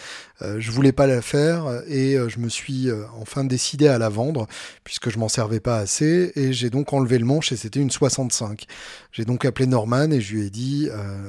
Euh, 0.43 0.57
je 0.59 0.73
voulais 0.73 0.91
pas 0.91 1.07
la 1.07 1.23
faire 1.23 1.83
et 1.87 2.17
euh, 2.17 2.29
je 2.29 2.41
me 2.41 2.49
suis 2.49 2.89
enfin 3.21 3.45
décidé 3.45 3.87
à 3.87 3.99
la 3.99 4.09
vendre 4.09 4.49
puisque 4.83 5.11
je 5.11 5.19
m'en 5.19 5.29
servais 5.29 5.61
pas 5.61 5.79
assez 5.79 6.33
et 6.35 6.53
j'ai 6.53 6.71
donc 6.71 6.93
enlevé 6.93 7.19
le 7.19 7.25
manche 7.25 7.53
et 7.53 7.57
c'était 7.57 7.81
une 7.81 7.91
65. 7.91 8.67
J'ai 9.13 9.25
donc 9.25 9.45
appelé 9.45 9.67
Norman 9.67 10.11
et 10.11 10.21
je 10.21 10.35
lui 10.35 10.47
ai 10.47 10.51
dit 10.51 10.89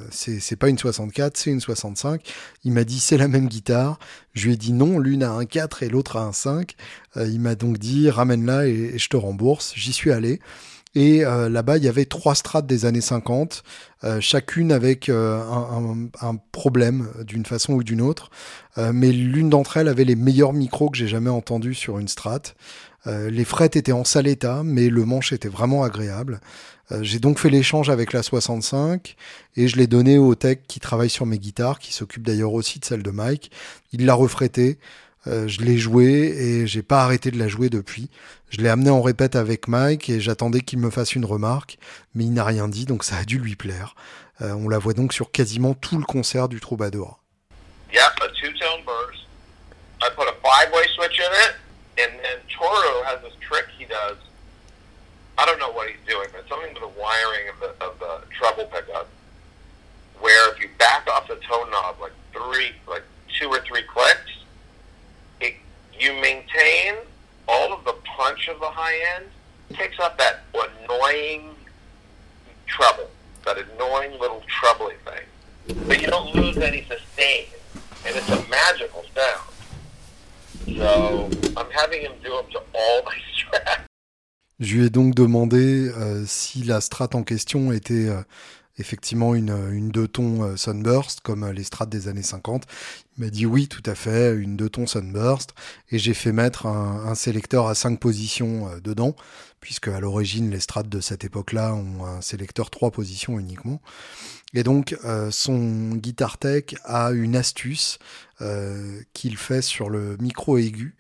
c'est 0.10 0.56
pas 0.56 0.70
une 0.70 0.78
64, 0.78 1.38
c'est 1.38 1.52
une 1.52 1.62
65. 1.62 2.22
Il 2.64 2.72
m'a 2.72 2.84
dit 2.84 3.00
c'est 3.00 3.18
la 3.18 3.28
même 3.28 3.48
guitare. 3.48 4.00
Je 4.34 4.48
lui 4.48 4.54
ai 4.54 4.58
dit 4.58 4.74
non, 4.74 4.98
l'une 4.98 5.24
a 5.24 5.32
un 5.32 5.46
4 5.46 5.84
et 5.84 5.90
l'autre 5.90 6.18
a 6.18 6.24
un 6.24 6.32
5. 6.32 6.76
Euh, 7.18 7.28
il 7.28 7.40
m'a 7.40 7.56
donc 7.56 7.78
dit 7.78 8.10
ramène-la 8.10 8.68
et, 8.68 8.92
et 8.94 8.98
je 8.98 9.10
te 9.10 9.18
rembourse. 9.18 9.74
J'y 9.76 9.94
suis 9.94 10.12
allé. 10.12 10.40
Et 10.94 11.24
euh, 11.26 11.48
là-bas, 11.50 11.78
il 11.78 11.84
y 11.84 11.88
avait 11.88 12.06
trois 12.06 12.36
strates 12.36 12.68
des 12.68 12.86
années 12.86 13.00
50, 13.02 13.64
euh, 14.04 14.20
chacune 14.20 14.72
avec 14.74 15.08
euh, 15.08 15.40
un, 15.42 15.94
un- 16.22 16.32
un 16.32 16.36
problème 16.52 17.08
d'une 17.26 17.46
façon 17.46 17.74
ou 17.74 17.84
d'une 17.84 18.02
autre. 18.02 18.30
Euh, 18.78 18.92
mais 18.94 19.12
l'une 19.12 19.50
d'entre 19.50 19.78
elles 19.78 19.88
avait 19.88 20.04
les 20.04 20.16
meilleurs 20.16 20.52
micros 20.54 20.90
que 20.90 20.98
j'ai 20.98 21.08
jamais 21.08 21.30
entendus 21.30 21.76
sur 21.76 21.98
une 21.98 22.10
strat. 22.10 22.42
Euh, 23.08 23.30
les 23.30 23.46
frettes 23.46 23.76
étaient 23.78 23.94
en 23.94 24.04
sale 24.04 24.28
état, 24.28 24.62
mais 24.64 24.90
le 24.90 25.06
manche 25.06 25.32
était 25.34 25.48
vraiment 25.50 25.84
agréable. 25.84 26.42
Euh, 26.92 27.00
j'ai 27.04 27.20
donc 27.20 27.40
fait 27.40 27.50
l'échange 27.50 27.90
avec 27.90 28.12
la 28.14 28.22
65 28.22 29.16
et 29.56 29.68
je 29.70 29.78
l'ai 29.78 29.88
donné 29.88 30.18
au 30.18 30.36
tech 30.36 30.60
qui 30.68 30.80
travaille 30.80 31.10
sur 31.10 31.26
mes 31.26 31.40
guitares, 31.40 31.80
qui 31.80 31.94
s'occupe 31.94 32.24
d'ailleurs 32.24 32.54
aussi 32.54 32.80
de 32.80 32.86
celle 32.86 33.02
de 33.04 33.12
Mike. 33.12 33.50
Il 33.94 34.06
l'a 34.06 34.14
refrété. 34.14 34.78
Euh, 35.28 35.48
je 35.48 35.62
l'ai 35.62 35.78
joué 35.78 36.06
et 36.06 36.68
j'ai 36.68 36.82
pas 36.82 37.04
arrêté 37.04 37.30
de 37.30 37.38
la 37.38 37.48
jouer 37.48 37.70
depuis. 37.70 38.10
Je 38.50 38.58
l'ai 38.58 38.70
amené 38.70 38.90
en 38.90 39.02
répète 39.02 39.36
avec 39.36 39.68
Mike 39.68 40.10
et 40.10 40.20
j'attendais 40.20 40.62
qu'il 40.62 40.80
me 40.80 40.90
fasse 40.90 41.14
une 41.14 41.26
remarque, 41.26 41.78
mais 42.16 42.24
il 42.24 42.34
n'a 42.34 42.44
rien 42.44 42.68
dit, 42.68 42.86
donc 42.86 43.04
ça 43.04 43.18
a 43.18 43.24
dû 43.24 43.38
lui 43.38 43.56
plaire. 43.56 43.96
Euh, 44.42 44.54
on 44.54 44.68
la 44.68 44.80
voit 44.80 44.94
donc 44.94 45.14
sur 45.14 45.32
quasiment 45.32 45.74
tout 45.76 46.00
le 46.00 46.06
concert 46.06 46.50
du 46.50 46.60
Troubadour. 46.60 47.20
Yep, 47.94 48.02
a 48.22 48.28
two-tone 48.40 48.84
burst. 48.86 49.26
I 50.02 50.10
put 50.16 50.28
a 50.28 50.34
five-way 50.42 50.88
switch 50.96 51.20
in 51.20 51.32
it, 51.46 51.56
and 52.00 52.18
then 52.24 52.40
Toro 52.50 53.04
has 53.04 53.22
this 53.22 53.38
trick 53.42 53.66
he 53.78 53.86
does. 53.86 54.18
I 55.38 55.46
don't 55.46 55.60
know 55.60 55.72
what 55.72 55.88
he's 55.90 56.02
doing, 56.08 56.28
but 56.34 56.48
something 56.50 56.74
with 56.74 56.82
the 56.82 57.00
wiring 57.00 57.50
of 57.50 57.60
the 57.60 57.86
of 57.86 58.00
the 58.00 58.22
treble 58.34 58.66
pickup, 58.66 59.08
where 60.20 60.52
if 60.54 60.60
you 60.60 60.70
back 60.80 61.08
off 61.08 61.28
the 61.28 61.36
tone 61.48 61.70
knob 61.70 62.00
like 62.00 62.14
three, 62.34 62.72
like 62.88 63.04
two 63.40 63.50
or 63.50 63.60
three 63.62 63.84
clicks, 63.84 64.32
you 66.02 66.14
maintain 66.14 66.96
all 67.48 67.74
of 67.74 67.84
the 67.86 67.94
punch 68.18 68.48
of 68.48 68.60
the 68.60 68.70
high 68.70 68.98
end, 69.16 69.26
picks 69.74 70.00
up 70.00 70.18
that 70.18 70.44
annoying 70.54 71.56
treble, 72.66 73.10
that 73.46 73.58
annoying 73.58 74.20
little 74.20 74.44
trebly 74.48 74.96
thing 75.06 75.26
but 75.88 76.02
you 76.02 76.08
don't 76.08 76.34
lose 76.36 76.58
any 76.58 76.84
sustain, 76.84 77.46
and 78.06 78.16
it's 78.16 78.30
a 78.30 78.50
magical 78.50 79.04
sound. 79.16 80.78
So 80.78 81.30
I'm 81.58 81.70
having 81.72 82.02
him 82.02 82.14
do 82.24 82.30
them 82.30 82.46
to 82.52 82.60
all 82.74 83.04
my 83.06 83.16
tracks. 83.38 83.82
Je 84.60 84.76
lui 84.76 84.86
ai 84.86 84.90
donc 84.92 85.16
demandé 85.16 85.90
euh, 85.90 86.24
si 86.28 86.64
la 86.64 86.80
en 87.14 87.24
question 87.24 87.72
était 87.72 88.10
euh, 88.10 88.22
effectivement 88.82 89.34
une, 89.36 89.56
une 89.72 89.90
deux 89.90 90.08
tons 90.08 90.44
euh, 90.44 90.58
Sunburst, 90.58 91.22
comme 91.22 91.44
euh, 91.44 91.54
les 91.54 91.64
strats 91.64 91.86
des 91.86 92.10
années 92.10 92.22
50. 92.22 92.66
Il 93.18 93.24
m'a 93.24 93.30
dit 93.30 93.46
oui, 93.46 93.70
tout 93.70 93.84
à 93.86 93.96
fait, 93.96 94.36
une 94.36 94.58
deux 94.58 94.70
tons 94.70 94.88
Sunburst. 94.88 95.54
Et 95.90 96.00
j'ai 96.00 96.14
fait 96.14 96.34
mettre 96.34 96.66
un, 96.66 97.16
sélecteur 97.16 97.68
à 97.68 97.76
cinq 97.76 98.00
positions 98.00 98.68
euh, 98.68 98.80
dedans, 98.82 99.16
puisque 99.62 99.88
à 99.88 100.00
l'origine, 100.02 100.52
les 100.52 100.60
strats 100.60 100.84
de 100.84 101.00
cette 101.00 101.24
époque-là 101.24 101.74
ont 101.74 102.06
un 102.06 102.22
sélecteur 102.22 102.70
trois 102.70 102.92
positions 102.92 103.40
uniquement. 103.40 103.82
Et 104.54 104.64
donc, 104.64 104.98
son 105.30 105.96
Guitar 105.96 106.38
Tech 106.38 106.76
a 106.84 107.12
une 107.12 107.38
astuce 107.38 108.00
qu'il 109.14 109.38
fait 109.38 109.62
sur 109.62 109.90
le 109.90 110.18
micro 110.20 110.58
aigu, 110.58 110.96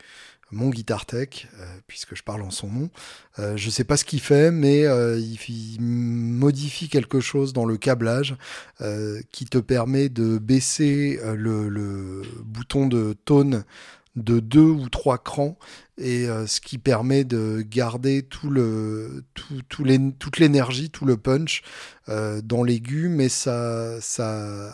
mon 0.51 0.69
Guitar 0.69 1.05
Tech, 1.05 1.47
euh, 1.59 1.65
puisque 1.87 2.15
je 2.15 2.23
parle 2.23 2.41
en 2.41 2.51
son 2.51 2.67
nom. 2.67 2.89
Euh, 3.39 3.57
je 3.57 3.69
sais 3.69 3.83
pas 3.83 3.97
ce 3.97 4.05
qu'il 4.05 4.19
fait, 4.19 4.51
mais 4.51 4.85
euh, 4.85 5.19
il, 5.19 5.81
modifie 5.81 6.89
quelque 6.89 7.19
chose 7.19 7.53
dans 7.53 7.65
le 7.65 7.77
câblage 7.77 8.35
qui 9.31 9.45
te 9.45 9.59
permet 9.59 10.09
de 10.09 10.37
baisser 10.39 11.19
le, 11.35 11.69
le 11.69 12.23
bouton 12.43 12.87
de 12.87 13.15
tone 13.25 13.63
de 14.15 14.39
deux 14.39 14.59
ou 14.59 14.89
trois 14.89 15.17
crans 15.17 15.57
et 16.01 16.27
euh, 16.27 16.47
ce 16.47 16.59
qui 16.59 16.77
permet 16.77 17.23
de 17.23 17.63
garder 17.67 18.23
toute 18.23 18.49
l'énergie 20.39 20.89
tout 20.89 21.05
le 21.05 21.17
punch 21.17 21.61
euh, 22.09 22.41
dans 22.41 22.63
l'aigu 22.63 23.07
mais 23.07 23.29
ça 23.29 23.99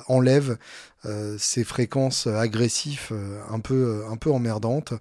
enlève 0.07 0.57
euh, 1.05 1.36
ces 1.38 1.63
fréquences 1.63 2.28
agressives 2.28 3.11
un 3.49 3.59
peu 3.59 4.32
emmerdantes. 4.32 4.93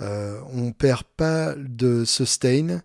On 0.00 0.72
perd 0.72 1.04
pas 1.16 1.54
de 1.56 2.04
sustain 2.04 2.82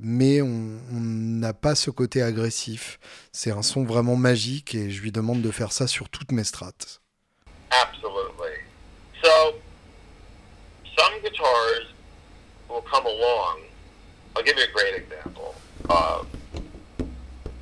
mais 0.00 0.42
on 0.42 0.78
n'a 0.92 1.54
pas 1.54 1.74
ce 1.74 1.90
côté 1.90 2.22
agressif. 2.22 3.00
C'est 3.32 3.50
un 3.50 3.62
son 3.62 3.84
vraiment 3.84 4.16
magique 4.16 4.74
et 4.74 4.90
je 4.90 5.00
lui 5.00 5.12
demande 5.12 5.40
de 5.40 5.50
faire 5.50 5.72
ça 5.72 5.86
sur 5.86 6.10
toutes 6.10 6.32
mes 6.32 6.44
strates. 6.44 7.00
Absolutely. 7.70 8.60
So 9.22 9.65
some 10.96 11.20
guitars 11.22 11.86
will 12.68 12.82
come 12.82 13.06
along. 13.06 13.60
I'll 14.34 14.42
give 14.42 14.56
you 14.56 14.64
a 14.64 14.72
great 14.72 14.94
example. 14.94 15.54
Uh, 15.88 16.24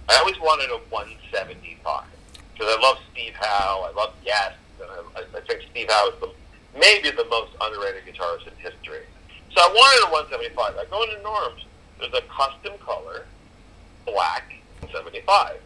I 0.08 0.16
always 0.16 0.38
wanted 0.40 0.70
a 0.70 0.78
175 0.90 2.04
because 2.52 2.76
I 2.76 2.80
love 2.80 2.98
Steve 3.12 3.34
Howe. 3.34 3.88
I 3.90 3.94
love 3.96 4.14
Yes, 4.24 4.54
and 4.80 4.90
I, 4.90 5.38
I 5.38 5.40
think 5.42 5.62
Steve 5.70 5.90
Howe 5.90 6.08
is 6.08 6.20
the 6.20 6.30
maybe 6.78 7.10
the 7.10 7.24
most 7.26 7.52
underrated 7.60 8.04
guitarist 8.04 8.46
in 8.46 8.54
history. 8.58 9.02
So 9.54 9.62
I 9.62 9.68
wanted 9.68 10.08
a 10.08 10.12
175. 10.12 10.76
I 10.76 10.84
go 10.90 11.02
into 11.02 11.22
Norm's. 11.22 11.64
There's 11.98 12.12
a 12.12 12.22
custom 12.22 12.72
color, 12.84 13.26
black, 14.04 14.52
75, 14.92 15.56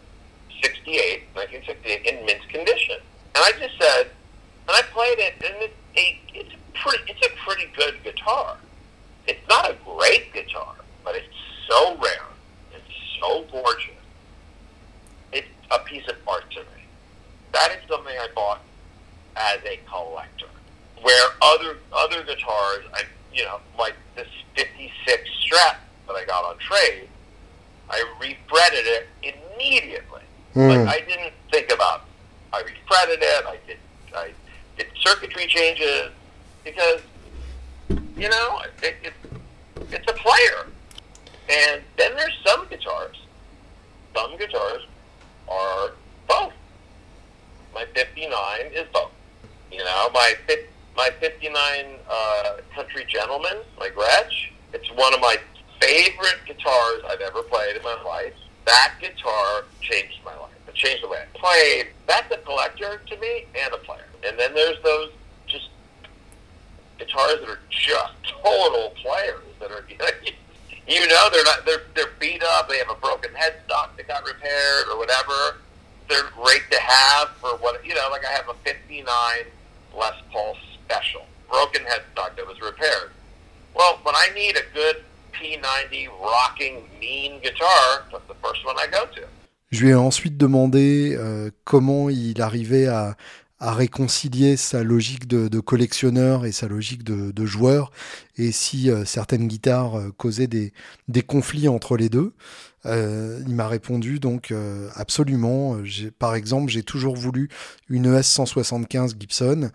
68, 0.62 1.22
1968, 1.34 2.06
in 2.06 2.26
mint 2.26 2.48
condition. 2.48 2.96
And 3.34 3.44
I 3.44 3.52
just 3.58 3.78
said, 3.80 4.10
and 4.68 4.76
I 4.76 4.82
played 4.92 5.18
it, 5.18 5.34
and 5.40 5.54
it's 5.62 5.74
a, 5.96 6.20
it's 6.34 6.54
pretty, 6.83 7.05
it's 7.11 7.26
a 7.26 7.31
pretty 7.45 7.70
good 7.76 8.03
guitar. 8.05 8.57
It's 9.26 9.47
not 9.49 9.70
a 9.70 9.76
great 9.85 10.33
guitar, 10.33 10.74
but 11.05 11.14
it's 11.14 11.26
so 11.68 11.97
rare. 11.97 12.26
It's 12.72 12.95
so 13.20 13.45
gorgeous. 13.51 13.95
It's 15.33 15.47
a 15.70 15.79
piece 15.81 16.07
of 16.09 16.16
art 16.26 16.51
to 16.53 16.61
me. 16.61 16.85
That 17.53 17.72
is 17.72 17.89
something 17.89 18.14
I 18.16 18.29
bought 18.35 18.61
as 19.37 19.59
a 19.64 19.79
collector. 19.89 20.47
Where 21.03 21.31
other 21.43 21.76
other 21.93 22.22
guitars, 22.24 22.85
I 22.93 23.03
you 23.33 23.45
know, 23.45 23.61
like 23.79 23.95
this 24.16 24.26
'56 24.57 25.31
Strat 25.45 25.76
that 26.07 26.14
I 26.14 26.24
got 26.24 26.45
on 26.45 26.59
trade, 26.59 27.09
I 27.89 28.03
refretted 28.20 28.87
it 28.87 29.07
immediately. 29.22 30.22
Mm. 30.55 30.87
Like 30.87 31.03
I 31.03 31.07
didn't 31.07 31.35
think 31.53 31.70
about. 31.70 32.01
It. 32.01 32.57
I 32.57 32.61
refretted 32.62 33.22
it. 33.22 33.47
I 33.47 33.59
did. 33.66 33.79
I 34.14 34.31
did 34.76 34.87
circuitry 35.05 35.47
changes 35.47 36.11
because 36.68 37.00
you 38.16 38.28
know 38.28 38.60
it, 38.82 38.96
it, 39.02 39.12
it's 39.90 40.10
a 40.10 40.14
player. 40.14 40.66
And 41.48 41.82
then 41.96 42.14
there's 42.14 42.36
some 42.46 42.66
guitars. 42.68 43.16
Some 44.14 44.36
guitars 44.36 44.86
are 45.48 45.92
both. 46.28 46.52
My 47.72 47.86
59 47.94 48.32
is 48.74 48.86
both. 48.92 49.12
You 49.72 49.78
know, 49.78 50.08
my 50.12 50.34
my 50.96 51.10
59 51.20 51.54
uh, 52.10 52.56
Country 52.74 53.06
Gentleman, 53.08 53.58
my 53.78 53.88
Gretsch. 53.88 54.50
It's 54.74 54.90
one 54.92 55.14
of 55.14 55.20
my 55.20 55.36
favorite 55.80 56.40
guitars 56.46 57.02
I've 57.08 57.20
ever 57.20 57.42
played 57.42 57.76
in 57.76 57.82
my 57.82 58.02
life. 58.02 58.34
That 58.66 58.94
guitar 59.00 59.64
changed 59.80 60.18
my 60.24 60.36
life. 60.36 60.50
It 60.66 60.74
changed 60.74 61.02
the 61.02 61.08
way 61.08 61.22
I 61.22 61.38
played. 61.38 61.86
That's 62.06 62.30
a 62.34 62.38
collector 62.38 63.00
to 63.06 63.16
me 63.16 63.46
and 63.54 63.72
a 63.72 63.78
player. 63.78 64.04
And 64.26 64.38
then 64.38 64.52
there's 64.54 64.76
those 64.82 65.10
guitars 66.99 67.40
that 67.40 67.49
are 67.49 67.61
just 67.70 68.14
total 68.42 68.90
players 69.03 69.44
that 69.61 69.70
are 69.70 69.84
you 70.88 71.07
know 71.07 71.28
they're 71.32 71.44
not 71.44 71.64
they're 71.64 71.82
they're 71.94 72.12
beat 72.18 72.42
up, 72.42 72.68
they 72.68 72.78
have 72.78 72.90
a 72.90 72.94
broken 72.94 73.30
headstock 73.32 73.96
that 73.96 74.09
got 74.09 74.26
repaired 74.26 74.88
or 74.90 74.99
whatever. 74.99 75.59
They're 76.09 76.30
great 76.42 76.62
to 76.70 76.80
have 76.80 77.28
for 77.40 77.51
what 77.59 77.84
you 77.84 77.94
know, 77.94 78.09
like 78.11 78.24
I 78.24 78.32
have 78.32 78.49
a 78.49 78.55
fifty 78.64 79.03
nine 79.03 79.44
Les 79.96 80.14
Paul 80.32 80.57
special. 80.74 81.26
Broken 81.51 81.82
headstock 81.82 82.36
that 82.36 82.46
was 82.46 82.61
repaired. 82.61 83.11
Well, 83.74 83.99
when 84.03 84.14
I 84.14 84.28
need 84.34 84.57
a 84.57 84.62
good 84.74 85.05
P90 85.32 86.09
rocking 86.20 86.88
mean 87.01 87.40
guitar, 87.40 88.05
that's 88.11 88.26
the 88.26 88.34
first 88.42 88.64
one 88.66 88.76
I 88.78 88.86
go 88.86 89.07
to. 89.07 89.22
Je 89.70 89.84
lui 89.84 89.90
ai 89.90 89.94
ensuite 89.94 90.38
demandé 90.38 91.14
euh, 91.14 91.51
comment 91.64 92.09
il 92.09 92.40
arrivait 92.40 92.86
à, 92.86 93.16
à 93.61 93.72
réconcilier 93.72 94.56
sa 94.56 94.84
logique 94.84 95.26
de, 95.26 95.61
collectionneur 95.61 96.46
et 96.46 96.52
sa 96.52 96.68
logique 96.68 97.02
de, 97.02 97.46
joueur, 97.46 97.90
et 98.36 98.52
si 98.52 98.90
euh, 98.90 99.04
certaines 99.04 99.48
guitares 99.48 99.98
euh, 99.98 100.12
causaient 100.16 100.46
des, 100.46 100.72
conflits 101.26 101.68
entre 101.68 101.96
les 101.96 102.09
deux. 102.09 102.32
Euh, 102.86 103.42
il 103.46 103.54
m'a 103.56 103.66
répondu 103.66 104.20
donc 104.20 104.54
absolument. 104.94 105.76
Par 106.20 106.36
exemple, 106.36 106.70
j'ai 106.70 106.84
toujours 106.84 107.16
voulu 107.16 107.48
une 107.88 108.06
ES 108.06 108.22
175 108.22 109.16
Gibson 109.18 109.70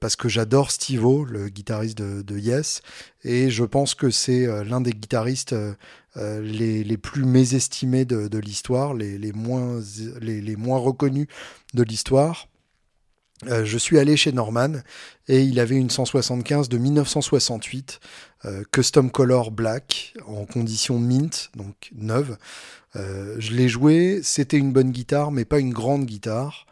parce 0.00 0.14
que 0.14 0.28
j'adore 0.28 0.70
Steve-O, 0.70 1.24
le 1.24 1.48
guitariste 1.48 1.98
de, 1.98 2.38
Yes, 2.38 2.82
et 3.24 3.50
je 3.50 3.64
pense 3.64 3.94
que 3.94 4.10
c'est 4.10 4.46
l'un 4.64 4.80
des 4.80 4.92
guitaristes 4.92 5.56
les, 6.14 6.96
plus 6.96 7.24
mésestimés 7.24 8.04
de, 8.04 8.38
l'histoire, 8.38 8.94
les 8.94 9.32
moins 9.32 10.78
reconnus 10.78 11.26
de 11.74 11.82
l'histoire. 11.82 12.48
Euh, 13.44 13.64
je 13.64 13.76
suis 13.76 13.98
allé 13.98 14.16
chez 14.16 14.32
Norman 14.32 14.72
et 15.28 15.42
il 15.42 15.60
avait 15.60 15.76
une 15.76 15.90
175 15.90 16.68
de 16.68 16.78
1968, 16.78 18.00
euh, 18.46 18.62
custom 18.72 19.10
color 19.10 19.50
black, 19.50 20.14
en 20.26 20.46
condition 20.46 20.98
mint, 20.98 21.50
donc 21.54 21.90
neuve. 21.94 22.38
Euh, 22.96 23.36
je 23.38 23.52
l'ai 23.52 23.68
joué, 23.68 24.20
c'était 24.22 24.56
une 24.56 24.72
bonne 24.72 24.90
guitare, 24.90 25.32
mais 25.32 25.44
pas 25.44 25.58
une 25.58 25.72
grande 25.72 26.06
guitare. 26.06 26.66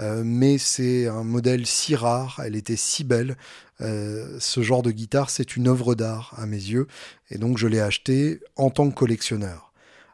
Euh, 0.00 0.22
mais 0.24 0.58
c'est 0.58 1.08
un 1.08 1.24
modèle 1.24 1.66
si 1.66 1.96
rare, 1.96 2.40
elle 2.44 2.56
était 2.56 2.76
si 2.76 3.04
belle. 3.04 3.36
ce 3.80 4.62
genre 4.62 4.82
de 4.82 4.90
guitare, 4.90 5.30
c'est 5.30 5.56
une 5.56 5.68
œuvre 5.68 5.94
d'art 5.94 6.34
à 6.36 6.46
mes 6.46 6.56
yeux, 6.56 6.88
et 7.30 7.38
donc 7.38 7.58
je 7.58 7.68
l'ai 7.68 7.80
acheté 7.80 8.40
en 8.56 8.70
tant 8.70 8.90
que 8.90 8.94
collectionneur 8.94 9.67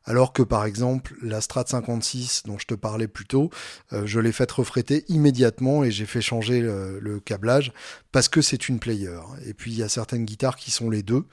alors 0.04 0.32
que 0.32 0.42
par 0.42 0.64
exemple 0.64 1.14
la 1.22 1.40
Strat 1.40 1.64
56 1.66 2.42
dont 2.46 2.58
je 2.58 2.66
te 2.66 2.74
parlais 2.74 3.08
plus 3.08 3.26
tôt, 3.26 3.50
euh, 3.92 4.06
je 4.06 4.20
l'ai 4.20 4.32
faite 4.32 4.52
refréter 4.52 5.04
immédiatement 5.08 5.84
et 5.84 5.90
j'ai 5.90 6.06
fait 6.06 6.20
changer 6.20 6.60
le, 6.60 6.98
le, 7.00 7.20
câblage 7.20 7.72
parce 8.12 8.28
que 8.28 8.42
c'est 8.42 8.68
une 8.68 8.78
player. 8.78 9.18
Et 9.46 9.54
puis 9.54 9.72
il 9.72 9.78
y 9.78 9.82
a 9.82 9.88
certaines 9.88 10.24
guitares 10.24 10.56
qui 10.56 10.70
sont 10.70 10.90
les 10.90 11.02
deux. 11.02 11.24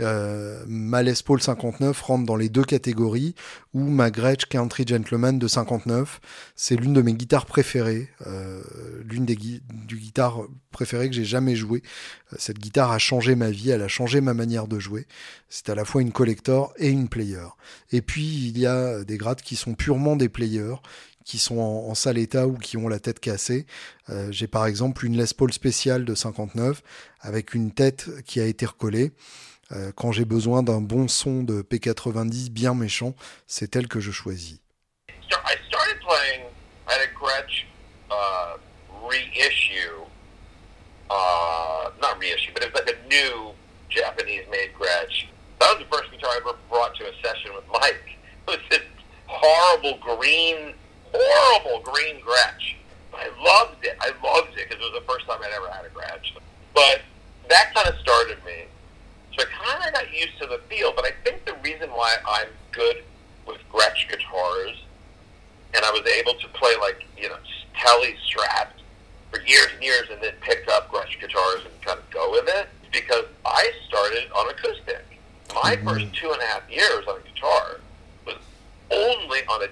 Euh, 0.00 0.64
ma 0.66 1.02
Les 1.02 1.12
Paul 1.22 1.42
59 1.42 2.00
rentre 2.00 2.24
dans 2.24 2.36
les 2.36 2.48
deux 2.48 2.64
catégories, 2.64 3.34
ou 3.74 3.82
ma 3.82 4.10
Gretsch 4.10 4.46
Country 4.46 4.84
Gentleman 4.86 5.38
de 5.38 5.46
59, 5.46 6.20
c'est 6.56 6.76
l'une 6.76 6.94
de 6.94 7.02
mes 7.02 7.12
guitares 7.12 7.44
préférées, 7.44 8.08
euh, 8.26 8.62
l'une 9.04 9.26
des 9.26 9.36
gui 9.36 9.62
du 9.70 9.96
guitares 9.96 10.40
préférées 10.70 11.10
que 11.10 11.14
j'ai 11.14 11.26
jamais 11.26 11.56
joué. 11.56 11.82
Euh, 12.32 12.36
cette 12.38 12.58
guitare 12.58 12.90
a 12.90 12.98
changé 12.98 13.34
ma 13.34 13.50
vie, 13.50 13.68
elle 13.68 13.82
a 13.82 13.88
changé 13.88 14.22
ma 14.22 14.32
manière 14.32 14.66
de 14.66 14.78
jouer. 14.78 15.06
C'est 15.50 15.68
à 15.68 15.74
la 15.74 15.84
fois 15.84 16.00
une 16.00 16.12
collector 16.12 16.72
et 16.78 16.88
une 16.88 17.08
player. 17.08 17.48
Et 17.90 18.00
puis 18.00 18.48
il 18.48 18.58
y 18.58 18.66
a 18.66 19.04
des 19.04 19.18
grades 19.18 19.42
qui 19.42 19.56
sont 19.56 19.74
purement 19.74 20.16
des 20.16 20.30
players, 20.30 20.76
qui 21.26 21.38
sont 21.38 21.58
en, 21.58 21.94
sale 21.94 22.18
état 22.18 22.48
ou 22.48 22.56
qui 22.56 22.76
ont 22.76 22.88
la 22.88 22.98
tête 22.98 23.20
cassée. 23.20 23.66
J'ai 24.30 24.48
par 24.48 24.66
exemple 24.66 25.06
une 25.06 25.16
Les 25.16 25.32
Paul 25.36 25.52
spéciale 25.52 26.04
de 26.04 26.14
59 26.16 26.82
avec 27.20 27.54
une 27.54 27.70
tête 27.70 28.10
qui 28.24 28.40
a 28.40 28.46
été 28.46 28.66
recollée. 28.66 29.12
Euh, 29.74 29.90
quand 29.94 30.12
j'ai 30.12 30.24
besoin 30.24 30.62
d'un 30.62 30.80
bon 30.80 31.08
son 31.08 31.42
de 31.42 31.62
P90 31.62 32.50
bien 32.50 32.74
méchant, 32.74 33.14
c'est 33.46 33.74
elle 33.76 33.88
que 33.88 34.00
je 34.00 34.10
choisis. 34.10 34.58
Uh, 38.10 38.58
reissue, 39.08 40.04
uh, 41.10 41.90
not 42.02 42.20
reissue, 42.20 42.52
but 42.52 42.62
it 42.62 42.74
like 42.74 42.94
a 42.94 43.08
new 43.08 43.54
Japanese-made 43.88 44.74
Gretsch. 44.78 45.28
That 45.58 45.72
was 45.72 45.78
the 45.78 45.96
first 45.96 46.10
guitar 46.10 46.28
I 46.28 46.40
ever 46.44 46.58
brought 46.68 46.94
to 46.96 47.04
session 47.24 47.52
with 47.54 47.64
Mike. 47.72 48.18
It 48.48 48.60
was 48.70 48.80
horrible 49.26 49.98
green, 49.98 50.74
horrible 51.12 51.80
green 51.80 52.20
Gretsch. 52.20 52.74
I 53.14 53.30
loved 53.40 53.84
it. 53.84 53.96
I 54.00 54.12
loved 54.22 54.58
it 54.58 54.68
because 54.68 54.84
it 54.84 54.92
was 54.92 55.00
the 55.00 55.06
first 55.10 55.26
time 55.26 55.38
I'd 55.42 55.52
ever 55.52 55.68
had 55.68 55.84
a 55.84 55.90
Gretsch. 55.90 56.32
But 56.74 57.02
that 57.48 57.74
kind 57.74 57.88
of 57.88 57.98
started 58.00 58.44
me. 58.44 58.66
So 59.36 59.44
I 59.44 59.46
kind 59.46 59.88
of 59.88 59.94
got 59.94 60.12
used 60.12 60.38
to 60.40 60.46
the 60.46 60.58
feel, 60.68 60.92
but 60.94 61.04
I 61.04 61.12
think 61.24 61.44
the 61.44 61.54
reason 61.62 61.88
why 61.90 62.16
I'm 62.26 62.48
good 62.70 63.02
with 63.46 63.58
Gretsch 63.72 64.08
guitars, 64.08 64.84
and 65.74 65.84
I 65.84 65.90
was 65.90 66.06
able 66.06 66.34
to 66.34 66.48
play 66.48 66.72
like, 66.80 67.04
you 67.16 67.28
know, 67.28 67.36
Telly 67.74 68.14
Strats 68.28 68.82
for 69.30 69.40
years 69.46 69.68
and 69.74 69.82
years 69.82 70.08
and 70.10 70.22
then 70.22 70.34
picked 70.40 70.68
up 70.68 70.90
Gretsch 70.90 71.18
guitars 71.18 71.64
and 71.64 71.82
kind 71.82 71.98
of 71.98 72.10
go 72.10 72.30
with 72.30 72.48
it, 72.48 72.68
because 72.92 73.24
I 73.46 73.72
started 73.88 74.30
on 74.32 74.50
acoustic. 74.50 75.04
My 75.54 75.76
mm-hmm. 75.76 75.88
first 75.88 76.14
two 76.14 76.30
and 76.30 76.42
a 76.42 76.46
half 76.46 76.70
years 76.70 77.06
on 77.08 77.18
a 77.18 77.32
guitar 77.32 77.80
was 78.26 78.36
only 78.90 79.40
on 79.48 79.62
a 79.62 79.68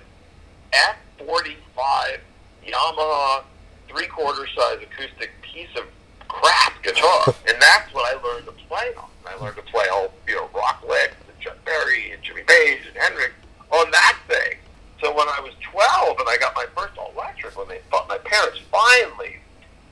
F45 1.18 2.18
Yamaha 2.66 3.42
three-quarter 3.88 4.46
size 4.56 4.78
acoustic 4.82 5.30
piece 5.42 5.68
of 5.76 5.84
crap 6.28 6.82
guitar, 6.82 7.34
and 7.48 7.60
that's 7.60 7.92
what 7.92 8.06
I 8.06 8.20
learned 8.22 8.46
to 8.46 8.52
play 8.52 8.94
on. 8.96 9.09
I 9.26 9.34
learned 9.42 9.56
to 9.56 9.62
play 9.62 9.86
all, 9.92 10.12
you 10.26 10.36
know, 10.36 10.48
rock 10.54 10.82
licks 10.88 11.16
and 11.28 11.38
Chuck 11.40 11.56
Berry 11.64 12.12
and 12.12 12.22
Jimmy 12.22 12.42
Page 12.42 12.80
and 12.86 12.96
Hendrix 12.96 13.32
on 13.70 13.90
that 13.90 14.18
thing. 14.28 14.56
So 15.00 15.14
when 15.16 15.28
I 15.28 15.40
was 15.40 15.54
12 15.62 16.18
and 16.18 16.28
I 16.28 16.36
got 16.38 16.54
my 16.54 16.66
first 16.76 16.94
electric, 17.14 17.56
when 17.56 17.68
they 17.68 17.80
thought 17.90 18.08
my 18.08 18.18
parents 18.18 18.60
finally 18.70 19.36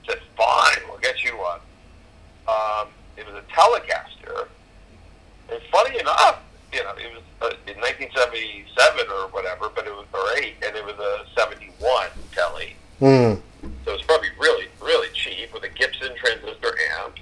said, 0.06 0.20
"Fine, 0.36 0.78
we'll 0.88 0.98
get 0.98 1.22
you 1.24 1.36
one," 1.38 1.60
um, 2.46 2.88
it 3.16 3.26
was 3.26 3.34
a 3.34 3.44
Telecaster. 3.52 4.48
And 5.50 5.62
funny 5.72 5.98
enough, 5.98 6.40
you 6.72 6.84
know, 6.84 6.92
it 6.98 7.10
was 7.14 7.22
uh, 7.40 7.56
in 7.66 7.80
1977 7.80 9.06
or 9.10 9.28
whatever, 9.28 9.70
but 9.74 9.86
it 9.86 9.92
was 9.94 10.04
or 10.12 10.36
eight, 10.42 10.56
and 10.64 10.76
it 10.76 10.84
was 10.84 10.98
a 10.98 11.24
71 11.38 12.08
Telly. 12.32 12.76
Mm. 13.00 13.40
So 13.84 13.92
it 13.92 13.96
was 13.96 14.02
probably 14.02 14.28
really, 14.38 14.66
really 14.80 15.08
cheap 15.14 15.52
with 15.52 15.62
a 15.62 15.68
Gibson 15.68 16.14
transistor 16.16 16.74
amp. 16.98 17.18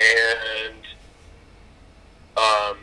And 0.00 0.82
um, 2.36 2.78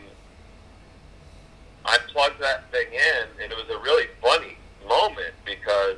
I 1.85 1.97
plugged 2.11 2.39
that 2.41 2.71
thing 2.71 2.87
in, 2.93 3.43
and 3.43 3.51
it 3.51 3.55
was 3.55 3.69
a 3.69 3.79
really 3.81 4.07
funny 4.21 4.57
moment 4.87 5.33
because 5.45 5.97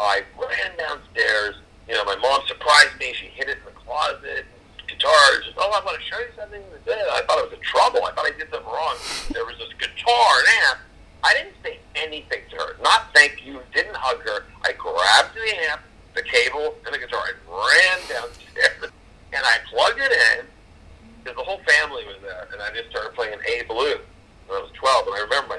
I 0.00 0.22
ran 0.38 0.76
downstairs. 0.76 1.56
You 1.88 1.94
know, 1.94 2.04
my 2.04 2.16
mom 2.16 2.40
surprised 2.46 2.98
me. 2.98 3.12
She 3.14 3.26
hid 3.26 3.48
it 3.48 3.58
in 3.58 3.64
the 3.66 3.78
closet. 3.78 4.46
Guitar, 4.88 5.10
oh, 5.58 5.70
I 5.72 5.84
want 5.84 5.98
to 5.98 6.04
show 6.04 6.18
you 6.18 6.32
something. 6.36 6.60
I 6.86 7.22
thought 7.26 7.38
it 7.38 7.50
was 7.50 7.58
a 7.58 7.62
trouble. 7.62 8.04
I 8.04 8.12
thought 8.12 8.26
I 8.26 8.36
did 8.36 8.50
something 8.50 8.66
wrong. 8.66 8.96
There 9.32 9.44
was 9.44 9.56
this 9.58 9.72
guitar 9.78 10.38
and 10.38 10.48
amp. 10.68 10.80
I 11.22 11.32
didn't 11.34 11.56
say 11.62 11.78
anything 11.94 12.40
to 12.50 12.56
her. 12.56 12.76
Not 12.82 13.14
thank 13.14 13.44
you. 13.44 13.60
Didn't 13.74 13.96
hug 13.96 14.20
her. 14.22 14.44
I 14.62 14.72
grabbed 14.72 15.34
the 15.34 15.70
amp, 15.70 15.82
the 16.14 16.22
cable, 16.22 16.74
and 16.84 16.94
the 16.94 16.98
guitar, 16.98 17.24
and 17.28 17.38
ran 17.48 17.98
downstairs. 18.08 18.90
And 19.34 19.42
I 19.42 19.58
plugged 19.68 19.98
it 19.98 20.12
in, 20.12 20.46
the 21.24 21.42
whole 21.42 21.60
family 21.66 22.04
was 22.04 22.16
there. 22.22 22.48
And 22.52 22.60
I 22.60 22.70
just 22.76 22.90
started 22.90 23.14
playing 23.14 23.38
A 23.40 23.64
Blue 23.64 23.96
when 24.46 24.58
I 24.58 24.62
was 24.62 24.70
12. 24.74 25.06
And 25.08 25.16
I 25.16 25.20
remember 25.20 25.53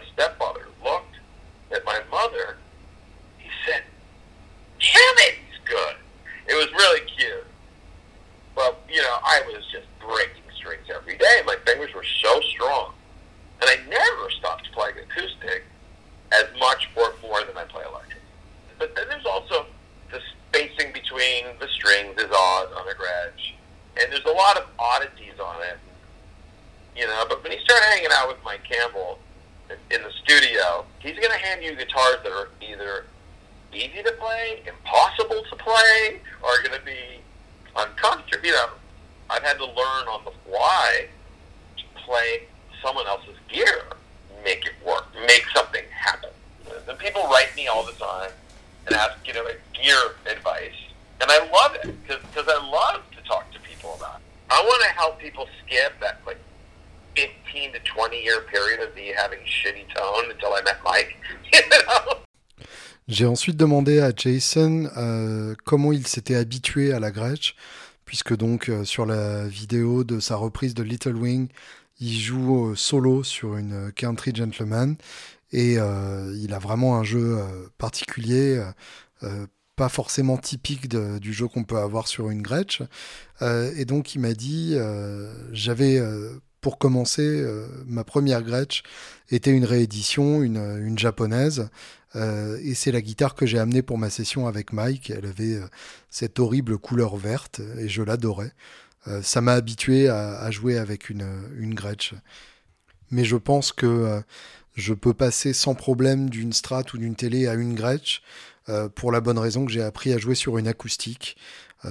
J'ai 63.16 63.26
ensuite 63.26 63.56
demandé 63.56 64.02
à 64.02 64.12
Jason 64.14 64.90
euh, 64.98 65.56
comment 65.64 65.94
il 65.94 66.06
s'était 66.06 66.36
habitué 66.36 66.92
à 66.92 67.00
la 67.00 67.12
Gretsch, 67.12 67.56
puisque 68.04 68.36
donc 68.36 68.68
euh, 68.68 68.84
sur 68.84 69.06
la 69.06 69.48
vidéo 69.48 70.04
de 70.04 70.20
sa 70.20 70.36
reprise 70.36 70.74
de 70.74 70.84
Little 70.84 71.16
Wing, 71.16 71.48
il 72.02 72.20
joue 72.20 72.72
euh, 72.72 72.76
solo 72.76 73.24
sur 73.24 73.56
une 73.56 73.94
Country 73.94 74.36
Gentleman 74.36 74.98
et 75.54 75.76
il 75.76 76.54
a 76.54 76.60
vraiment 76.60 76.98
un 76.98 77.06
jeu 77.06 77.40
particulier, 77.78 78.62
pas 79.78 79.88
forcément 79.88 80.38
typique 80.38 80.90
du 80.90 81.32
jeu 81.32 81.48
qu'on 81.48 81.64
peut 81.64 81.78
avoir 81.78 82.10
sur 82.10 82.30
une 82.30 82.42
Gretsch. 82.42 82.82
et 83.42 83.86
donc 83.86 84.16
il 84.16 84.20
m'a 84.20 84.34
dit, 84.34 84.76
j'avais 85.54 86.02
pour 86.60 86.78
commencer, 86.78 87.46
ma 87.86 88.04
première 88.04 88.42
Gretsch 88.42 88.84
était 89.30 89.52
une 89.52 89.64
réédition, 89.64 90.44
une 90.44 91.00
japonaise. 91.00 91.70
Euh, 92.16 92.58
et 92.64 92.74
c'est 92.74 92.92
la 92.92 93.02
guitare 93.02 93.36
que 93.36 93.46
j'ai 93.46 93.60
amenée 93.60 93.82
pour 93.82 93.98
ma 93.98 94.10
session 94.10 94.48
avec 94.48 94.74
Mike. 94.74 95.10
Elle 95.10 95.26
avait 95.26 95.56
euh, 95.56 95.68
cette 96.10 96.40
horrible 96.40 96.78
couleur 96.78 97.16
verte 97.18 97.62
et 97.78 97.90
je 97.90 98.02
l'adorais. 98.02 98.54
Euh, 99.08 99.22
ça 99.22 99.42
m'a 99.42 99.54
habitué 99.54 100.10
à, 100.10 100.50
jouer 100.52 100.78
avec 100.78 101.10
une, 101.10 101.28
une 101.58 101.74
Gretsch. 101.74 102.14
Mais 103.12 103.24
je 103.24 103.36
pense 103.36 103.72
que 103.72 104.24
je 104.76 104.94
peux 104.94 105.14
passer 105.14 105.54
sans 105.54 105.76
problème 105.76 106.30
d'une 106.30 106.54
Strat 106.54 106.86
ou 106.94 106.98
d'une 106.98 107.16
télé 107.16 107.48
à 107.48 107.54
une 107.54 107.76
Gretsch 107.76 108.24
pour 108.96 109.12
la 109.12 109.22
bonne 109.22 109.38
raison 109.38 109.64
que 109.64 109.72
j'ai 109.72 109.84
appris 109.84 110.12
à 110.12 110.18
jouer 110.18 110.34
sur 110.34 110.58
une 110.58 110.68
acoustique. 110.68 111.38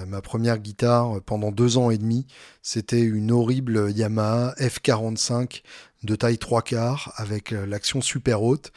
ma 0.09 0.21
première 0.21 0.59
guitare 0.59 1.23
pendant 1.23 1.53
deux 1.53 1.79
ans 1.79 1.91
et 1.91 1.99
demi, 1.99 2.27
c'était 2.63 3.01
une 3.01 3.31
horrible 3.31 3.93
Yamaha 3.93 4.55
F45 4.59 5.63
de 6.05 6.17
taille 6.17 6.39
3 6.39 6.63
quarts 6.63 7.13
avec 7.17 7.51
l'action 7.51 8.01
super 8.01 8.43
haute 8.43 8.73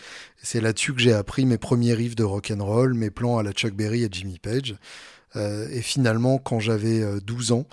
c'est 0.48 0.62
là-dessus 0.62 0.94
que 0.94 1.02
j'ai 1.02 1.12
appris 1.12 1.46
mes 1.46 1.58
premiers 1.58 1.94
riffs 1.94 2.16
de 2.16 2.24
rock 2.24 2.54
and 2.56 2.64
roll, 2.64 2.94
mes 2.94 3.10
plans 3.10 3.38
à 3.38 3.44
la 3.44 3.52
Chuck 3.52 3.74
Berry 3.74 4.04
et 4.04 4.10
Jimmy 4.10 4.40
Page. 4.40 4.76
Euh, 5.36 5.68
et 5.72 5.82
finalement, 5.82 6.38
quand 6.38 6.62
j'avais 6.62 7.04
12 7.20 7.52
euh, 7.52 7.56
ans, 7.56 7.66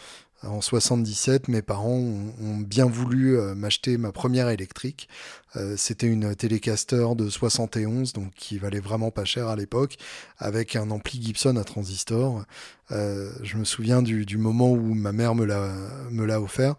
en 0.42 0.61
77, 0.61 1.48
mes 1.48 1.62
parents 1.62 1.98
ont, 1.98 2.57
bien 2.59 2.86
voulu 2.86 3.38
euh, 3.38 3.55
m'acheter 3.55 3.96
ma 3.96 4.12
première 4.12 4.48
électrique. 4.48 5.09
Euh, 5.57 5.74
C'était 5.76 6.07
une 6.07 6.34
Telecaster 6.34 7.07
de 7.16 7.28
71, 7.28 8.12
donc 8.12 8.32
qui 8.34 8.59
valait 8.59 8.80
vraiment 8.80 9.11
pas 9.11 9.24
cher 9.24 9.48
à 9.48 9.57
l'époque, 9.57 9.96
avec 10.38 10.76
un 10.76 10.90
ampli 10.90 11.22
Gibson 11.22 11.57
à 11.57 11.64
transistor. 11.64 12.44
Euh, 12.90 13.30
je 13.42 13.57
me 13.57 13.64
souviens 13.64 14.02
du, 14.02 14.36
moment 14.36 14.70
où 14.70 14.94
ma 14.94 15.12
mère 15.12 15.34
me 15.34 15.44
l'a 15.44 16.40
offert. 16.40 16.74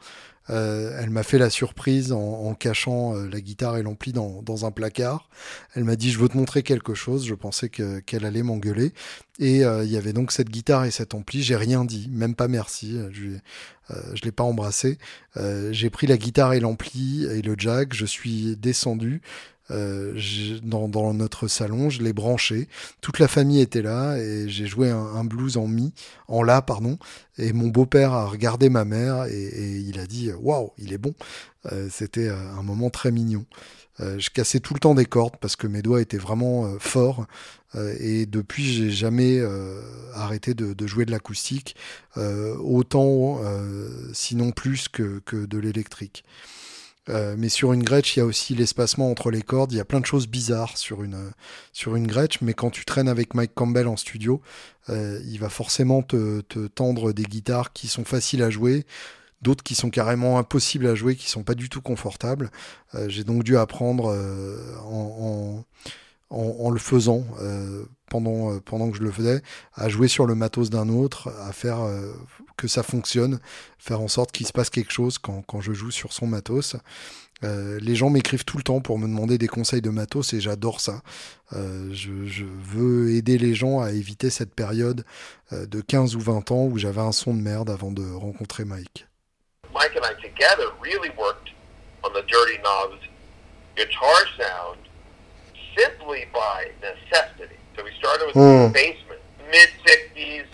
Euh, 0.51 0.95
elle 1.01 1.09
m'a 1.09 1.23
fait 1.23 1.39
la 1.39 1.49
surprise 1.49 2.11
en, 2.11 2.53
cachant 2.53 3.13
la 3.13 3.41
guitare 3.41 3.77
et 3.77 3.83
l'ampli 3.83 4.13
dans, 4.13 4.43
dans, 4.43 4.65
un 4.65 4.71
placard. 4.71 5.27
Elle 5.73 5.85
m'a 5.85 5.95
dit 5.95 6.11
je 6.11 6.19
veux 6.19 6.29
te 6.29 6.37
montrer 6.37 6.61
quelque 6.61 6.93
chose. 6.93 7.25
Je 7.25 7.33
pensais 7.33 7.69
qu'elle 7.69 8.25
allait 8.25 8.43
m'engueuler. 8.43 8.93
Et 9.39 9.61
il 9.61 9.89
y 9.89 9.97
avait 9.97 10.13
donc 10.13 10.31
cette 10.31 10.49
guitare 10.49 10.85
et 10.85 10.91
cet 10.91 11.15
ampli. 11.15 11.41
J'ai 11.41 11.55
rien 11.55 11.83
dit, 11.85 12.09
même 12.11 12.35
pas 12.35 12.47
merci. 12.47 12.99
Je 13.89 14.21
l'ai 14.23 14.31
pas 14.31 14.43
embrassé. 14.43 14.97
J'ai 15.71 15.89
pris 15.89 16.07
la 16.07 16.17
guitare 16.17 16.53
et 16.53 16.59
l'ampli 16.59 17.25
et 17.25 17.41
le 17.41 17.55
jack. 17.57 17.93
Je 17.93 18.05
suis 18.05 18.55
descendu. 18.57 19.21
Euh, 19.71 20.19
dans, 20.61 20.87
dans, 20.87 21.13
notre 21.13 21.47
salon, 21.47 21.89
je 21.89 22.03
l'ai 22.03 22.13
branché. 22.13 22.67
Toute 23.01 23.17
la 23.17 23.27
famille 23.27 23.61
était 23.61 23.81
là 23.81 24.17
et 24.17 24.47
j'ai 24.47 24.67
joué 24.67 24.91
un, 24.91 24.97
un, 24.97 25.23
blues 25.23 25.57
en 25.57 25.67
mi, 25.67 25.93
en 26.27 26.43
la 26.43 26.61
pardon. 26.61 26.99
Et 27.37 27.51
mon 27.51 27.69
beau-père 27.69 28.13
a 28.13 28.27
regardé 28.27 28.69
ma 28.69 28.85
mère 28.85 29.25
et, 29.25 29.33
et 29.33 29.77
il 29.77 29.99
a 29.99 30.05
dit 30.05 30.31
waouh, 30.33 30.71
il 30.77 30.93
est 30.93 30.97
bon. 30.97 31.15
Euh, 31.71 31.87
C'était 31.89 32.27
euh, 32.27 32.51
un 32.57 32.61
moment 32.61 32.89
très 32.89 33.11
mignon. 33.11 33.45
Euh, 34.01 34.19
je 34.19 34.29
cassais 34.29 34.59
tout 34.59 34.73
le 34.73 34.79
temps 34.79 34.95
des 34.95 35.05
cordes 35.05 35.35
parce 35.39 35.55
que 35.55 35.67
mes 35.67 35.81
doigts 35.81 36.01
étaient 36.01 36.17
vraiment 36.17 36.65
euh, 36.65 36.77
forts. 36.79 37.25
et 37.99 38.25
depuis, 38.25 38.63
j'ai 38.63 38.89
jamais 38.89 39.41
arrêté 40.13 40.53
de, 40.53 40.73
de, 40.73 40.87
jouer 40.87 41.05
de 41.05 41.11
l'acoustique, 41.11 41.75
autant, 42.15 43.41
sinon 44.13 44.51
plus 44.51 44.87
que, 44.87 45.19
que 45.25 45.45
de 45.45 45.57
l'électrique. 45.57 46.23
Euh, 47.09 47.35
mais 47.37 47.49
sur 47.49 47.71
une 47.73 47.83
Gretsch, 47.83 48.15
il 48.15 48.19
y 48.19 48.21
a 48.21 48.25
aussi 48.25 48.55
l'espacement 48.55 49.11
entre 49.11 49.29
les 49.29 49.41
cordes. 49.41 49.71
Il 49.71 49.77
y 49.77 49.81
a 49.81 49.85
plein 49.85 49.99
de 49.99 50.05
choses 50.05 50.27
bizarres 50.27 50.77
sur 50.77 51.03
une, 51.03 51.31
sur 51.71 51.95
une 51.95 52.07
Gretsch. 52.07 52.41
Mais 52.41 52.53
quand 52.53 52.71
tu 52.71 52.85
traînes 52.85 53.07
avec 53.07 53.33
Mike 53.33 53.53
Campbell 53.53 53.87
en 53.87 53.97
studio, 53.97 54.41
euh, 54.89 55.21
il 55.25 55.39
va 55.39 55.49
forcément 55.49 56.01
te, 56.01 56.41
te, 56.41 56.67
tendre 56.67 57.13
des 57.13 57.23
guitares 57.23 57.73
qui 57.73 57.87
sont 57.87 58.05
faciles 58.05 58.41
à 58.41 58.49
jouer, 58.49 58.85
d'autres 59.45 59.63
qui 59.63 59.75
sont 59.75 59.89
carrément 59.91 60.37
impossibles 60.39 60.87
à 60.87 60.95
jouer, 60.95 61.15
qui 61.15 61.29
sont 61.29 61.43
pas 61.43 61.53
du 61.53 61.69
tout 61.69 61.81
confortables. 61.81 62.51
Euh, 62.95 63.07
J'ai 63.07 63.23
donc 63.23 63.43
dû 63.43 63.57
apprendre 63.57 64.11
euh, 64.11 64.57
en, 66.29 66.69
le 66.69 66.79
faisant 66.79 67.23
euh, 67.39 67.85
pendant, 68.09 68.59
que 68.89 68.97
je 68.97 69.03
le 69.03 69.11
faisais, 69.11 69.41
à 69.75 69.87
jouer 69.87 70.07
sur 70.07 70.25
le 70.25 70.35
matos 70.35 70.69
d'un 70.69 70.89
autre, 70.89 71.31
à 71.47 71.53
faire 71.53 71.79
que 72.57 72.67
ça 72.67 72.81
fonctionne, 72.81 73.39
faire 73.77 74.01
en 74.01 74.07
sorte 74.07 74.31
qu'il 74.31 74.47
se 74.47 74.51
passe 74.51 74.69
quelque 74.69 74.91
chose 74.91 75.17
quand, 75.19 75.61
je 75.61 75.73
joue 75.73 75.91
sur 75.91 76.11
son 76.11 76.27
matos. 76.27 76.75
Les 77.43 77.95
gens 77.95 78.09
m'écrivent 78.09 78.45
tout 78.45 78.57
le 78.57 78.63
temps 78.63 78.81
pour 78.81 78.97
me 78.97 79.07
demander 79.07 79.37
des 79.37 79.47
conseils 79.47 79.81
de 79.81 79.89
matos 79.89 80.33
et 80.33 80.41
j'adore 80.41 80.81
ça. 80.81 81.01
Je, 81.51 82.43
veux 82.43 83.11
aider 83.11 83.37
les 83.37 83.53
gens 83.53 83.81
à 83.81 83.91
éviter 83.91 84.29
cette 84.29 84.53
période 84.53 85.05
de 85.51 85.81
15 85.81 86.15
ou 86.15 86.21
20 86.21 86.51
ans 86.51 86.65
où 86.65 86.77
j'avais 86.77 87.01
un 87.01 87.11
son 87.11 87.33
de 87.33 87.41
merde 87.41 87.69
avant 87.69 87.91
de 87.91 88.09
rencontrer 88.09 88.65
Mike. 88.65 89.05
Mike 89.75 89.93
and 89.93 90.05
I 90.05 90.13
together 90.13 90.71
really 90.79 91.09
worked 91.11 91.51
on 92.05 92.13
the 92.13 92.21
Dirty 92.21 92.57
Knobs 92.63 93.01
guitar 93.75 94.25
sound 94.39 94.79
simply 95.77 96.25
by 96.33 96.71
necessity. 96.81 97.57
So 97.75 97.83
we 97.83 97.91
started 97.99 98.27
with 98.27 98.35
mm. 98.35 98.67
the 98.67 98.73
basement, 98.73 99.19
mid 99.51 99.69
60s, 99.85 100.45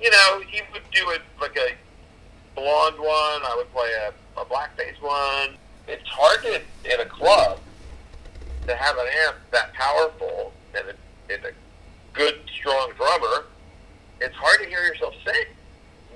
you 0.00 0.10
know, 0.10 0.40
he 0.46 0.62
would 0.72 0.88
do 0.92 1.10
it 1.10 1.22
like 1.40 1.56
a 1.56 1.74
blonde 2.54 2.98
one. 2.98 3.08
I 3.08 3.54
would 3.56 3.72
play 3.72 3.90
a, 4.06 4.40
a 4.40 4.44
blackface 4.44 5.02
one. 5.02 5.56
It's 5.88 6.08
hard 6.08 6.42
to 6.42 6.60
in 6.94 7.00
a 7.00 7.06
club 7.06 7.58
to 8.68 8.76
have 8.76 8.96
an 8.96 9.06
amp 9.26 9.36
that 9.50 9.72
powerful 9.72 10.52
and 10.76 10.84
a, 10.86 11.34
and 11.34 11.44
a 11.46 11.50
good, 12.12 12.38
strong 12.54 12.92
drummer. 12.96 13.46
It's 14.20 14.36
hard 14.36 14.60
to 14.62 14.68
hear 14.68 14.84
yourself 14.84 15.14
sing. 15.24 15.46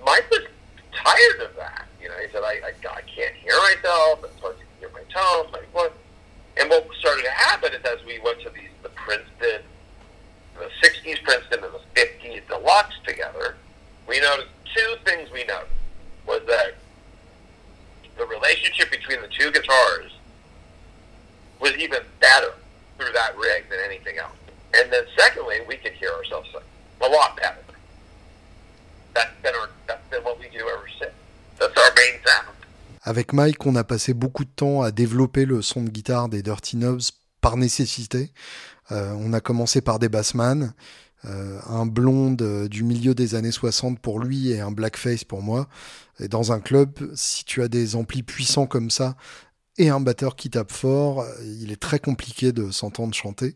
Mike 0.04 0.30
was 0.30 0.46
tired 0.92 1.40
of 1.40 1.56
that. 1.56 1.86
You 2.02 2.08
know, 2.08 2.16
he 2.18 2.28
said, 2.32 2.42
I, 2.42 2.58
I, 2.64 2.72
I 2.90 3.00
can't 3.02 3.34
hear 3.34 3.54
myself. 3.58 4.24
It's 4.24 4.40
hard 4.40 4.56
to 4.58 4.64
hear 4.80 4.90
my 4.92 5.04
tones, 5.12 5.52
my 5.52 5.62
voice. 5.72 5.92
And 6.56 6.68
what 6.68 6.88
started 6.98 7.24
to 7.24 7.30
happen 7.30 7.72
is 7.72 7.80
as 7.84 8.04
we 8.04 8.18
went 8.18 8.40
to 8.42 8.50
these, 8.50 8.70
the 8.82 8.88
Princeton, 8.90 9.62
the 10.58 10.68
60s 10.82 11.22
Princeton 11.22 11.64
and 11.64 11.72
the 11.72 12.00
50s 12.00 12.46
deluxe 12.48 12.96
together, 13.06 13.56
we 14.08 14.20
noticed 14.20 14.48
two 14.74 14.94
things 15.04 15.30
we 15.30 15.44
noticed 15.44 15.70
was 16.26 16.42
that 16.48 16.74
the 18.18 18.26
relationship 18.26 18.90
between 18.90 19.20
the 19.22 19.28
two 19.28 19.50
guitars 19.50 20.12
was 21.60 21.72
even 21.76 22.00
better 22.20 22.52
through 22.98 23.12
that 23.12 23.36
rig 23.38 23.68
than 23.70 23.78
anything 23.84 24.18
else. 24.18 24.32
And 24.74 24.92
then 24.92 25.04
secondly, 25.16 25.60
we 25.68 25.76
could 25.76 25.92
hear 25.92 26.10
ourselves 26.10 26.48
sing 26.52 26.62
a 27.00 27.08
lot 27.08 27.36
better. 27.36 27.58
That's 29.14 29.30
been, 29.42 29.54
our, 29.54 29.70
that's 29.86 30.06
been 30.08 30.22
what 30.24 30.38
we 30.38 30.48
do 30.48 30.68
ever 30.68 30.88
since. 30.98 31.12
Avec 33.02 33.32
Mike, 33.32 33.66
on 33.66 33.74
a 33.74 33.84
passé 33.84 34.14
beaucoup 34.14 34.44
de 34.44 34.50
temps 34.50 34.82
à 34.82 34.90
développer 34.92 35.44
le 35.44 35.60
son 35.60 35.82
de 35.82 35.90
guitare 35.90 36.28
des 36.28 36.42
Dirty 36.42 36.76
Knobs 36.76 37.00
par 37.40 37.56
nécessité. 37.56 38.32
Euh, 38.92 39.12
on 39.18 39.32
a 39.32 39.40
commencé 39.40 39.80
par 39.80 39.98
des 39.98 40.08
bassman, 40.08 40.72
euh, 41.24 41.58
un 41.66 41.86
blonde 41.86 42.42
euh, 42.42 42.68
du 42.68 42.84
milieu 42.84 43.14
des 43.14 43.34
années 43.34 43.52
60 43.52 43.98
pour 43.98 44.20
lui 44.20 44.50
et 44.50 44.60
un 44.60 44.70
blackface 44.70 45.24
pour 45.24 45.42
moi. 45.42 45.68
Et 46.20 46.28
dans 46.28 46.52
un 46.52 46.60
club, 46.60 46.90
si 47.14 47.44
tu 47.44 47.62
as 47.62 47.68
des 47.68 47.96
amplis 47.96 48.22
puissants 48.22 48.66
comme 48.66 48.90
ça 48.90 49.16
et 49.78 49.88
un 49.88 50.00
batteur 50.00 50.36
qui 50.36 50.50
tape 50.50 50.70
fort, 50.70 51.26
il 51.44 51.72
est 51.72 51.80
très 51.80 51.98
compliqué 51.98 52.52
de 52.52 52.70
s'entendre 52.70 53.14
chanter. 53.14 53.54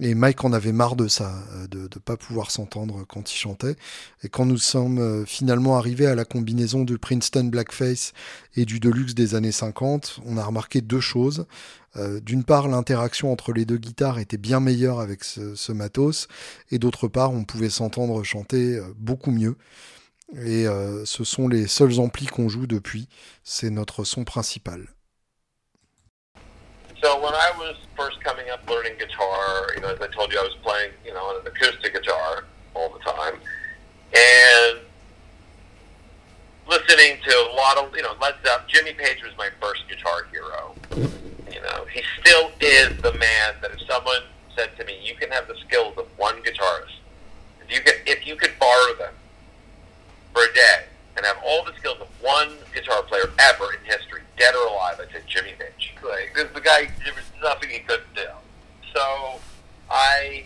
Et 0.00 0.16
Mike 0.16 0.44
en 0.44 0.52
avait 0.52 0.72
marre 0.72 0.96
de 0.96 1.06
ça, 1.06 1.32
euh, 1.54 1.68
de 1.68 1.82
ne 1.82 2.00
pas 2.00 2.16
pouvoir 2.16 2.50
s'entendre 2.50 3.04
quand 3.06 3.32
il 3.32 3.36
chantait. 3.36 3.76
Et 4.24 4.28
quand 4.28 4.44
nous 4.44 4.58
sommes 4.58 4.98
euh, 4.98 5.24
finalement 5.24 5.76
arrivés 5.76 6.06
à 6.06 6.16
la 6.16 6.24
combinaison 6.24 6.82
du 6.82 6.98
Princeton 6.98 7.44
Blackface 7.44 8.12
et 8.56 8.64
du 8.64 8.80
Deluxe 8.80 9.14
des 9.14 9.36
années 9.36 9.52
50, 9.52 10.20
on 10.26 10.36
a 10.36 10.44
remarqué 10.44 10.80
deux 10.80 11.00
choses. 11.00 11.46
Euh, 11.96 12.18
d'une 12.18 12.42
part, 12.42 12.66
l'interaction 12.66 13.30
entre 13.30 13.52
les 13.52 13.66
deux 13.66 13.76
guitares 13.76 14.18
était 14.18 14.36
bien 14.36 14.58
meilleure 14.58 14.98
avec 14.98 15.22
ce, 15.22 15.54
ce 15.54 15.70
matos, 15.70 16.26
et 16.72 16.80
d'autre 16.80 17.06
part, 17.06 17.32
on 17.32 17.44
pouvait 17.44 17.70
s'entendre 17.70 18.24
chanter 18.24 18.80
beaucoup 18.98 19.30
mieux. 19.30 19.56
Et 20.44 20.66
ce 21.04 21.22
sont 21.22 21.46
les 21.46 21.68
seuls 21.68 22.00
amplis 22.00 22.26
qu'on 22.26 22.48
joue 22.48 22.66
depuis, 22.66 23.08
c'est 23.44 23.70
notre 23.70 24.02
son 24.02 24.24
principal. 24.24 24.93
So 27.04 27.20
when 27.22 27.34
I 27.34 27.52
was 27.58 27.76
first 27.98 28.18
coming 28.24 28.48
up 28.48 28.66
learning 28.66 28.94
guitar, 28.98 29.68
you 29.74 29.82
know, 29.82 29.88
as 29.88 30.00
I 30.00 30.06
told 30.06 30.32
you, 30.32 30.38
I 30.38 30.42
was 30.42 30.56
playing, 30.62 30.90
you 31.04 31.12
know, 31.12 31.20
on 31.20 31.38
an 31.38 31.46
acoustic 31.46 31.92
guitar 31.92 32.44
all 32.72 32.88
the 32.88 32.98
time, 33.00 33.34
and 34.16 34.78
listening 36.66 37.18
to 37.28 37.30
a 37.30 37.52
lot 37.54 37.76
of, 37.76 37.94
you 37.94 38.00
know, 38.00 38.14
Led 38.22 38.36
Zeppelin. 38.42 38.68
Jimmy 38.68 38.92
Page 38.94 39.22
was 39.22 39.36
my 39.36 39.50
first 39.60 39.86
guitar 39.86 40.28
hero. 40.32 40.74
You 41.52 41.60
know, 41.60 41.84
he 41.92 42.00
still 42.22 42.50
is 42.62 42.96
the 43.02 43.12
man 43.12 43.54
that 43.60 43.72
if 43.72 43.86
someone 43.86 44.22
said 44.56 44.74
to 44.78 44.84
me, 44.86 44.98
"You 45.02 45.14
can 45.14 45.30
have 45.30 45.46
the 45.46 45.56
skills 45.56 45.98
of 45.98 46.06
one 46.16 46.42
guitarist, 46.42 46.96
if 47.60 47.70
you 47.70 47.82
could, 47.82 48.00
if 48.06 48.26
you 48.26 48.34
could 48.34 48.58
borrow 48.58 48.94
them 48.94 49.12
for 50.32 50.42
a 50.42 50.54
day 50.54 50.84
and 51.16 51.24
have 51.26 51.36
all 51.44 51.64
the 51.64 51.72
skills 51.78 51.98
of 52.00 52.08
one 52.20 52.50
guitar 52.74 53.02
player 53.02 53.30
ever 53.38 53.72
in 53.74 53.84
history, 53.84 54.22
dead 54.36 54.54
or 54.54 54.66
alive, 54.66 55.00
I 55.00 55.12
said 55.12 55.22
Jimmy 55.26 55.52
Page." 55.58 55.94
Like, 56.02 56.32
this 56.34 56.48
the 56.52 56.60
guy. 56.60 56.90
There 57.04 57.14
was 57.14 57.24
nothing 57.42 57.70
he 57.70 57.80
couldn't 57.80 58.14
do. 58.14 58.26
So 58.94 59.40
I 59.90 60.44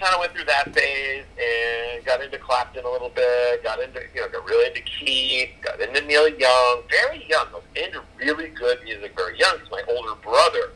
kind 0.00 0.14
of 0.14 0.20
went 0.20 0.32
through 0.32 0.44
that 0.44 0.74
phase 0.74 1.24
and 1.38 2.04
got 2.04 2.22
into 2.22 2.38
Clapton 2.38 2.84
a 2.84 2.90
little 2.90 3.08
bit. 3.08 3.62
Got 3.62 3.80
into 3.80 4.00
you 4.14 4.20
know 4.20 4.28
got 4.28 4.44
really 4.44 4.68
into 4.68 4.82
Keith. 4.82 5.50
Got 5.62 5.80
into 5.80 6.00
Neil 6.02 6.28
Young. 6.28 6.82
Very 6.90 7.24
young. 7.28 7.46
I 7.48 7.54
was 7.54 7.62
into 7.74 8.02
really 8.18 8.48
good 8.48 8.82
music 8.84 9.14
very 9.16 9.38
young 9.38 9.56
because 9.56 9.70
my 9.70 9.82
older 9.88 10.14
brother 10.20 10.72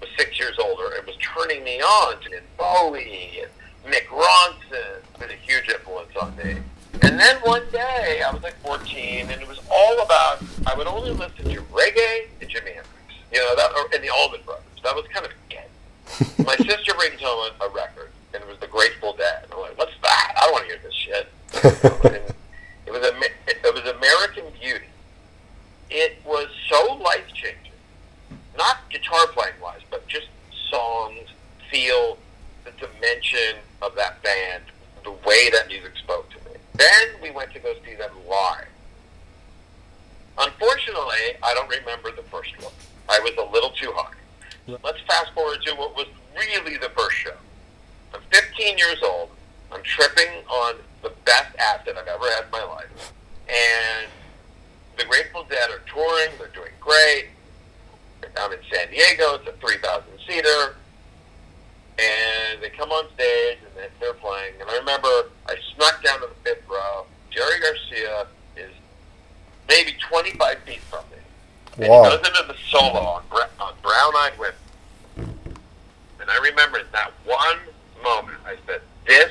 was 0.00 0.10
six 0.18 0.38
years 0.38 0.56
older 0.62 0.94
and 0.96 1.06
was 1.06 1.16
turning 1.16 1.64
me 1.64 1.80
on 1.80 2.20
to 2.22 2.40
Bowie 2.58 3.42
and 3.42 3.92
Mick 3.92 4.06
Ronson. 4.06 5.18
Been 5.18 5.30
a 5.30 5.34
huge 5.34 5.68
influence 5.68 6.14
on 6.20 6.36
me. 6.36 6.56
And 7.02 7.18
then 7.18 7.36
one 7.42 7.62
day, 7.70 8.22
I 8.26 8.32
was 8.32 8.42
like 8.42 8.56
14, 8.62 9.30
and 9.30 9.42
it 9.42 9.48
was 9.48 9.60
all 9.70 10.02
about, 10.02 10.42
I 10.66 10.74
would 10.76 10.86
only 10.86 11.10
listen 11.10 11.44
to 11.44 11.60
reggae 11.72 12.26
and 12.40 12.48
Jimi 12.50 12.74
Hendrix, 12.74 12.88
you 13.32 13.38
know, 13.38 13.54
that, 13.56 13.72
or, 13.72 13.88
and 13.94 14.02
the 14.02 14.10
Allman 14.10 14.40
Brothers. 14.44 14.64
That 14.82 14.94
was 14.94 15.04
kind 15.12 15.26
of 15.26 15.32
it. 15.50 15.70
My 16.46 16.56
sister 16.56 16.94
brings 16.94 17.20
home 17.20 17.50
a, 17.60 17.64
a 17.64 17.68
record, 17.70 18.10
and 18.32 18.42
it 18.42 18.48
was 18.48 18.58
The 18.58 18.66
Grateful 18.66 19.14
Dead. 19.16 19.44
And 19.44 19.52
I'm 19.52 19.60
like, 19.60 19.76
what's 19.78 19.94
that? 20.02 20.34
I 20.36 20.40
don't 20.42 20.52
want 20.52 20.64
to 20.64 20.70
hear 20.70 20.80
this 20.82 20.94
shit. 20.94 21.28
and 22.04 22.14
it 22.86 22.92
was, 22.92 23.02
it 23.46 23.74
was 23.74 23.82
American 23.96 24.44
Beauty. 24.60 24.86
It 25.90 26.18
was 26.24 26.48
so 26.68 26.94
life-changing. 26.94 27.72
Not 28.56 28.78
guitar 28.90 29.26
playing 29.28 29.54
wise, 29.62 29.80
but 29.90 30.06
just 30.06 30.28
songs, 30.70 31.28
feel, 31.70 32.18
the 32.64 32.70
dimension 32.72 33.56
of 33.82 33.94
that 33.96 34.22
band, 34.22 34.64
the 35.02 35.12
way 35.26 35.50
that 35.50 35.68
music 35.68 35.92
spoke 35.96 36.28
to 36.30 36.36
me. 36.36 36.43
Then 36.74 37.08
we 37.22 37.30
went 37.30 37.52
to 37.52 37.60
go 37.60 37.74
see 37.84 37.94
them 37.94 38.10
live. 38.28 38.66
Unfortunately, 40.36 41.36
I 41.42 41.54
don't 41.54 41.68
remember 41.68 42.10
the 42.10 42.22
first 42.24 42.50
one. 42.60 42.72
I 43.08 43.20
was 43.20 43.32
a 43.38 43.52
little 43.52 43.70
too 43.70 43.92
high. 43.94 44.14
Let's 44.66 45.00
fast 45.06 45.32
forward 45.34 45.62
to 45.66 45.74
what 45.74 45.94
was 45.94 46.06
really 46.36 46.76
the 46.76 46.90
first 46.96 47.16
show. 47.16 47.36
I'm 48.12 48.20
15 48.32 48.78
years 48.78 48.98
old. 49.04 49.30
I'm 49.70 49.82
tripping 49.82 50.44
on 50.48 50.76
the 51.02 51.12
best 51.24 51.54
acid 51.58 51.96
I've 51.98 52.08
ever 52.08 52.30
had 52.30 52.44
in 52.44 52.50
my 52.50 52.64
life. 52.64 53.12
And 53.48 54.10
the 54.96 55.04
Grateful 55.04 55.44
Dead 55.48 55.70
are 55.70 55.82
touring. 55.86 56.30
They're 56.38 56.48
doing 56.48 56.72
great. 56.80 57.28
I'm 58.36 58.52
in 58.52 58.58
San 58.72 58.90
Diego. 58.90 59.34
It's 59.34 59.48
a 59.48 59.52
3,000 59.52 60.04
seater 60.26 60.76
and 61.98 62.62
they 62.62 62.70
come 62.70 62.90
on 62.90 63.04
stage 63.14 63.58
and 63.62 63.90
they're 64.00 64.14
playing. 64.14 64.54
And 64.60 64.68
I 64.68 64.78
remember 64.78 65.08
I 65.48 65.56
snuck 65.74 66.02
down 66.02 66.20
to 66.20 66.26
the 66.26 66.50
fifth 66.50 66.68
row. 66.68 67.06
Jerry 67.30 67.60
Garcia 67.60 68.26
is 68.56 68.72
maybe 69.68 69.94
25 70.08 70.58
feet 70.60 70.80
from 70.80 71.04
me. 71.10 71.88
Wow. 71.88 72.04
And 72.04 72.12
he 72.12 72.18
goes 72.18 72.28
into 72.28 72.52
the 72.52 72.58
solo 72.70 73.00
on, 73.00 73.22
on 73.60 73.74
Brown 73.82 74.12
Eyed 74.16 74.32
Women. 74.38 74.54
And 76.20 76.30
I 76.30 76.38
remember 76.38 76.80
that 76.92 77.12
one 77.24 77.58
moment, 78.02 78.38
I 78.46 78.56
said, 78.66 78.80
this 79.06 79.30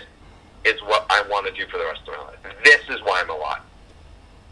is 0.66 0.80
what 0.84 1.05
I 1.09 1.24
want 1.30 1.47
to 1.47 1.53
do 1.53 1.70
for 1.70 1.78
the 1.78 1.86
rest 1.86 2.01
of 2.07 2.14
my 2.16 2.24
life. 2.24 2.38
This 2.64 2.82
is 2.89 3.01
why 3.03 3.22
I'm 3.22 3.30
alive. 3.30 3.61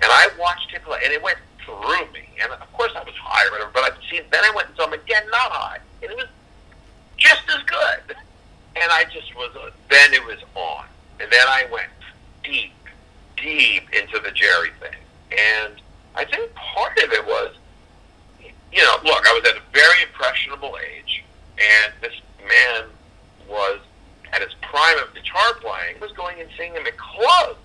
And 0.01 0.11
I 0.11 0.29
watched 0.39 0.71
him 0.71 0.81
play, 0.83 0.99
and 1.03 1.13
it 1.13 1.21
went 1.21 1.37
through 1.63 2.11
me. 2.11 2.27
And 2.41 2.51
of 2.51 2.73
course 2.73 2.91
I 2.95 3.03
was 3.03 3.13
high 3.15 3.45
or 3.47 3.51
whatever, 3.51 3.71
but 3.73 3.83
I've 3.83 3.99
seen, 4.09 4.23
then 4.31 4.43
I 4.43 4.51
went 4.55 4.69
and 4.69 4.77
saw 4.77 4.87
him 4.87 4.93
again, 4.93 5.23
not 5.31 5.51
high. 5.51 5.79
And 6.01 6.11
it 6.11 6.17
was 6.17 6.27
just 7.17 7.43
as 7.49 7.61
good. 7.63 8.00
And 8.81 8.91
I 8.91 9.03
just 9.05 9.35
was, 9.35 9.51
then 9.89 10.13
it 10.13 10.25
was 10.25 10.39
on. 10.55 10.85
And 11.19 11.31
then 11.31 11.47
I 11.47 11.67
went 11.71 11.89
deep, 12.43 12.73
deep 13.37 13.83
into 13.93 14.19
the 14.19 14.31
Jerry 14.31 14.71
thing. 14.79 14.99
And 15.31 15.75
I 16.15 16.25
think 16.25 16.53
part 16.55 16.97
of 16.97 17.11
it 17.11 17.25
was, 17.25 17.55
you 18.39 18.81
know, 18.81 18.95
look, 19.03 19.27
I 19.27 19.33
was 19.33 19.47
at 19.49 19.55
a 19.55 19.61
very 19.73 20.03
impressionable 20.03 20.77
age, 20.95 21.23
and 21.59 21.93
this 22.01 22.13
man 22.47 22.85
was 23.47 23.79
at 24.33 24.41
his 24.41 24.53
prime 24.61 24.97
of 24.97 25.13
guitar 25.13 25.53
playing, 25.59 25.99
was 25.99 26.11
going 26.13 26.39
and 26.39 26.49
singing 26.57 26.77
at 26.77 26.97
clubs 26.97 27.59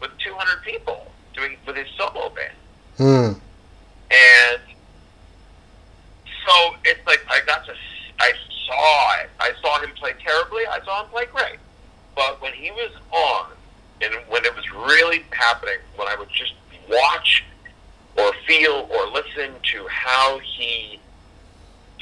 with 0.00 0.10
200 0.18 0.62
people 0.62 1.12
doing 1.34 1.56
with 1.66 1.76
his 1.76 1.88
solo 1.98 2.30
band. 2.30 2.54
Hmm. 2.96 3.38
And 4.10 4.60
so 6.46 6.76
it's 6.84 7.04
like 7.06 7.20
I 7.28 7.40
got 7.44 7.66
to, 7.66 7.74
I 8.20 8.32
saw 8.66 9.14
it. 9.20 9.30
I 9.40 9.52
saw 9.62 9.80
him 9.80 9.90
play 9.96 10.12
terribly. 10.22 10.66
I 10.66 10.80
saw 10.84 11.04
him 11.04 11.10
play 11.10 11.26
great. 11.26 11.58
But 12.14 12.40
when 12.40 12.52
he 12.52 12.70
was 12.70 12.92
on, 13.12 13.52
and 14.00 14.14
when 14.28 14.44
it 14.44 14.54
was 14.54 14.70
really 14.72 15.24
happening, 15.30 15.78
when 15.96 16.08
I 16.08 16.16
would 16.16 16.30
just 16.30 16.54
watch 16.88 17.44
or 18.16 18.32
feel 18.46 18.88
or 18.90 19.06
listen 19.08 19.52
to 19.62 19.86
how 19.88 20.38
he 20.38 21.00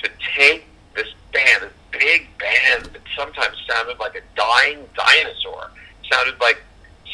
to 0.03 0.11
take 0.37 0.67
this 0.95 1.09
band, 1.33 1.63
this 1.63 1.73
big 1.91 2.29
band 2.39 2.85
that 2.87 3.03
sometimes 3.17 3.57
sounded 3.69 3.99
like 3.99 4.15
a 4.15 4.21
dying 4.37 4.79
dinosaur, 4.95 5.71
sounded 6.11 6.39
like 6.41 6.63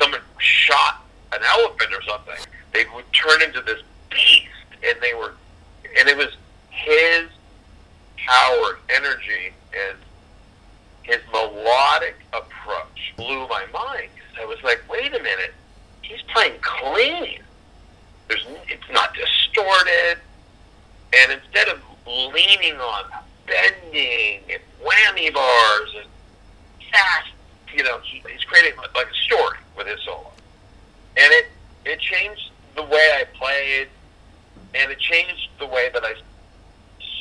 someone 0.01 0.21
shot 0.39 1.05
an 1.33 1.41
elephant 1.43 1.93
or 1.95 2.03
something. 2.03 2.37
They 2.73 2.85
would 2.95 3.05
turn 3.13 3.43
into 3.43 3.61
this 3.63 3.81
beast, 4.11 4.49
and 4.83 5.01
they 5.01 5.15
were, 5.15 5.35
and 5.99 6.09
it 6.09 6.17
was 6.17 6.37
his 6.71 7.29
power, 8.27 8.79
energy, 8.89 9.53
and 9.73 9.97
his 11.03 11.19
melodic 11.33 12.17
approach 12.33 13.15
blew 13.17 13.47
my 13.49 13.65
mind. 13.73 14.11
I 14.41 14.45
was 14.45 14.63
like, 14.63 14.83
wait 14.89 15.13
a 15.15 15.23
minute, 15.23 15.55
he's 16.03 16.23
playing 16.23 16.55
clean. 16.63 17.41
There's, 18.29 18.47
it's 18.69 18.91
not 18.93 19.15
distorted, 19.15 20.19
and 21.13 21.33
instead 21.33 21.69
of 21.69 21.81
leaning 22.07 22.77
on 22.77 23.05
bending 23.47 24.41
and 24.49 24.63
whammy 24.83 25.33
bars 25.35 25.91
and 25.97 26.09
fast, 26.91 27.31
you 27.75 27.83
know, 27.83 27.99
he, 28.05 28.23
he's 28.31 28.45
creating 28.45 28.79
like 28.79 29.07
a 29.07 29.15
story 29.27 29.59
with 29.77 29.87
his 29.87 30.01
solo, 30.05 30.31
and 31.17 31.33
it 31.33 31.47
it 31.85 31.99
changed 31.99 32.51
the 32.77 32.83
way 32.83 33.11
I 33.21 33.25
played, 33.37 33.89
and 34.75 34.91
it 34.91 34.99
changed 34.99 35.49
the 35.59 35.67
way 35.67 35.91
that 35.93 36.05
I 36.05 36.15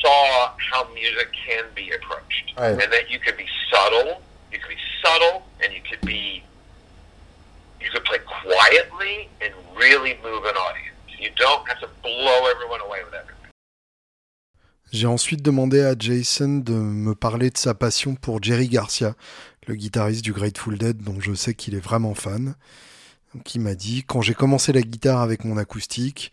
saw 0.02 0.52
how 0.72 0.88
music 0.94 1.30
can 1.46 1.66
be 1.76 1.92
approached, 1.92 2.54
Right. 2.58 2.72
and 2.82 2.92
that 2.92 3.10
you 3.10 3.20
could 3.20 3.38
be 3.38 3.48
subtle, 3.72 4.22
you 4.52 4.60
could 4.60 4.70
be 4.70 4.82
subtle, 5.04 5.44
and 5.64 5.74
you 5.74 5.82
could 5.90 6.02
be 6.06 6.44
you 7.82 7.90
could 7.92 8.04
play 8.04 8.20
quietly 8.44 9.30
and 9.42 9.54
really 9.78 10.16
move 10.24 10.44
an 10.46 10.56
audience. 10.58 10.96
You 11.18 11.30
don't 11.38 11.68
have 11.68 11.80
to 11.80 11.88
blow 12.04 12.40
everyone 12.54 12.82
away 12.82 13.00
with 13.06 13.14
everything. 13.14 13.36
J'ai 14.92 15.06
ensuite 15.08 15.42
demandé 15.44 15.84
à 15.84 15.94
Jason 15.98 16.60
de 16.60 16.74
me 16.74 17.14
parler 17.14 17.52
de 17.52 17.58
sa 17.58 17.74
passion 17.76 18.16
pour 18.16 18.42
Jerry 18.42 18.68
Garcia, 18.68 19.14
le 19.68 19.76
guitariste 19.76 20.24
du 20.24 20.34
Grateful 20.34 20.78
Dead 20.78 20.98
dont 20.98 21.20
je 21.20 21.34
sais 21.34 21.54
qu'il 21.54 21.76
est 21.76 21.80
vraiment 21.80 22.16
fan. 22.16 22.56
Donc 23.36 23.54
il 23.54 23.62
m'a 23.62 23.76
dit, 23.76 24.04
quand 24.04 24.22
j'ai 24.22 24.34
commencé 24.34 24.74
la 24.74 24.82
guitare 24.82 25.22
avec 25.22 25.46
mon 25.46 25.58
acoustique, 25.58 26.32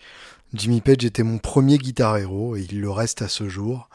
Jimmy 0.55 0.81
Page 0.81 1.05
était 1.05 1.23
mon 1.23 1.39
premier 1.39 1.79
guitar 1.79 2.17
héros 2.17 2.57
et 2.57 2.67
il 2.71 2.81
le 2.81 2.91
reste 2.91 3.23
à 3.23 3.29
ce 3.29 3.49
jour. 3.49 3.89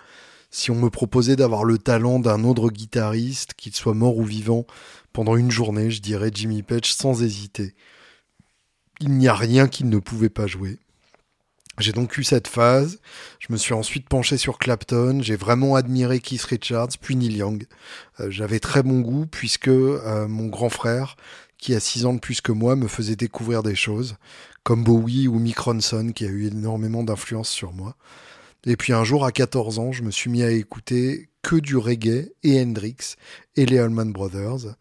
Si 0.49 0.69
on 0.69 0.75
me 0.75 0.89
proposait 0.89 1.37
d'avoir 1.37 1.63
le 1.63 1.77
talent 1.77 2.19
d'un 2.19 2.43
autre 2.43 2.69
guitariste, 2.69 3.53
qu'il 3.53 3.73
soit 3.73 3.93
mort 3.93 4.17
ou 4.17 4.23
vivant, 4.23 4.65
pendant 5.13 5.37
une 5.37 5.51
journée, 5.51 5.91
je 5.91 6.01
dirais 6.01 6.31
Jimmy 6.33 6.61
Page 6.61 6.93
sans 6.93 7.23
hésiter. 7.23 7.73
Il 8.99 9.11
n'y 9.17 9.29
a 9.29 9.33
rien 9.33 9.67
qu'il 9.67 9.89
ne 9.89 9.97
pouvait 9.97 10.29
pas 10.29 10.47
jouer. 10.47 10.77
J'ai 11.79 11.93
donc 11.93 12.17
eu 12.17 12.23
cette 12.23 12.47
phase. 12.47 12.99
Je 13.39 13.51
me 13.51 13.57
suis 13.57 13.73
ensuite 13.73 14.07
penché 14.09 14.37
sur 14.37 14.59
Clapton. 14.59 15.21
J'ai 15.21 15.37
vraiment 15.37 15.75
admiré 15.75 16.19
Keith 16.19 16.43
Richards, 16.43 16.89
puis 16.99 17.15
Neil 17.15 17.37
Young. 17.37 17.65
Euh, 18.19 18.29
j'avais 18.29 18.59
très 18.59 18.83
bon 18.83 18.99
goût 18.99 19.25
puisque 19.25 19.69
euh, 19.69 20.27
mon 20.27 20.47
grand 20.47 20.69
frère, 20.69 21.15
qui 21.57 21.73
a 21.73 21.79
6 21.79 22.05
ans 22.05 22.13
de 22.13 22.19
plus 22.19 22.41
que 22.41 22.51
moi, 22.51 22.75
me 22.75 22.87
faisait 22.87 23.15
découvrir 23.15 23.63
des 23.63 23.75
choses, 23.75 24.17
comme 24.63 24.83
Bowie 24.83 25.27
ou 25.27 25.39
Mick 25.39 25.59
Ronson, 25.59 26.11
qui 26.13 26.25
a 26.25 26.29
eu 26.29 26.47
énormément 26.47 27.03
d'influence 27.03 27.49
sur 27.49 27.73
moi. 27.73 27.95
Et 28.65 28.75
puis 28.75 28.93
un 28.93 29.03
jour, 29.03 29.25
à 29.25 29.31
14 29.31 29.79
ans, 29.79 29.91
je 29.91 30.03
me 30.03 30.11
suis 30.11 30.29
mis 30.29 30.43
à 30.43 30.51
écouter 30.51 31.29
que 31.41 31.55
du 31.55 31.77
reggae 31.77 32.31
et 32.43 32.61
Hendrix 32.61 33.15
et 33.55 33.65
les 33.65 33.79
Allman 33.79 34.11
Brothers. 34.11 34.75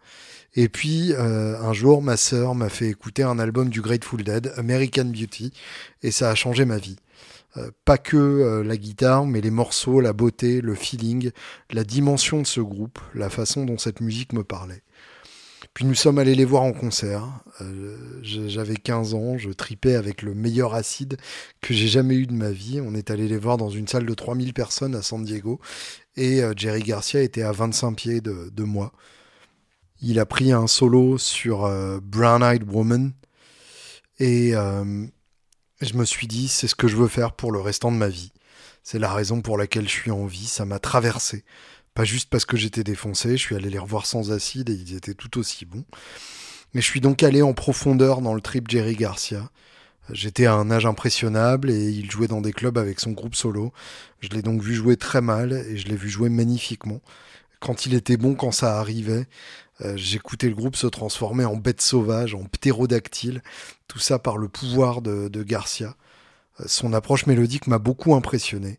Et 0.55 0.69
puis 0.69 1.12
euh, 1.12 1.59
un 1.59 1.73
jour, 1.73 2.02
ma 2.02 2.16
sœur 2.16 2.55
m'a 2.55 2.69
fait 2.69 2.89
écouter 2.89 3.23
un 3.23 3.39
album 3.39 3.70
du 3.70 3.81
Grateful 3.81 4.23
Dead, 4.23 4.52
American 4.57 5.07
Beauty, 5.07 5.52
et 6.02 6.11
ça 6.11 6.31
a 6.31 6.35
changé 6.35 6.65
ma 6.65 6.77
vie. 6.77 6.97
Euh, 7.57 7.70
pas 7.85 7.98
que 7.98 8.16
euh, 8.16 8.62
la 8.62 8.77
guitare, 8.77 9.27
mais 9.27 9.40
les 9.40 9.51
morceaux, 9.51 10.01
la 10.01 10.12
beauté, 10.12 10.61
le 10.61 10.74
feeling, 10.74 11.31
la 11.70 11.85
dimension 11.85 12.40
de 12.43 12.47
ce 12.47 12.61
groupe, 12.61 12.98
la 13.15 13.31
façon 13.31 13.65
dont 13.65 13.78
cette 13.78 14.01
musique 14.01 14.32
me 14.32 14.44
parlait. 14.44 14.82
Puis 15.81 15.89
nous 15.89 15.94
sommes 15.94 16.19
allés 16.19 16.35
les 16.35 16.44
voir 16.44 16.62
en 16.62 16.74
concert. 16.74 17.27
J'avais 18.20 18.77
15 18.77 19.15
ans, 19.15 19.39
je 19.39 19.48
tripais 19.48 19.94
avec 19.94 20.20
le 20.20 20.35
meilleur 20.35 20.74
acide 20.74 21.16
que 21.62 21.73
j'ai 21.73 21.89
jamais 21.89 22.16
eu 22.16 22.27
de 22.27 22.35
ma 22.35 22.51
vie. 22.51 22.82
On 22.85 22.94
est 22.94 23.11
allé 23.11 23.28
les 23.28 23.39
voir 23.39 23.57
dans 23.57 23.70
une 23.70 23.89
salle 23.89 24.05
de 24.05 24.12
3000 24.12 24.52
personnes 24.52 24.94
à 24.94 25.01
San 25.01 25.24
Diego 25.24 25.59
et 26.16 26.43
Jerry 26.55 26.82
Garcia 26.82 27.23
était 27.23 27.40
à 27.40 27.52
25 27.52 27.94
pieds 27.94 28.20
de, 28.20 28.62
moi. 28.62 28.93
Il 30.02 30.19
a 30.19 30.27
pris 30.27 30.52
un 30.52 30.66
solo 30.66 31.16
sur 31.16 31.65
euh, 31.65 31.98
Brown 32.02 32.43
Eyed 32.43 32.70
Woman. 32.70 33.15
Et 34.19 34.55
euh, 34.55 35.07
je 35.81 35.94
me 35.94 36.05
suis 36.05 36.27
dit, 36.27 36.48
c'est 36.48 36.69
ce 36.69 36.74
que 36.74 36.89
je 36.89 36.97
veux 36.97 37.09
faire 37.09 37.32
pour 37.32 37.52
le 37.52 37.59
restant 37.59 37.90
de 37.90 37.97
ma 37.97 38.09
vie. 38.09 38.32
C'est 38.82 38.98
la 38.98 39.15
raison 39.15 39.40
pour 39.40 39.57
laquelle 39.57 39.89
je 39.89 39.94
suis 39.94 40.11
en 40.11 40.27
vie. 40.27 40.47
Ça 40.47 40.66
m'a 40.66 40.78
traversé. 40.78 41.43
Pas 41.95 42.05
juste 42.05 42.31
parce 42.31 42.45
que 42.45 42.57
j'étais 42.57 42.85
défoncé, 42.85 43.33
je 43.33 43.43
suis 43.43 43.57
allé 43.57 43.71
les 43.71 43.79
revoir 43.79 44.07
sans 44.07 44.33
acide 44.33 44.71
et 44.71 44.75
ils 44.75 44.95
étaient 44.95 45.15
tout 45.15 45.39
aussi 45.39 45.65
bons. 45.65 45.85
Mais 46.73 46.81
je 46.81 46.87
suis 46.87 47.01
donc 47.01 47.23
allé 47.23 47.43
en 47.43 47.53
profondeur 47.53 48.21
dans 48.21 48.35
le 48.35 48.41
trip 48.41 48.71
Jerry 48.71 48.95
Garcia. 48.95 49.51
J'étais 50.12 50.47
à 50.47 50.55
un 50.55 50.71
âge 50.71 50.87
impressionnable 50.87 51.71
et 51.71 51.91
il 51.91 52.11
jouait 52.11 52.29
dans 52.29 52.41
des 52.41 52.53
clubs 52.53 52.79
avec 52.79 53.01
son 53.01 53.12
groupe 53.12 53.35
solo. 53.35 53.73
Je 54.21 54.29
l'ai 54.29 54.43
donc 54.43 54.62
vu 54.62 54.75
jouer 54.75 54.97
très 54.97 55.21
mal 55.21 55.53
et 55.53 55.77
je 55.77 55.89
l'ai 55.89 55.97
vu 55.97 56.09
jouer 56.09 56.29
magnifiquement. 56.29 57.01
Quand 57.61 57.87
il 57.87 57.95
était 57.95 58.17
bon, 58.17 58.35
quand 58.35 58.53
ça 58.53 58.79
arrivait, 58.79 59.27
euh, 59.83 59.97
j'écoutais 59.97 60.49
le 60.49 60.55
groupe 60.55 60.77
se 60.77 60.87
transformer 60.87 61.45
en 61.45 61.57
bête 61.57 61.81
sauvage, 61.81 62.35
en 62.35 62.45
ptérodactyle, 62.45 63.43
tout 63.87 63.99
ça 63.99 64.19
par 64.19 64.39
le 64.39 64.49
pouvoir 64.49 65.03
de, 65.03 65.43
Garcia. 65.43 65.97
Euh, 66.61 66.65
son 66.67 66.93
approche 66.93 67.27
mélodique 67.27 67.67
m'a 67.67 67.79
beaucoup 67.79 68.15
impressionné. 68.15 68.79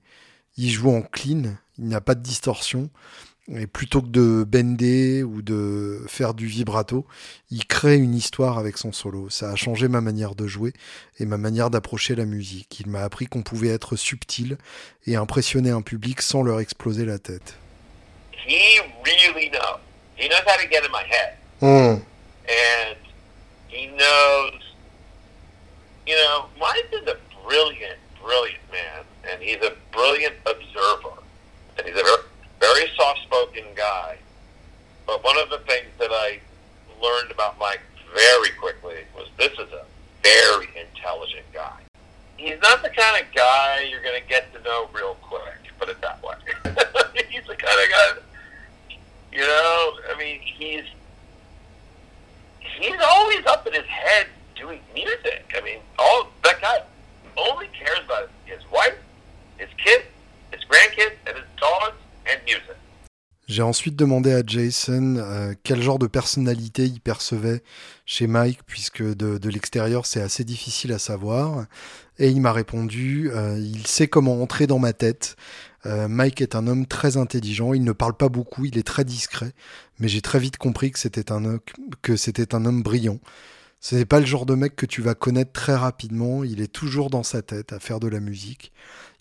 Il 0.58 0.70
joue 0.70 0.90
en 0.90 1.02
clean, 1.02 1.56
il 1.82 1.88
n'a 1.88 2.00
pas 2.00 2.16
de 2.16 2.22
distorsion, 2.22 2.90
et 3.54 3.68
plutôt 3.68 4.02
que 4.02 4.08
de 4.08 4.46
bender 4.46 5.24
ou 5.24 5.42
de 5.42 6.06
faire 6.08 6.34
du 6.34 6.46
vibrato, 6.46 7.06
il 7.50 7.66
crée 7.66 7.98
une 7.98 8.16
histoire 8.16 8.58
avec 8.58 8.78
son 8.78 8.94
solo. 8.94 9.30
Ça 9.30 9.50
a 9.50 9.56
changé 9.56 9.88
ma 9.88 10.00
manière 10.00 10.36
de 10.36 10.48
jouer 10.48 10.74
et 11.20 11.26
ma 11.26 11.38
manière 11.38 11.70
d'approcher 11.70 12.16
la 12.16 12.26
musique. 12.26 12.80
Il 12.80 12.88
m'a 12.88 13.04
appris 13.04 13.26
qu'on 13.26 13.42
pouvait 13.42 13.70
être 13.70 13.96
subtil 13.96 14.58
et 15.08 15.16
impressionner 15.16 15.72
un 15.72 15.82
public 15.82 16.22
sans 16.22 16.44
leur 16.44 16.60
exploser 16.60 17.04
la 17.04 17.20
tête. 17.20 17.58
He 20.22 20.28
knows 20.28 20.44
how 20.46 20.56
to 20.56 20.68
get 20.68 20.86
in 20.86 20.92
my 20.92 21.04
head. 21.04 21.36
Mm. 21.62 22.02
And 22.48 22.98
he 23.70 23.88
knows, 23.88 24.54
you 26.06 26.16
know, 26.16 26.46
Mike 26.60 26.94
is 26.94 27.08
a 27.08 27.18
brilliant, 27.44 27.98
brilliant 28.22 28.62
man, 28.72 29.04
and 29.28 29.42
he's 29.42 29.58
a 29.64 29.74
brilliant 29.92 30.36
observer. 30.46 31.21
And 31.82 31.90
he's 31.90 32.00
a 32.00 32.04
very, 32.04 32.22
very 32.60 32.92
soft-spoken 32.96 33.64
guy. 33.76 34.18
But 35.08 35.24
one 35.24 35.36
of 35.40 35.50
the 35.50 35.58
things 35.60 35.88
that 35.98 36.12
I 36.12 36.40
learned 37.02 37.32
about 37.32 37.58
Mike 37.58 37.82
very 38.14 38.50
quickly 38.60 38.98
was 39.16 39.28
this 39.40 39.54
is 39.54 39.74
a 39.74 39.84
very 40.22 40.68
intelligent 40.80 41.46
guy. 41.52 41.80
He's 42.38 42.60
not 42.62 42.84
the 42.84 42.90
kind 42.90 43.26
of 43.26 43.34
guy 43.34 43.88
you're 43.90 44.04
going 44.04 44.22
to 44.22 44.28
get 44.30 44.54
to 44.54 44.62
know 44.62 44.90
real 44.94 45.16
quick, 45.24 45.74
put 45.80 45.90
it 45.90 46.00
that 46.02 46.22
way. 46.22 46.36
he's 47.32 47.48
the 47.48 47.56
kind 47.56 47.80
of 47.84 47.90
guy 47.90 48.22
You 49.32 49.42
know, 49.42 49.94
I 50.14 50.16
mean, 50.20 50.40
he's 50.40 50.86
he's 52.60 53.02
always 53.04 53.44
up 53.48 53.66
in 53.66 53.74
his 53.74 53.86
head 53.86 54.28
doing 54.56 54.82
music. 54.94 55.52
I 55.58 55.62
mean, 55.62 55.80
all 55.98 56.28
that 56.44 56.62
guy 56.62 56.84
only 57.38 57.70
cares 57.70 58.06
about 58.06 58.30
his 58.46 58.60
wife, 58.72 58.98
his 59.58 59.70
kids, 59.84 60.06
J'ai 63.52 63.64
ensuite 63.64 63.98
demandé 63.98 64.32
à 64.32 64.44
Jason 64.48 65.18
euh, 65.18 65.54
quel 65.64 65.82
genre 65.82 66.00
de 66.00 66.08
personnalité 66.08 66.86
il 66.86 67.02
percevait 67.02 67.64
chez 68.06 68.26
Mike, 68.26 68.60
puisque 68.66 69.04
de, 69.04 69.38
de 69.38 69.50
l'extérieur 69.50 70.06
c'est 70.06 70.22
assez 70.22 70.46
difficile 70.46 70.94
à 70.94 71.00
savoir. 71.00 71.66
Et 72.18 72.30
il 72.30 72.40
m'a 72.40 72.54
répondu, 72.54 73.30
euh, 73.34 73.60
il 73.60 73.86
sait 73.88 74.08
comment 74.08 74.42
entrer 74.42 74.68
dans 74.68 74.80
ma 74.80 74.94
tête. 74.94 75.36
Euh, 75.86 76.08
Mike 76.08 76.40
est 76.40 76.56
un 76.56 76.66
homme 76.66 76.86
très 76.86 77.18
intelligent, 77.18 77.74
il 77.74 77.84
ne 77.84 77.92
parle 77.92 78.16
pas 78.16 78.30
beaucoup, 78.30 78.64
il 78.64 78.78
est 78.78 78.88
très 78.88 79.04
discret, 79.04 79.52
mais 80.00 80.08
j'ai 80.08 80.22
très 80.22 80.40
vite 80.40 80.56
compris 80.56 80.92
que 80.92 81.00
c'était 81.00 81.32
un, 81.34 81.60
que 82.02 82.16
c'était 82.16 82.56
un 82.56 82.64
homme 82.64 82.84
brillant. 82.84 83.20
Ce 83.82 83.96
n'est 83.96 84.06
pas 84.06 84.22
le 84.22 84.26
genre 84.26 84.46
de 84.46 84.56
mec 84.56 84.78
que 84.78 84.86
tu 84.86 85.02
vas 85.02 85.16
connaître 85.16 85.52
très 85.52 85.76
rapidement, 85.76 86.46
il 86.46 86.62
est 86.62 86.72
toujours 86.72 87.10
dans 87.10 87.24
sa 87.24 87.42
tête 87.42 87.74
à 87.74 87.82
faire 87.82 88.00
de 88.00 88.08
la 88.08 88.22
musique. 88.22 88.72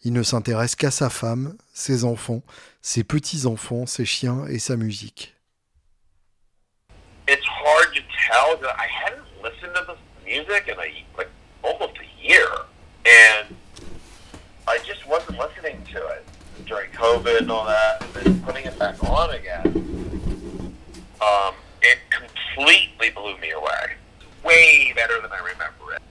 Il 0.02 0.12
ne 0.12 0.22
s'intéresse 0.22 0.76
qu'à 0.76 0.90
sa 0.90 1.10
femme, 1.10 1.56
ses 1.74 2.04
enfants, 2.04 2.42
ses 2.82 3.04
petits-enfants, 3.04 3.86
ses 3.86 4.04
chiens 4.04 4.46
et 4.48 4.58
sa 4.58 4.76
musique. 4.76 5.34
It's 7.28 7.46
hard 7.46 7.94
to 7.94 8.00
tell 8.28 8.58
I 8.64 8.88
hadn't 8.88 9.24
listened 9.42 9.74
to 9.74 9.96
music 10.24 10.68
in 10.68 10.76
like 10.76 11.28
almost 11.62 11.94
a 11.98 12.26
year 12.26 12.48
and 13.04 13.54
I 14.66 14.78
just 14.86 15.06
wasn't 15.06 15.38
listening 15.38 15.82
to 15.92 15.98
it. 15.98 16.24
during 16.66 16.90
COVID 16.92 17.40
and 17.40 17.50
all 17.50 17.66
that, 17.66 18.00
and 18.02 18.14
then 18.14 18.40
putting 18.42 18.64
it 18.64 18.78
back 18.78 19.02
on 19.04 19.30
again, 19.30 19.66
um, 21.20 21.54
it 21.82 21.98
completely 22.10 23.10
blew 23.10 23.36
me 23.38 23.50
away. 23.50 23.96
Way 24.44 24.92
better 24.94 25.20
than 25.20 25.32
I 25.32 25.38
remember 25.38 25.94
it. 25.94 26.02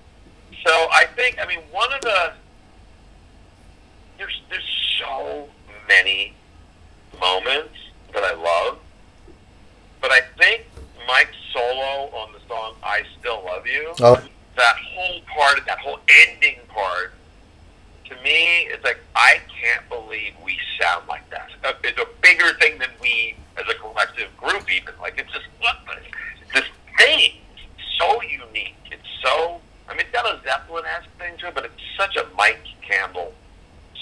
So 0.65 0.71
I 0.91 1.05
think, 1.15 1.37
I 1.41 1.47
mean, 1.47 1.59
one 1.71 1.91
of 1.93 2.01
the 2.01 2.33
there's 4.19 4.41
there's 4.49 4.99
so 4.99 5.47
many 5.87 6.33
moments 7.19 7.73
that 8.13 8.23
I 8.23 8.35
love, 8.35 8.77
but 10.01 10.11
I 10.11 10.21
think 10.37 10.65
Mike's 11.07 11.35
solo 11.51 12.11
on 12.13 12.33
the 12.33 12.39
song 12.47 12.75
"I 12.83 13.03
Still 13.19 13.43
Love 13.45 13.65
You," 13.65 13.93
oh. 14.01 14.21
that 14.57 14.75
whole 14.75 15.21
part, 15.33 15.57
of 15.57 15.65
that 15.65 15.79
whole 15.79 15.99
ending 16.27 16.59
part 16.67 17.13
to 18.09 18.15
me, 18.23 18.67
it's 18.67 18.83
like 18.83 18.99
I 19.15 19.39
can't 19.61 19.87
believe 19.87 20.33
we 20.43 20.57
sound 20.79 21.07
like 21.07 21.27
that. 21.29 21.49
Uh, 21.63 21.73
it's 21.83 21.99
a 21.99 22.07
bigger 22.21 22.53
thing 22.59 22.77
than 22.77 22.89
we 23.01 23.35
as 23.57 23.65
a 23.69 23.77
collective 23.79 24.35
group, 24.37 24.69
even. 24.71 24.93
Like 24.99 25.17
it's 25.17 25.31
just 25.31 25.45
what 25.59 25.77
this 26.53 26.65
thing, 26.97 27.31
so 27.97 28.21
unique. 28.21 28.75
It's 28.91 29.07
so. 29.23 29.61
I 29.87 29.93
mean, 29.93 30.01
it's 30.01 30.11
got 30.11 30.25
a 30.25 30.39
Zeppelin-esque 30.43 31.09
thing 31.17 31.37
to 31.39 31.47
it, 31.47 31.55
but 31.55 31.65
it's 31.65 31.81
such 31.97 32.15
a 32.15 32.27
Mike 32.35 32.59
Campbell 32.81 33.33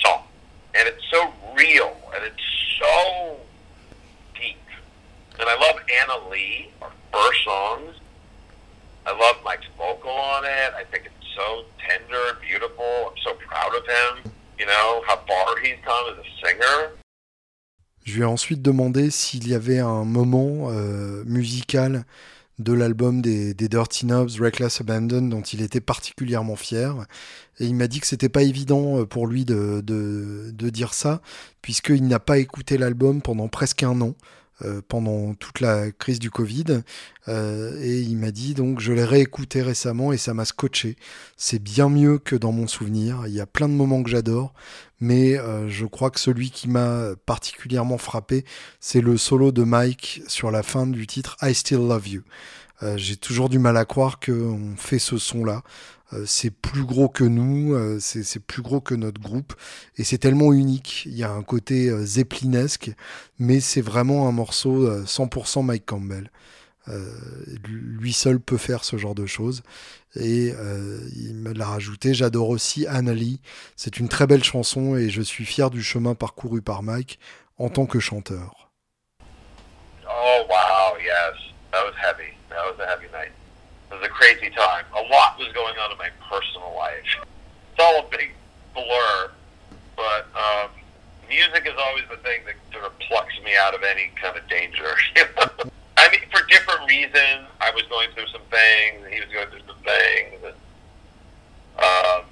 song, 0.04 0.24
and 0.76 0.88
it's 0.88 1.04
so 1.12 1.32
real, 1.56 1.96
and 2.14 2.24
it's 2.24 2.48
so 2.80 3.38
deep. 4.36 4.58
And 5.40 5.48
I 5.50 5.56
love 5.56 5.78
Anna 6.02 6.30
Lee, 6.30 6.70
our 6.82 6.92
first 7.12 7.44
songs. 7.44 7.96
I 9.06 9.12
love 9.12 9.38
Mike's 9.46 9.68
vocal 9.78 10.12
on 10.12 10.44
it. 10.44 10.74
I 10.76 10.84
think 10.84 11.06
it's 11.06 11.36
so 11.36 11.64
tender 11.80 12.38
beautiful. 12.42 13.10
I'm 13.10 13.18
so 13.24 13.34
proud 13.36 13.74
of 13.76 13.86
him. 13.86 14.32
You 14.60 14.66
know 14.66 15.04
how 15.08 15.18
far 15.28 15.58
he's 15.62 15.78
come 15.86 16.06
as 16.12 16.18
a 16.18 16.46
singer. 16.46 16.92
Je 18.04 18.14
lui 18.16 18.22
ai 18.22 18.26
ensuite 18.26 18.62
demandé 18.62 19.12
s'il 19.12 19.50
y 19.50 19.54
avait 19.54 19.80
un 19.80 20.06
moment 20.06 20.70
euh, 20.72 21.24
musical 21.26 22.06
de 22.58 22.74
l'album 22.74 23.22
des, 23.22 23.54
Dirty 23.54 24.06
Knobs, 24.06 24.40
Reckless 24.40 24.82
Abandon, 24.82 25.24
dont 25.24 25.42
il 25.42 25.62
était 25.62 25.82
particulièrement 25.82 26.56
fier. 26.56 26.96
Et 27.60 27.66
il 27.66 27.76
m'a 27.76 27.88
dit 27.88 28.00
que 28.00 28.08
c'était 28.08 28.30
pas 28.30 28.44
évident 28.44 29.06
pour 29.06 29.28
lui 29.28 29.46
de, 29.46 29.82
de 29.82 30.70
dire 30.70 30.94
ça, 30.94 31.22
puisqu'il 31.62 32.08
n'a 32.08 32.20
pas 32.20 32.38
écouté 32.38 32.78
l'album 32.78 33.22
pendant 33.22 33.48
presque 33.48 33.84
un 33.84 34.00
an. 34.02 34.16
Euh, 34.66 34.82
pendant 34.88 35.36
toute 35.36 35.60
la 35.60 35.92
crise 35.92 36.18
du 36.18 36.32
Covid. 36.32 36.82
Euh, 37.28 37.80
et 37.80 38.00
il 38.00 38.18
m'a 38.18 38.32
dit 38.32 38.56
donc 38.56 38.80
je 38.80 38.92
l'ai 38.92 39.04
réécouté 39.04 39.62
récemment 39.62 40.12
et 40.14 40.18
ça 40.18 40.34
m'a 40.34 40.46
scotché. 40.46 40.96
C'est 41.36 41.62
bien 41.62 41.90
mieux 41.90 42.18
que 42.18 42.36
dans 42.36 42.52
mon 42.52 42.66
souvenir. 42.66 43.28
Il 43.28 43.34
y 43.36 43.40
a 43.40 43.46
plein 43.46 43.70
de 43.70 43.76
moments 43.76 44.02
que 44.02 44.10
j'adore, 44.10 44.56
mais 45.00 45.38
euh, 45.38 45.70
je 45.70 45.86
crois 45.86 46.10
que 46.10 46.20
celui 46.20 46.50
qui 46.50 46.70
m'a 46.70 47.10
particulièrement 47.28 48.00
frappé, 48.00 48.46
c'est 48.80 49.02
le 49.02 49.16
solo 49.18 49.52
de 49.52 49.62
Mike 49.62 50.24
sur 50.26 50.50
la 50.50 50.64
fin 50.64 50.88
du 50.88 51.06
titre 51.06 51.38
I 51.44 51.54
Still 51.54 51.88
Love 51.88 52.08
You. 52.08 52.24
J'ai 52.96 53.16
toujours 53.16 53.50
du 53.50 53.58
mal 53.58 53.76
à 53.76 53.86
croire 53.86 54.20
qu'on 54.20 54.76
fait 54.78 55.00
ce 55.00 55.18
son-là. 55.18 55.64
Euh, 56.14 56.24
c'est 56.26 56.52
plus 56.52 56.84
gros 56.84 57.10
que 57.10 57.24
nous, 57.24 57.74
euh, 57.74 58.00
c'est 58.00 58.40
plus 58.40 58.62
gros 58.62 58.80
que 58.80 58.96
notre 58.96 59.22
groupe, 59.22 59.54
et 59.98 60.04
c'est 60.04 60.18
tellement 60.18 60.54
unique. 60.54 61.04
Il 61.06 61.18
y 61.18 61.24
a 61.24 61.32
un 61.32 61.44
côté 61.44 61.90
euh, 61.90 62.06
zeppelinesque, 62.06 62.92
mais 63.40 63.60
c'est 63.60 63.82
vraiment 63.82 64.28
un 64.28 64.32
morceau 64.32 64.90
100% 65.06 65.64
Mike 65.64 65.86
Campbell. 65.86 66.32
lui 67.66 68.14
seul 68.14 68.40
peut 68.40 68.58
faire 68.58 68.84
ce 68.86 68.98
genre 68.98 69.16
de 69.16 69.26
choses. 69.26 69.64
Et 70.16 70.54
il 71.16 71.36
me 71.36 71.54
l'a 71.54 71.66
rajouté. 71.66 72.14
J'adore 72.14 72.50
aussi 72.50 72.88
Annalie. 72.88 73.42
C'est 73.76 73.98
une 73.98 74.08
très 74.08 74.26
belle 74.26 74.44
chanson 74.44 74.96
et 74.96 75.10
je 75.10 75.22
suis 75.22 75.46
fier 75.46 75.70
du 75.70 75.84
chemin 75.84 76.16
parcouru 76.16 76.62
par 76.62 76.84
Mike 76.84 77.20
en 77.58 77.70
tant 77.70 77.86
que 77.86 78.00
chanteur. 78.00 78.72
Oh 80.10 80.46
wow, 80.50 80.98
yes, 80.98 81.36
that 81.72 81.84
was 81.84 81.94
heavy. 82.02 82.34
That 82.50 82.64
was 82.66 82.80
a 82.80 82.88
heavy 82.88 83.08
night. 83.12 83.37
A 84.08 84.10
crazy 84.10 84.50
time. 84.52 84.86
A 84.96 85.02
lot 85.12 85.38
was 85.38 85.52
going 85.54 85.78
on 85.78 85.92
in 85.92 85.98
my 85.98 86.08
personal 86.32 86.74
life. 86.78 87.04
It's 87.74 87.80
all 87.84 88.06
a 88.06 88.10
big 88.10 88.32
blur, 88.74 89.32
but 89.98 90.28
um, 90.34 90.70
music 91.28 91.68
is 91.68 91.74
always 91.78 92.06
the 92.10 92.16
thing 92.18 92.40
that 92.46 92.56
sort 92.72 92.86
of 92.86 92.98
plucks 93.00 93.34
me 93.44 93.52
out 93.60 93.76
of 93.76 93.84
any 93.84 94.12
kind 94.16 94.38
of 94.38 94.48
danger. 94.48 94.96
I 95.98 96.10
mean, 96.10 96.22
for 96.32 96.46
different 96.48 96.88
reasons. 96.88 97.52
I 97.60 97.72
was 97.72 97.84
going 97.90 98.08
through 98.16 98.28
some 98.28 98.44
things, 98.50 99.06
he 99.12 99.20
was 99.20 99.30
going 99.34 99.50
through 99.50 99.68
some 99.68 99.84
things, 99.84 100.40
and 100.42 100.56
um, 101.84 102.24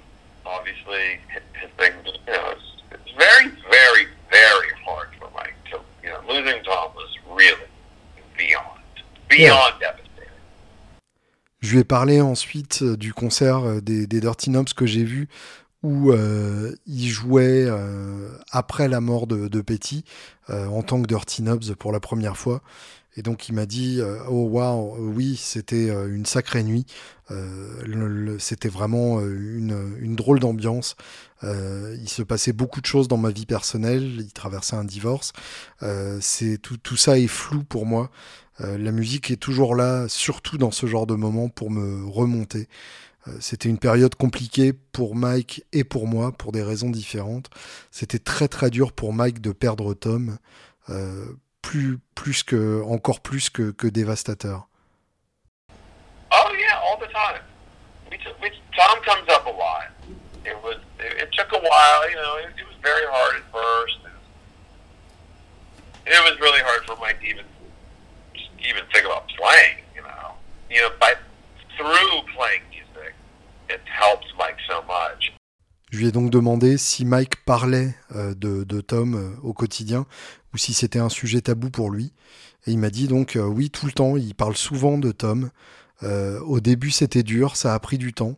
obviously 0.46 1.20
his 1.60 1.70
things. 1.76 2.06
You 2.06 2.32
know, 2.32 2.54
it's, 2.56 2.82
it's 2.90 3.10
very, 3.18 3.48
very, 3.68 4.06
very 4.30 4.70
hard 4.82 5.08
for 5.18 5.28
Mike 5.34 5.52
to. 5.72 5.80
You 6.02 6.08
know, 6.08 6.20
losing 6.26 6.64
Tom 6.64 6.92
was 6.94 7.12
really 7.28 7.68
beyond, 8.38 8.80
beyond 9.28 9.74
yeah. 9.82 9.92
devastating. 9.92 10.05
Je 11.60 11.72
lui 11.72 11.78
ai 11.80 11.84
parlé 11.84 12.20
ensuite 12.20 12.82
euh, 12.82 12.96
du 12.96 13.14
concert 13.14 13.64
euh, 13.64 13.80
des, 13.80 14.06
Dirty 14.06 14.50
Knobs 14.50 14.72
que 14.74 14.86
j'ai 14.86 15.04
vu 15.04 15.28
où 15.82 16.10
euh, 16.10 16.74
il 16.86 17.08
jouait 17.08 17.68
après 18.50 18.88
la 18.88 19.00
mort 19.00 19.28
de, 19.28 19.60
Petty 19.60 20.04
en 20.48 20.82
tant 20.82 21.00
que 21.00 21.06
Dirty 21.06 21.42
Knobs 21.42 21.74
pour 21.78 21.92
la 21.92 22.00
première 22.00 22.36
fois. 22.36 22.60
Et 23.16 23.22
donc 23.22 23.48
il 23.48 23.54
m'a 23.54 23.66
dit 23.66 24.00
oh 24.28 24.48
wow 24.48 24.96
oui 24.98 25.36
c'était 25.36 25.88
une 25.88 26.26
sacrée 26.26 26.64
nuit. 26.64 26.86
C'était 28.38 28.68
vraiment 28.68 29.20
une, 29.20 29.96
une 30.00 30.16
drôle 30.16 30.40
d'ambiance. 30.40 30.96
Il 31.42 32.08
se 32.08 32.22
passait 32.22 32.52
beaucoup 32.52 32.80
de 32.80 32.86
choses 32.86 33.06
dans 33.06 33.18
ma 33.18 33.30
vie 33.30 33.46
personnelle. 33.46 34.16
Il 34.18 34.32
traversait 34.32 34.76
un 34.76 34.84
divorce. 34.84 35.34
Tout, 35.80 36.76
tout 36.82 36.96
ça 36.96 37.16
est 37.16 37.28
flou 37.28 37.62
pour 37.62 37.86
moi 37.86 38.10
euh, 38.60 38.78
la 38.78 38.90
musique 38.90 39.30
est 39.30 39.36
toujours 39.36 39.74
là, 39.74 40.08
surtout 40.08 40.58
dans 40.58 40.70
ce 40.70 40.86
genre 40.86 41.06
de 41.06 41.14
moment, 41.14 41.48
pour 41.48 41.70
me 41.70 42.08
remonter. 42.08 42.68
Euh, 43.28 43.32
c'était 43.40 43.68
une 43.68 43.78
période 43.78 44.14
compliquée 44.14 44.72
pour 44.72 45.14
Mike 45.14 45.64
et 45.72 45.84
pour 45.84 46.06
moi, 46.06 46.32
pour 46.32 46.52
des 46.52 46.62
raisons 46.62 46.90
différentes. 46.90 47.50
C'était 47.90 48.18
très 48.18 48.48
très 48.48 48.70
dur 48.70 48.92
pour 48.92 49.12
Mike 49.12 49.40
de 49.40 49.52
perdre 49.52 49.94
Tom, 49.94 50.38
euh, 50.90 51.26
plus, 51.62 51.98
plus 52.14 52.42
que, 52.42 52.82
encore 52.84 53.20
plus 53.20 53.50
que, 53.50 53.70
que 53.70 53.86
dévastateur. 53.86 54.68
Oh 56.32 56.50
yeah, 56.58 56.80
all 56.84 56.98
the 56.98 57.10
time. 57.12 57.42
Tom 58.76 59.00
comes 59.04 59.26
up 59.30 59.46
a 59.46 59.50
lot. 59.50 59.88
It 60.44 60.54
was, 60.62 60.76
it, 61.00 61.22
it 61.22 61.32
took 61.32 61.50
a 61.52 61.58
while, 61.58 61.96
Mike 67.06 67.22
even 67.22 67.44
even 68.68 68.84
think 68.92 69.04
about 69.06 69.26
playing, 69.38 69.78
you 69.94 70.02
know. 70.02 70.34
You 70.70 70.82
know, 70.82 70.90
by 71.00 71.14
through 71.76 72.22
playing 72.34 72.62
music, 72.70 73.14
it 73.68 73.80
helps 73.86 74.26
Mike 74.38 74.58
so 74.68 74.82
much. 74.82 75.32
Je 75.92 75.98
lui 75.98 76.08
ai 76.08 76.12
donc 76.12 76.30
demandé 76.30 76.78
si 76.78 77.04
Mike 77.04 77.36
parlait 77.44 77.94
euh, 78.14 78.34
de, 78.34 78.80
Tom 78.80 79.14
euh, 79.14 79.30
au 79.42 79.52
quotidien 79.52 80.04
ou 80.52 80.58
si 80.58 80.74
c'était 80.74 80.98
un 80.98 81.08
sujet 81.08 81.40
tabou 81.40 81.70
pour 81.70 81.90
lui. 81.90 82.12
Et 82.66 82.72
il 82.72 82.78
m'a 82.78 82.90
dit 82.90 83.06
donc 83.06 83.36
euh, 83.36 83.44
oui, 83.44 83.70
tout 83.70 83.86
le 83.86 83.92
temps, 83.92 84.16
il 84.16 84.34
parle 84.34 84.56
souvent 84.56 84.98
de 84.98 85.12
Tom. 85.12 85.50
Au 86.02 86.60
début, 86.60 86.90
c'était 86.90 87.22
dur, 87.22 87.56
ça 87.56 87.72
a 87.72 87.78
pris 87.78 87.96
du 87.96 88.12
temps. 88.12 88.36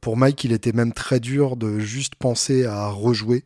Pour 0.00 0.16
Mike, 0.16 0.42
il 0.42 0.50
était 0.50 0.72
même 0.72 0.92
très 0.92 1.20
dur 1.20 1.56
de 1.56 1.78
juste 1.78 2.16
penser 2.16 2.66
à 2.66 2.88
rejouer, 2.88 3.44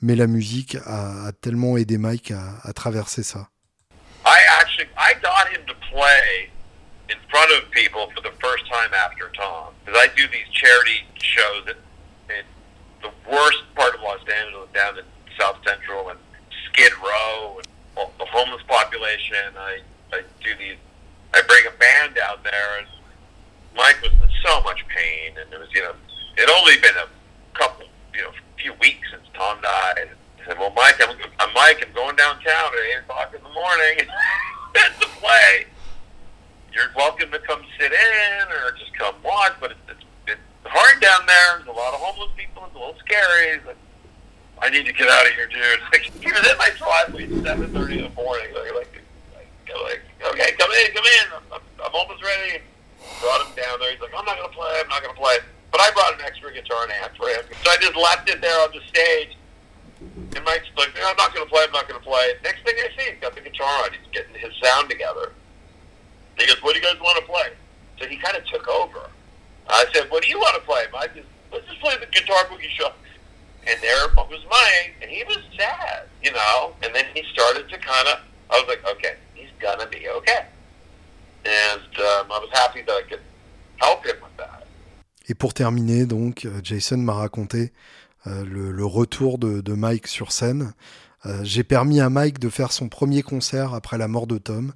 mais 0.00 0.14
la 0.14 0.28
musique 0.28 0.76
a, 0.86 1.32
tellement 1.40 1.76
aidé 1.76 1.98
Mike 1.98 2.30
à 2.30 2.72
traverser 2.72 3.24
ça. 3.24 3.48
I 4.26 4.40
actually 4.58 4.88
I 4.98 5.14
got 5.22 5.48
him 5.48 5.64
to 5.68 5.74
play 5.90 6.50
in 7.08 7.16
front 7.30 7.52
of 7.52 7.70
people 7.70 8.10
for 8.10 8.20
the 8.20 8.34
first 8.42 8.66
time 8.66 8.92
after 8.92 9.30
Tom 9.36 9.72
because 9.84 9.98
I 10.02 10.08
do 10.16 10.26
these 10.26 10.48
charity 10.50 11.06
shows 11.14 11.68
in, 11.68 12.34
in 12.34 12.44
the 13.02 13.10
worst 13.30 13.62
part 13.76 13.94
of 13.94 14.00
Los 14.02 14.18
Angeles, 14.28 14.68
down 14.74 14.98
in 14.98 15.04
South 15.38 15.58
Central 15.64 16.08
and 16.08 16.18
Skid 16.66 16.92
Row 16.98 17.58
and 17.58 17.68
well, 17.96 18.12
the 18.18 18.26
homeless 18.26 18.62
population. 18.66 19.54
I 19.56 19.78
I 20.12 20.22
do 20.42 20.54
these. 20.58 20.76
I 21.32 21.42
bring 21.46 21.64
a 21.66 21.78
band 21.78 22.18
out 22.18 22.42
there, 22.42 22.78
and 22.78 22.86
Mike 23.76 24.02
was 24.02 24.12
in 24.12 24.28
so 24.44 24.60
much 24.62 24.84
pain, 24.88 25.38
and 25.38 25.52
it 25.52 25.58
was 25.58 25.68
you 25.72 25.82
know 25.82 25.94
it 26.36 26.50
only 26.50 26.76
been 26.80 26.96
a 26.96 27.08
couple 27.56 27.86
you 28.12 28.22
know 28.22 28.30
few 28.58 28.72
weeks 28.80 29.08
since 29.12 29.22
Tom 29.34 29.60
died. 29.62 30.08
I 30.10 30.25
said, 30.46 30.58
"Well, 30.58 30.72
Mike, 30.74 30.96
I'm, 31.02 31.16
I'm 31.40 31.52
Mike. 31.52 31.84
I'm 31.86 31.92
going 31.92 32.16
downtown 32.16 32.70
at 32.70 32.86
eight 32.86 33.02
o'clock 33.02 33.34
in 33.34 33.42
the 33.42 33.50
morning 33.50 33.98
to 35.00 35.06
play. 35.18 35.66
You're 36.72 36.92
welcome 36.94 37.30
to 37.32 37.38
come 37.40 37.62
sit 37.78 37.90
in 37.92 38.42
or 38.52 38.72
just 38.78 38.94
come 38.94 39.14
watch, 39.24 39.54
but 39.60 39.72
it's, 39.72 39.80
it's, 39.88 40.04
it's 40.28 40.40
hard 40.64 41.00
down 41.00 41.26
there. 41.26 41.58
There's 41.58 41.68
a 41.68 41.72
lot 41.72 41.94
of 41.94 42.00
homeless 42.00 42.30
people. 42.36 42.64
It's 42.66 42.76
a 42.76 42.78
little 42.78 42.98
scary. 43.00 43.58
Like, 43.66 43.80
I 44.60 44.70
need 44.70 44.86
to 44.86 44.92
get 44.92 45.08
out 45.08 45.26
of 45.26 45.32
here, 45.32 45.48
dude. 45.48 45.80
Like, 45.92 46.04
he 46.06 46.30
was 46.30 46.46
in 46.46 46.56
my 46.58 46.70
driveway 46.78 47.24
at 47.26 47.44
seven 47.44 47.72
thirty 47.74 47.98
in 47.98 48.04
the 48.04 48.14
morning. 48.14 48.54
Like, 48.54 48.72
like, 48.74 48.92
like, 49.34 49.82
like, 49.82 50.02
okay, 50.32 50.52
come 50.54 50.70
in, 50.70 50.86
come 50.94 51.04
in. 51.04 51.26
I'm, 51.52 51.60
I'm 51.82 51.94
almost 51.94 52.22
ready. 52.22 52.62
Brought 53.20 53.46
him 53.46 53.52
down 53.56 53.80
there. 53.80 53.90
He's 53.90 54.00
like, 54.00 54.14
I'm 54.16 54.24
not 54.24 54.36
gonna 54.36 54.52
play. 54.52 54.78
I'm 54.78 54.88
not 54.88 55.02
gonna 55.02 55.18
play. 55.18 55.38
But 55.72 55.80
I 55.80 55.90
brought 55.92 56.14
an 56.14 56.20
extra 56.24 56.52
guitar 56.52 56.84
and 56.84 56.92
amp 57.02 57.16
for 57.16 57.28
him, 57.28 57.42
so 57.64 57.70
I 57.70 57.76
just 57.76 57.96
left 57.96 58.28
it 58.30 58.40
there 58.40 58.56
on 58.62 58.70
the 58.72 58.80
stage 58.88 59.35
like, 60.76 60.90
I'm 61.02 61.16
not 61.16 61.34
going 61.34 61.46
to 61.46 61.50
play, 61.50 61.64
I'm 61.64 61.72
not 61.72 61.88
going 61.88 62.00
to 62.00 62.06
play. 62.06 62.34
Next 62.42 62.62
thing 62.64 62.74
I 62.78 62.88
see, 62.96 63.10
he's 63.10 63.20
got 63.20 63.34
the 63.34 63.40
guitar 63.40 63.84
on, 63.84 63.90
he's 63.92 64.08
getting 64.12 64.34
his 64.34 64.52
sound 64.62 64.90
together. 64.90 65.32
He 66.38 66.46
goes, 66.46 66.62
what 66.62 66.74
do 66.74 66.80
you 66.80 66.84
guys 66.84 67.00
want 67.00 67.18
to 67.18 67.24
play? 67.24 67.48
So 67.98 68.06
he 68.06 68.16
kind 68.16 68.36
of 68.36 68.44
took 68.46 68.68
over. 68.68 69.08
I 69.68 69.84
said, 69.92 70.10
what 70.10 70.22
do 70.22 70.28
you 70.28 70.38
want 70.38 70.54
to 70.56 70.62
play? 70.62 70.84
Mike 70.92 71.12
says, 71.14 71.24
let's 71.52 71.66
just 71.66 71.80
play 71.80 71.96
the 71.98 72.06
Guitar 72.06 72.44
Boogie 72.44 72.68
Show. 72.76 72.92
And 73.66 73.80
there 73.82 74.06
was 74.14 74.44
Mike, 74.48 74.94
and 75.02 75.10
he 75.10 75.24
was 75.24 75.38
sad, 75.58 76.06
you 76.22 76.30
know. 76.30 76.74
And 76.82 76.94
then 76.94 77.04
he 77.14 77.24
started 77.32 77.68
to 77.68 77.78
kind 77.78 78.08
of, 78.08 78.20
I 78.50 78.60
was 78.60 78.68
like, 78.68 78.86
okay, 78.86 79.16
he's 79.34 79.50
going 79.58 79.80
to 79.80 79.86
be 79.88 80.08
okay. 80.08 80.46
And 81.44 81.80
um, 81.80 82.30
I 82.30 82.38
was 82.38 82.50
happy 82.52 82.82
that 82.82 82.92
I 82.92 83.02
could 83.08 83.20
help 83.78 84.04
him 84.06 84.16
with 84.22 84.36
that. 84.36 84.66
Et 85.28 85.34
pour 85.34 85.52
terminer, 85.52 86.06
donc, 86.06 86.44
euh, 86.44 86.60
Jason 86.62 86.98
m'a 86.98 87.14
raconté 87.14 87.72
Euh, 88.26 88.44
le, 88.44 88.84
retour 88.84 89.38
de, 89.38 89.72
Mike 89.72 90.06
sur 90.06 90.32
scène. 90.32 90.72
Euh, 91.26 91.40
j'ai 91.42 91.64
permis 91.64 92.00
à 92.00 92.10
Mike 92.10 92.38
de 92.38 92.48
faire 92.48 92.72
son 92.72 92.88
premier 92.88 93.22
concert 93.22 93.74
après 93.74 93.98
la 93.98 94.08
mort 94.08 94.26
de 94.26 94.38
Tom. 94.38 94.72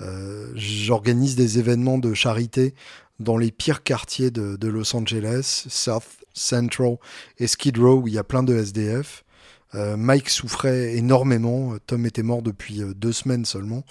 Euh, 0.00 0.50
j'organise 0.54 1.36
des 1.36 1.58
événements 1.58 1.98
de 1.98 2.14
charité 2.14 2.74
dans 3.20 3.36
les 3.36 3.50
pires 3.50 3.82
quartiers 3.82 4.30
de, 4.30 4.68
Los 4.68 4.94
Angeles, 4.94 5.66
South 5.68 6.04
Central 6.34 6.96
et 7.38 7.46
Skid 7.46 7.78
Row, 7.78 8.02
où 8.02 8.08
il 8.08 8.14
y 8.14 8.18
a 8.18 8.24
plein 8.24 8.42
de 8.42 8.54
SDF. 8.54 9.24
Mike 9.74 10.30
souffrait 10.30 10.96
énormément. 10.96 11.74
Tom 11.86 12.06
était 12.06 12.22
mort 12.22 12.42
depuis 12.42 12.80
deux 12.96 13.12
semaines 13.12 13.44
seulement, 13.44 13.84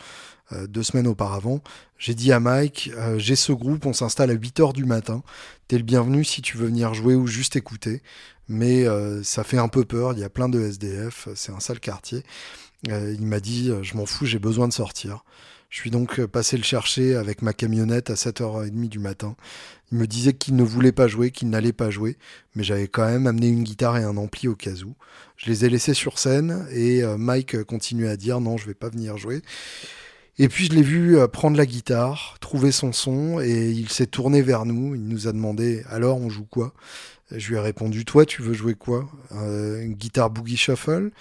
euh, 0.53 0.67
deux 0.67 0.83
semaines 0.83 1.07
auparavant. 1.07 1.61
J'ai 1.97 2.13
dit 2.13 2.31
à 2.31 2.39
Mike, 2.39 2.91
euh, 2.95 3.17
j'ai 3.17 3.35
ce 3.35 3.51
groupe, 3.51 3.85
on 3.85 3.93
s'installe 3.93 4.31
à 4.31 4.35
8h 4.35 4.73
du 4.73 4.85
matin. 4.85 5.23
T'es 5.67 5.77
le 5.77 5.83
bienvenu 5.83 6.23
si 6.23 6.41
tu 6.41 6.57
veux 6.57 6.67
venir 6.67 6.93
jouer 6.93 7.15
ou 7.15 7.27
juste 7.27 7.55
écouter. 7.55 8.01
Mais 8.49 8.87
euh, 8.87 9.23
ça 9.23 9.43
fait 9.43 9.57
un 9.57 9.67
peu 9.67 9.83
peur, 9.83 10.13
il 10.13 10.19
y 10.19 10.23
a 10.23 10.29
plein 10.29 10.47
de 10.47 10.61
SDF, 10.61 11.27
c'est 11.35 11.51
un 11.51 11.59
sale 11.59 11.81
quartier. 11.81 12.23
Euh, 12.89 13.15
il 13.17 13.25
m'a 13.25 13.39
dit, 13.39 13.69
euh, 13.69 13.83
je 13.83 13.97
m'en 13.97 14.05
fous, 14.05 14.25
j'ai 14.25 14.39
besoin 14.39 14.67
de 14.67 14.73
sortir. 14.73 15.23
Je 15.69 15.79
suis 15.79 15.89
donc 15.89 16.19
euh, 16.19 16.27
passé 16.27 16.55
le 16.57 16.63
chercher 16.63 17.15
avec 17.15 17.41
ma 17.41 17.51
camionnette 17.53 18.09
à 18.09 18.13
7h30 18.13 18.87
du 18.87 18.99
matin. 18.99 19.35
Il 19.91 19.97
me 19.97 20.07
disait 20.07 20.33
qu'il 20.33 20.55
ne 20.55 20.63
voulait 20.63 20.91
pas 20.91 21.07
jouer, 21.07 21.31
qu'il 21.31 21.49
n'allait 21.49 21.73
pas 21.73 21.89
jouer, 21.89 22.17
mais 22.55 22.63
j'avais 22.63 22.87
quand 22.87 23.05
même 23.05 23.27
amené 23.27 23.47
une 23.47 23.63
guitare 23.63 23.97
et 23.97 24.03
un 24.03 24.15
ampli 24.17 24.47
au 24.47 24.55
cas 24.55 24.83
où. 24.85 24.95
Je 25.35 25.47
les 25.47 25.65
ai 25.65 25.69
laissés 25.69 25.93
sur 25.93 26.19
scène 26.19 26.67
et 26.71 27.03
Mike 27.17 27.63
continuait 27.63 28.09
à 28.09 28.17
dire 28.17 28.41
non, 28.41 28.57
je 28.57 28.65
vais 28.65 28.73
pas 28.73 28.89
venir 28.89 29.17
jouer. 29.17 29.41
Et 30.39 30.49
puis 30.49 30.65
je 30.65 30.73
l'ai 30.73 30.83
vu 30.83 31.17
euh, 31.17 31.27
prendre 31.27 31.57
la 31.57 31.65
guitare, 31.65 32.37
trouver 32.39 32.71
son 32.71 32.91
son, 32.91 33.39
et 33.39 33.71
il 33.71 33.89
s'est 33.89 34.05
tourné 34.05 34.41
vers 34.41 34.65
nous. 34.65 34.93
Il 34.93 35.07
nous 35.07 35.27
a 35.27 35.31
demandé 35.31 35.83
alors 35.89 36.17
on 36.19 36.29
joue 36.29 36.45
quoi 36.45 36.73
Je 37.31 37.49
lui 37.49 37.55
ai 37.55 37.59
répondu 37.59 38.05
toi 38.05 38.25
tu 38.25 38.41
veux 38.43 38.53
jouer 38.53 38.75
quoi? 38.75 39.09
Euh, 39.33 39.81
une 39.81 39.93
guitare 39.93 40.29
boogie 40.29 40.57
shuffle. 40.57 41.11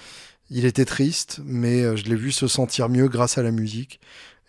Il 0.50 0.64
était 0.64 0.84
triste, 0.84 1.40
mais 1.44 1.82
euh, 1.82 1.96
je 1.96 2.04
l'ai 2.04 2.16
vu 2.16 2.30
se 2.30 2.46
sentir 2.46 2.88
mieux 2.88 3.08
grâce 3.08 3.38
à 3.38 3.42
la 3.42 3.50
musique. 3.50 4.00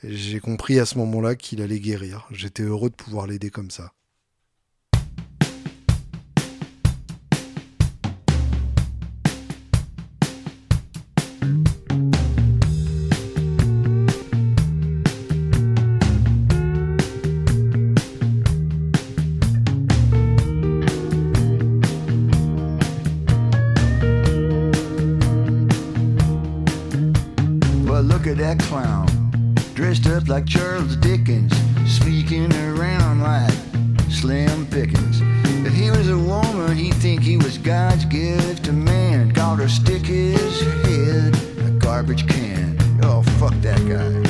J'ai 0.03 0.39
compris 0.39 0.80
à 0.80 0.85
ce 0.85 0.98
moment-là 0.99 1.35
qu'il 1.35 1.61
allait 1.61 1.80
guérir. 1.80 2.27
J'étais 2.31 2.64
heureux 2.64 2.89
de 2.89 2.95
pouvoir 2.95 3.26
l'aider 3.26 3.49
comme 3.49 3.72
ça. 3.72 3.94
stick 39.68 40.06
his 40.06 40.61
head 40.61 41.35
in 41.57 41.68
a 41.68 41.72
garbage 41.80 42.27
can. 42.27 42.77
Oh, 43.03 43.22
fuck 43.39 43.53
that 43.61 43.80
guy. 43.88 44.26